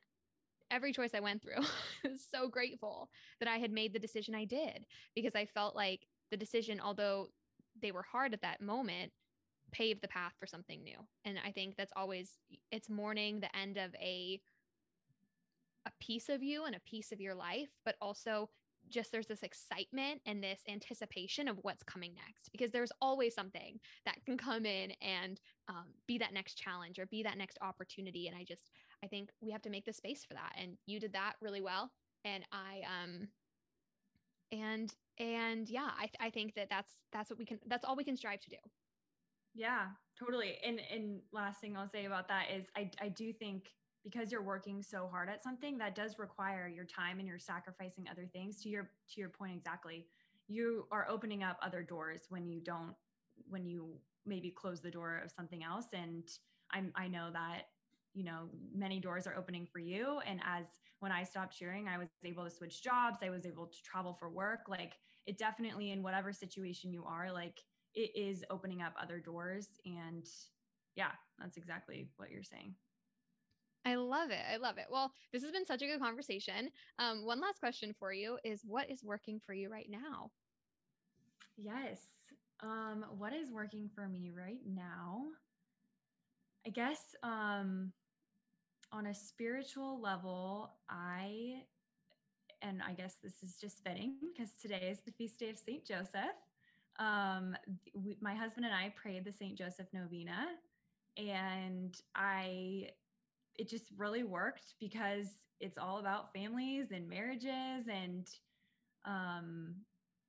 every 0.71 0.93
choice 0.93 1.11
i 1.15 1.21
went 1.21 1.43
through 1.43 1.63
I 2.05 2.09
was 2.09 2.25
so 2.35 2.49
grateful 2.49 3.11
that 3.39 3.49
i 3.49 3.59
had 3.59 3.71
made 3.71 3.93
the 3.93 3.99
decision 3.99 4.35
i 4.35 4.45
did 4.45 4.87
because 5.15 5.35
i 5.35 5.45
felt 5.45 5.77
like 5.77 6.07
the 6.31 6.37
decision, 6.37 6.81
although 6.81 7.29
they 7.81 7.93
were 7.93 8.03
hard 8.03 8.35
at 8.35 8.43
that 8.43 8.61
moment, 8.61 9.13
paved 9.73 10.03
the 10.03 10.09
path 10.09 10.33
for 10.39 10.47
something 10.47 10.83
new. 10.83 10.97
And 11.25 11.39
I 11.45 11.53
think 11.53 11.77
that's 11.77 11.93
always 11.97 12.33
it's 12.71 12.91
mourning 12.91 13.41
the 13.41 13.55
end 13.57 13.77
of 13.77 13.95
a 13.97 14.41
a 15.87 15.91
piece 15.99 16.29
of 16.29 16.43
you 16.43 16.65
and 16.65 16.75
a 16.75 16.81
piece 16.81 17.11
of 17.11 17.21
your 17.21 17.35
life, 17.35 17.71
but 17.85 17.97
also 18.01 18.51
just 18.89 19.13
there's 19.13 19.27
this 19.27 19.43
excitement 19.43 20.21
and 20.27 20.43
this 20.43 20.63
anticipation 20.69 21.49
of 21.49 21.59
what's 21.63 21.83
coming 21.83 22.15
next 22.15 22.51
because 22.51 22.71
there's 22.71 22.93
always 23.01 23.35
something 23.35 23.79
that 24.05 24.17
can 24.25 24.37
come 24.37 24.67
in 24.67 24.93
and 25.01 25.41
um, 25.69 25.87
be 26.07 26.19
that 26.19 26.33
next 26.33 26.55
challenge 26.57 26.99
or 26.99 27.07
be 27.07 27.23
that 27.23 27.39
next 27.39 27.59
opportunity. 27.63 28.27
And 28.27 28.37
i 28.37 28.45
just 28.45 28.71
i 29.05 29.07
think 29.07 29.31
we 29.41 29.51
have 29.51 29.63
to 29.63 29.71
make 29.71 29.85
the 29.85 29.93
space 29.93 30.25
for 30.25 30.35
that. 30.35 30.53
And 30.61 30.77
you 30.87 30.99
did 30.99 31.13
that 31.13 31.35
really 31.41 31.61
well. 31.61 31.91
And 32.25 32.45
i 32.53 32.81
um 32.87 33.29
and 34.53 34.95
and 35.19 35.69
yeah 35.69 35.91
I, 35.99 36.11
I 36.19 36.31
think 36.31 36.55
that 36.55 36.69
that's 36.71 36.93
that's 37.13 37.31
what 37.31 37.39
we 37.39 37.45
can 37.45 37.59
that's 37.67 37.85
all 37.85 37.97
we 37.97 38.05
can 38.05 38.17
strive 38.17 38.41
to 38.41 38.51
do. 38.51 38.57
Yeah 39.55 39.87
totally. 40.19 40.59
And 40.65 40.81
and 40.93 41.21
last 41.33 41.61
thing 41.61 41.77
i'll 41.77 41.89
say 41.89 42.05
about 42.05 42.29
that 42.29 42.47
is 42.55 42.67
i 42.77 42.91
i 43.01 43.09
do 43.09 43.33
think 43.33 43.69
because 44.05 44.33
you're 44.33 44.43
working 44.43 44.83
so 44.83 45.09
hard 45.11 45.29
at 45.29 45.43
something 45.43 45.77
that 45.79 45.95
does 45.95 46.19
require 46.19 46.67
your 46.69 46.87
time 46.87 47.19
and 47.19 47.29
you're 47.29 47.39
sacrificing 47.39 48.07
other 48.11 48.27
things. 48.33 48.63
To 48.63 48.69
your 48.69 48.91
to 49.15 49.21
your 49.21 49.31
point 49.31 49.57
exactly 49.57 50.07
you 50.49 50.87
are 50.91 51.07
opening 51.09 51.43
up 51.45 51.59
other 51.63 51.83
doors 51.83 52.23
when 52.29 52.49
you 52.49 52.61
don't 52.61 52.95
when 53.49 53.65
you 53.65 53.95
maybe 54.27 54.51
close 54.51 54.81
the 54.81 54.91
door 54.91 55.21
of 55.25 55.31
something 55.31 55.63
else. 55.63 55.87
And 55.93 56.25
i'm 56.73 56.93
i 56.97 57.09
know 57.09 57.31
that 57.33 57.63
you 58.15 58.25
know 58.25 58.49
many 58.75 59.01
doors 59.01 59.27
are 59.27 59.37
opening 59.37 59.67
for 59.67 59.79
you 59.79 60.21
and 60.27 60.41
as 60.45 60.67
when 61.01 61.13
i 61.13 61.23
stopped 61.23 61.57
cheering 61.57 61.89
i 61.89 61.97
was 61.97 62.09
able 62.25 62.45
to 62.45 62.51
switch 62.51 62.83
jobs 62.83 63.19
i 63.23 63.31
was 63.31 63.47
able 63.47 63.67
to 63.67 63.83
travel 63.83 64.17
for 64.19 64.29
work 64.29 64.61
like 64.69 64.95
it 65.27 65.39
definitely 65.39 65.91
in 65.93 66.03
whatever 66.03 66.33
situation 66.33 66.93
you 66.93 67.05
are 67.05 67.33
like 67.33 67.61
it 67.95 68.11
is 68.15 68.45
opening 68.51 68.83
up 68.83 68.93
other 69.01 69.19
doors 69.19 69.69
and 69.85 70.27
yeah 70.97 71.13
that's 71.39 71.57
exactly 71.57 72.09
what 72.17 72.31
you're 72.31 72.43
saying 72.43 72.75
I 73.83 73.95
love 73.95 74.31
it. 74.31 74.43
I 74.53 74.59
love 74.59 74.77
it. 74.77 74.85
Well, 74.91 75.11
this 75.33 75.43
has 75.43 75.53
been 75.53 75.65
such 75.65 75.81
a 75.81 75.87
good 75.87 76.01
conversation. 76.01 76.69
Um, 76.99 77.25
one 77.25 77.41
last 77.41 77.61
question 77.61 77.95
for 77.99 78.13
you 78.13 78.39
is 78.45 78.61
what 78.63 78.91
is 78.91 79.03
working 79.03 79.41
for 79.45 79.55
you 79.55 79.71
right 79.71 79.89
now? 79.89 80.31
Yes. 81.57 82.09
Um, 82.63 83.07
what 83.17 83.33
is 83.33 83.51
working 83.51 83.89
for 83.95 84.07
me 84.07 84.31
right 84.37 84.61
now? 84.67 85.23
I 86.67 86.71
guess 86.71 87.15
um, 87.23 87.93
on 88.93 89.07
a 89.07 89.15
spiritual 89.15 90.01
level, 90.01 90.71
I, 90.89 91.63
and 92.63 92.83
I 92.87 92.93
guess 92.93 93.17
this 93.23 93.43
is 93.43 93.57
just 93.61 93.83
fitting 93.85 94.17
because 94.35 94.53
today 94.61 94.89
is 94.91 95.01
the 95.05 95.13
feast 95.13 95.39
day 95.39 95.51
of 95.51 95.59
St. 95.59 95.85
Joseph. 95.85 96.37
Um, 96.99 97.57
we, 97.95 98.17
my 98.21 98.35
husband 98.35 98.67
and 98.67 98.75
I 98.75 98.93
prayed 98.97 99.25
the 99.25 99.33
St. 99.33 99.57
Joseph 99.57 99.87
Novena, 99.93 100.47
and 101.17 101.97
I, 102.15 102.89
it 103.57 103.69
just 103.69 103.87
really 103.97 104.25
worked 104.25 104.75
because 104.81 105.29
it's 105.61 105.79
all 105.79 105.99
about 105.99 106.33
families 106.33 106.91
and 106.91 107.09
marriages 107.09 107.87
and 107.91 108.29
um, 109.05 109.75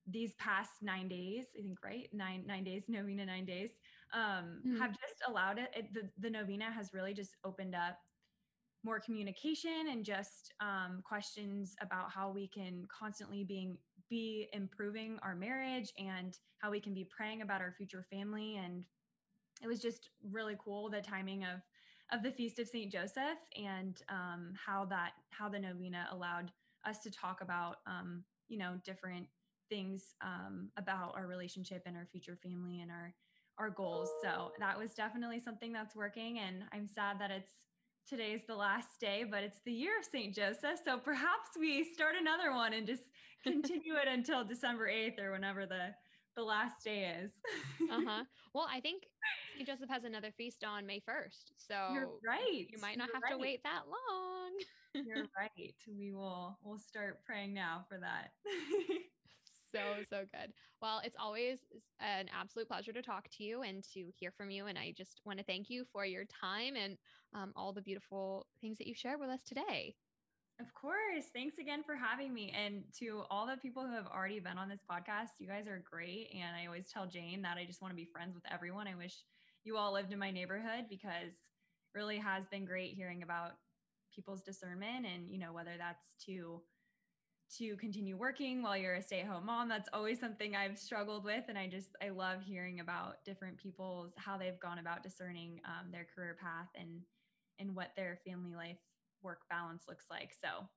these 0.07 0.33
past 0.35 0.71
nine 0.81 1.07
days, 1.07 1.45
I 1.57 1.61
think, 1.61 1.83
right? 1.83 2.09
Nine 2.13 2.43
nine 2.47 2.63
days, 2.63 2.83
novena 2.87 3.25
nine 3.25 3.45
days, 3.45 3.71
um, 4.13 4.61
mm-hmm. 4.65 4.77
have 4.77 4.91
just 4.91 5.21
allowed 5.27 5.59
it, 5.59 5.69
it. 5.75 5.93
the, 5.93 6.09
the 6.19 6.29
novena 6.29 6.71
has 6.71 6.93
really 6.93 7.13
just 7.13 7.35
opened 7.43 7.75
up 7.75 7.97
more 8.83 8.99
communication 8.99 9.87
and 9.91 10.03
just 10.03 10.53
um, 10.59 11.01
questions 11.03 11.75
about 11.81 12.11
how 12.11 12.31
we 12.31 12.47
can 12.47 12.87
constantly 12.87 13.43
being 13.43 13.77
be 14.09 14.49
improving 14.53 15.17
our 15.23 15.35
marriage 15.35 15.93
and 15.97 16.37
how 16.57 16.69
we 16.69 16.79
can 16.79 16.93
be 16.93 17.05
praying 17.05 17.41
about 17.41 17.61
our 17.61 17.73
future 17.77 18.05
family. 18.11 18.57
And 18.57 18.85
it 19.63 19.67
was 19.67 19.79
just 19.79 20.09
really 20.31 20.57
cool 20.63 20.89
the 20.89 21.01
timing 21.01 21.43
of 21.43 21.61
of 22.13 22.23
the 22.23 22.31
feast 22.31 22.59
of 22.59 22.67
saint 22.67 22.91
joseph 22.91 23.39
and 23.55 24.01
um, 24.09 24.51
how 24.65 24.83
that 24.83 25.11
how 25.29 25.47
the 25.47 25.57
novena 25.57 26.07
allowed 26.11 26.51
us 26.85 26.99
to 26.99 27.09
talk 27.09 27.39
about 27.41 27.77
um, 27.87 28.23
you 28.49 28.57
know 28.57 28.73
different 28.83 29.25
things 29.69 30.15
um, 30.21 30.69
about 30.75 31.13
our 31.15 31.25
relationship 31.25 31.83
and 31.85 31.95
our 31.95 32.05
future 32.11 32.37
family 32.43 32.81
and 32.81 32.91
our 32.91 33.13
our 33.57 33.69
goals. 33.69 34.09
So 34.23 34.51
that 34.59 34.77
was 34.77 34.93
definitely 34.93 35.39
something 35.39 35.71
that's 35.71 35.95
working 35.95 36.39
and 36.39 36.63
i'm 36.73 36.87
sad 36.87 37.19
that 37.19 37.31
it's 37.31 37.51
today's 38.11 38.41
the 38.45 38.55
last 38.55 38.99
day, 38.99 39.23
but 39.29 39.41
it's 39.41 39.59
the 39.65 39.71
year 39.71 39.97
of 39.97 40.03
St. 40.03 40.35
Joseph. 40.35 40.81
So 40.83 40.97
perhaps 40.97 41.51
we 41.57 41.85
start 41.85 42.15
another 42.19 42.51
one 42.51 42.73
and 42.73 42.85
just 42.85 43.03
continue 43.43 43.95
it 43.95 44.07
until 44.07 44.43
December 44.43 44.89
8th 44.89 45.17
or 45.19 45.31
whenever 45.31 45.65
the 45.65 45.95
the 46.35 46.43
last 46.43 46.83
day 46.83 47.13
is. 47.23 47.31
uh-huh. 47.89 48.23
Well, 48.53 48.67
I 48.69 48.81
think 48.81 49.03
St. 49.55 49.65
Joseph 49.65 49.89
has 49.89 50.03
another 50.03 50.33
feast 50.37 50.65
on 50.65 50.85
May 50.85 50.99
1st. 50.99 51.53
So 51.55 51.93
You're 51.93 52.09
right. 52.25 52.67
you 52.69 52.81
might 52.81 52.97
not 52.97 53.07
You're 53.07 53.21
have 53.29 53.37
to 53.37 53.41
wait 53.41 53.63
that 53.63 53.83
long. 53.87 55.05
You're 55.05 55.25
right. 55.39 55.73
We 55.87 56.11
will 56.11 56.57
we'll 56.61 56.77
start 56.77 57.23
praying 57.25 57.53
now 57.53 57.85
for 57.87 57.97
that. 57.97 58.31
So 59.71 60.03
so 60.09 60.23
good. 60.33 60.51
Well 60.81 61.01
it's 61.03 61.17
always 61.19 61.59
an 61.99 62.29
absolute 62.37 62.67
pleasure 62.67 62.93
to 62.93 63.01
talk 63.01 63.29
to 63.37 63.43
you 63.43 63.61
and 63.61 63.83
to 63.93 64.09
hear 64.17 64.31
from 64.31 64.49
you 64.51 64.67
and 64.67 64.77
i 64.77 64.93
just 64.95 65.21
want 65.25 65.39
to 65.39 65.45
thank 65.45 65.69
you 65.69 65.85
for 65.91 66.05
your 66.05 66.25
time 66.25 66.75
and 66.75 66.97
um, 67.33 67.53
all 67.55 67.73
the 67.73 67.81
beautiful 67.81 68.47
things 68.59 68.77
that 68.77 68.87
you 68.87 68.93
shared 68.95 69.19
with 69.19 69.29
us 69.29 69.43
today. 69.43 69.95
Of 70.59 70.73
course. 70.75 71.25
Thanks 71.33 71.57
again 71.57 71.81
for 71.83 71.95
having 71.95 72.33
me. 72.33 72.53
And 72.55 72.83
to 72.99 73.23
all 73.31 73.47
the 73.47 73.57
people 73.57 73.87
who 73.87 73.93
have 73.93 74.05
already 74.07 74.39
been 74.39 74.57
on 74.57 74.69
this 74.69 74.81
podcast 74.89 75.29
you 75.39 75.47
guys 75.47 75.67
are 75.67 75.83
great. 75.89 76.29
And 76.33 76.55
i 76.55 76.65
always 76.65 76.89
tell 76.91 77.07
jane 77.07 77.41
that 77.43 77.57
i 77.57 77.65
just 77.65 77.81
want 77.81 77.91
to 77.91 77.95
be 77.95 78.05
friends 78.05 78.35
with 78.35 78.43
everyone. 78.51 78.87
I 78.87 78.95
wish 78.95 79.15
you 79.63 79.77
all 79.77 79.93
lived 79.93 80.11
in 80.11 80.19
my 80.19 80.31
neighborhood 80.31 80.85
because 80.89 81.33
it 81.33 81.97
really 81.97 82.17
has 82.17 82.45
been 82.47 82.65
great 82.65 82.93
hearing 82.93 83.23
about 83.23 83.51
people's 84.13 84.43
discernment 84.43 85.05
and 85.05 85.29
you 85.29 85.39
know 85.39 85.53
whether 85.53 85.71
that's 85.77 86.15
to 86.25 86.61
to 87.57 87.75
continue 87.77 88.17
working 88.17 88.61
while 88.61 88.77
you're 88.77 88.95
a 88.95 89.01
stay-at-home 89.01 89.45
mom 89.45 89.67
that's 89.67 89.89
always 89.93 90.19
something 90.19 90.55
i've 90.55 90.77
struggled 90.77 91.23
with 91.23 91.43
and 91.47 91.57
i 91.57 91.67
just 91.67 91.89
i 92.03 92.09
love 92.09 92.41
hearing 92.41 92.79
about 92.79 93.23
different 93.25 93.57
people's 93.57 94.11
how 94.17 94.37
they've 94.37 94.59
gone 94.59 94.79
about 94.79 95.03
discerning 95.03 95.59
um, 95.65 95.91
their 95.91 96.07
career 96.15 96.37
path 96.41 96.69
and 96.75 97.01
and 97.59 97.75
what 97.75 97.91
their 97.95 98.19
family 98.25 98.53
life 98.55 98.79
work 99.21 99.41
balance 99.49 99.83
looks 99.87 100.05
like 100.09 100.31
so 100.33 100.67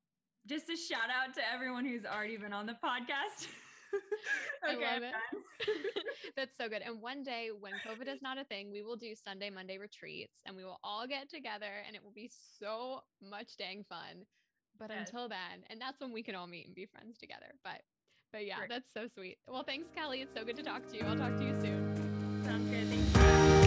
just 0.46 0.68
a 0.68 0.76
shout 0.76 1.08
out 1.10 1.34
to 1.34 1.40
everyone 1.52 1.84
who's 1.84 2.04
already 2.04 2.36
been 2.36 2.52
on 2.52 2.66
the 2.66 2.76
podcast 2.84 3.46
okay, 4.68 4.84
I 4.84 4.94
love 4.94 5.02
it. 5.02 5.14
That's 6.36 6.56
so 6.56 6.68
good. 6.68 6.82
And 6.82 7.00
one 7.00 7.22
day 7.22 7.50
when 7.58 7.72
COVID 7.86 8.12
is 8.12 8.22
not 8.22 8.38
a 8.38 8.44
thing, 8.44 8.70
we 8.70 8.82
will 8.82 8.96
do 8.96 9.14
Sunday, 9.14 9.50
Monday 9.50 9.78
retreats 9.78 10.40
and 10.46 10.56
we 10.56 10.64
will 10.64 10.80
all 10.82 11.06
get 11.06 11.28
together 11.28 11.84
and 11.86 11.94
it 11.94 12.02
will 12.02 12.12
be 12.12 12.30
so 12.58 13.00
much 13.22 13.56
dang 13.56 13.84
fun. 13.88 14.26
But 14.78 14.90
yes. 14.90 15.08
until 15.08 15.28
then, 15.28 15.64
and 15.70 15.80
that's 15.80 16.00
when 16.00 16.12
we 16.12 16.22
can 16.22 16.34
all 16.34 16.46
meet 16.46 16.66
and 16.66 16.74
be 16.74 16.86
friends 16.86 17.16
together. 17.18 17.54
But 17.62 17.82
but 18.32 18.46
yeah, 18.46 18.56
that's 18.68 18.92
so 18.92 19.06
sweet. 19.06 19.38
Well, 19.48 19.62
thanks, 19.62 19.88
Kelly. 19.94 20.22
It's 20.22 20.34
so 20.34 20.44
good 20.44 20.56
to 20.56 20.62
talk 20.62 20.86
to 20.88 20.96
you. 20.96 21.04
I'll 21.04 21.16
talk 21.16 21.36
to 21.36 21.44
you 21.44 21.54
soon. 21.60 22.42
Sounds 22.44 22.68
good. 22.68 23.63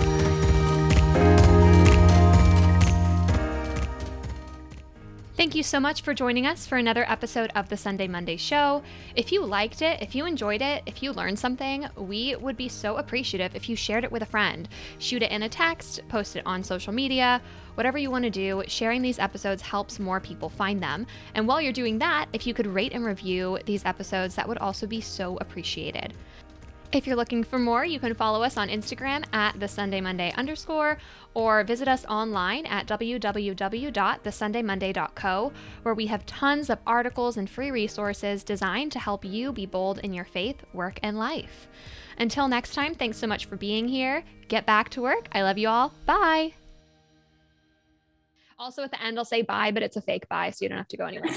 Thank 5.37 5.53
you 5.53 5.61
so 5.61 5.79
much 5.79 6.01
for 6.01 6.15
joining 6.15 6.47
us 6.47 6.65
for 6.65 6.79
another 6.79 7.05
episode 7.07 7.51
of 7.53 7.69
the 7.69 7.77
Sunday 7.77 8.07
Monday 8.07 8.37
Show. 8.37 8.81
If 9.15 9.31
you 9.31 9.45
liked 9.45 9.83
it, 9.83 10.01
if 10.01 10.15
you 10.15 10.25
enjoyed 10.25 10.63
it, 10.63 10.81
if 10.87 11.03
you 11.03 11.11
learned 11.11 11.37
something, 11.37 11.87
we 11.95 12.35
would 12.37 12.57
be 12.57 12.67
so 12.67 12.97
appreciative 12.97 13.55
if 13.55 13.69
you 13.69 13.75
shared 13.75 14.03
it 14.03 14.11
with 14.11 14.23
a 14.23 14.25
friend. 14.25 14.67
Shoot 14.97 15.21
it 15.21 15.29
in 15.29 15.43
a 15.43 15.49
text, 15.49 16.01
post 16.09 16.37
it 16.37 16.43
on 16.47 16.63
social 16.63 16.91
media, 16.91 17.39
whatever 17.75 17.99
you 17.99 18.09
want 18.09 18.23
to 18.23 18.31
do. 18.31 18.63
Sharing 18.65 19.03
these 19.03 19.19
episodes 19.19 19.61
helps 19.61 19.99
more 19.99 20.19
people 20.19 20.49
find 20.49 20.81
them. 20.81 21.05
And 21.35 21.47
while 21.47 21.61
you're 21.61 21.71
doing 21.71 21.99
that, 21.99 22.25
if 22.33 22.47
you 22.47 22.55
could 22.55 22.65
rate 22.65 22.93
and 22.93 23.05
review 23.05 23.59
these 23.67 23.85
episodes, 23.85 24.33
that 24.37 24.47
would 24.47 24.57
also 24.57 24.87
be 24.87 25.01
so 25.01 25.37
appreciated. 25.37 26.15
If 26.93 27.05
you're 27.05 27.17
looking 27.17 27.43
for 27.43 27.59
more, 27.59 27.83
you 27.83 27.99
can 27.99 28.13
follow 28.13 28.41
us 28.41 28.55
on 28.55 28.69
Instagram 28.69 29.25
at 29.33 29.59
the 29.59 29.67
Sunday 29.67 29.99
Monday 29.99 30.33
underscore 30.37 30.97
or 31.33 31.65
visit 31.65 31.89
us 31.89 32.05
online 32.05 32.65
at 32.65 32.87
www.thesundaymonday.co, 32.87 35.51
where 35.83 35.93
we 35.93 36.07
have 36.07 36.25
tons 36.25 36.69
of 36.69 36.79
articles 36.87 37.35
and 37.35 37.49
free 37.49 37.71
resources 37.71 38.45
designed 38.45 38.93
to 38.93 38.99
help 38.99 39.25
you 39.25 39.51
be 39.51 39.65
bold 39.65 39.99
in 39.99 40.13
your 40.13 40.23
faith, 40.23 40.63
work, 40.73 40.97
and 41.03 41.19
life. 41.19 41.67
Until 42.19 42.47
next 42.47 42.73
time, 42.73 42.95
thanks 42.95 43.17
so 43.17 43.27
much 43.27 43.47
for 43.47 43.57
being 43.57 43.89
here. 43.89 44.23
Get 44.47 44.65
back 44.65 44.87
to 44.91 45.01
work. 45.01 45.27
I 45.33 45.41
love 45.41 45.57
you 45.57 45.67
all. 45.67 45.91
Bye. 46.05 46.53
Also, 48.57 48.81
at 48.81 48.91
the 48.91 49.03
end, 49.03 49.19
I'll 49.19 49.25
say 49.25 49.41
bye, 49.41 49.71
but 49.71 49.83
it's 49.83 49.97
a 49.97 50.01
fake 50.01 50.29
bye, 50.29 50.51
so 50.51 50.63
you 50.63 50.69
don't 50.69 50.77
have 50.77 50.87
to 50.87 50.97
go 50.97 51.05
anywhere. 51.05 51.29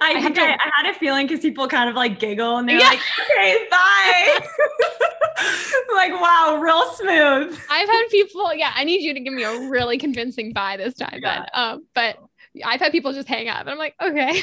I, 0.00 0.26
I, 0.26 0.30
to, 0.30 0.40
I, 0.40 0.54
I, 0.54 0.70
had 0.76 0.94
a 0.94 0.98
feeling 0.98 1.26
because 1.26 1.40
people 1.40 1.66
kind 1.66 1.90
of 1.90 1.96
like 1.96 2.20
giggle 2.20 2.58
and 2.58 2.68
they're 2.68 2.78
yeah. 2.78 2.88
like, 2.88 3.00
okay, 3.30 3.66
bye. 3.70 4.40
like, 5.94 6.12
wow, 6.12 6.58
real 6.60 6.84
smooth. 6.92 7.58
I've 7.68 7.88
had 7.88 8.04
people, 8.10 8.54
yeah, 8.54 8.72
I 8.74 8.84
need 8.84 9.02
you 9.02 9.14
to 9.14 9.20
give 9.20 9.32
me 9.32 9.42
a 9.42 9.68
really 9.68 9.98
convincing 9.98 10.52
bye 10.52 10.76
this 10.76 10.94
time. 10.94 11.18
Yeah. 11.20 11.46
But, 11.52 11.58
um, 11.58 11.86
but 11.94 12.18
I've 12.64 12.80
had 12.80 12.92
people 12.92 13.12
just 13.12 13.28
hang 13.28 13.48
up 13.48 13.60
and 13.60 13.70
I'm 13.70 13.78
like, 13.78 13.94
okay, 14.00 14.42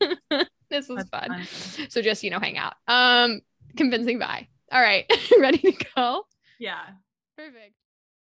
this 0.70 0.88
was 0.88 1.08
fun. 1.08 1.28
fun. 1.28 1.46
So 1.88 2.02
just, 2.02 2.22
you 2.22 2.30
know, 2.30 2.40
hang 2.40 2.58
out. 2.58 2.74
Um, 2.86 3.40
convincing 3.76 4.18
bye. 4.18 4.48
All 4.70 4.80
right. 4.80 5.10
Ready 5.40 5.58
to 5.58 5.84
go? 5.96 6.26
Yeah. 6.58 6.80
Perfect. 7.36 7.74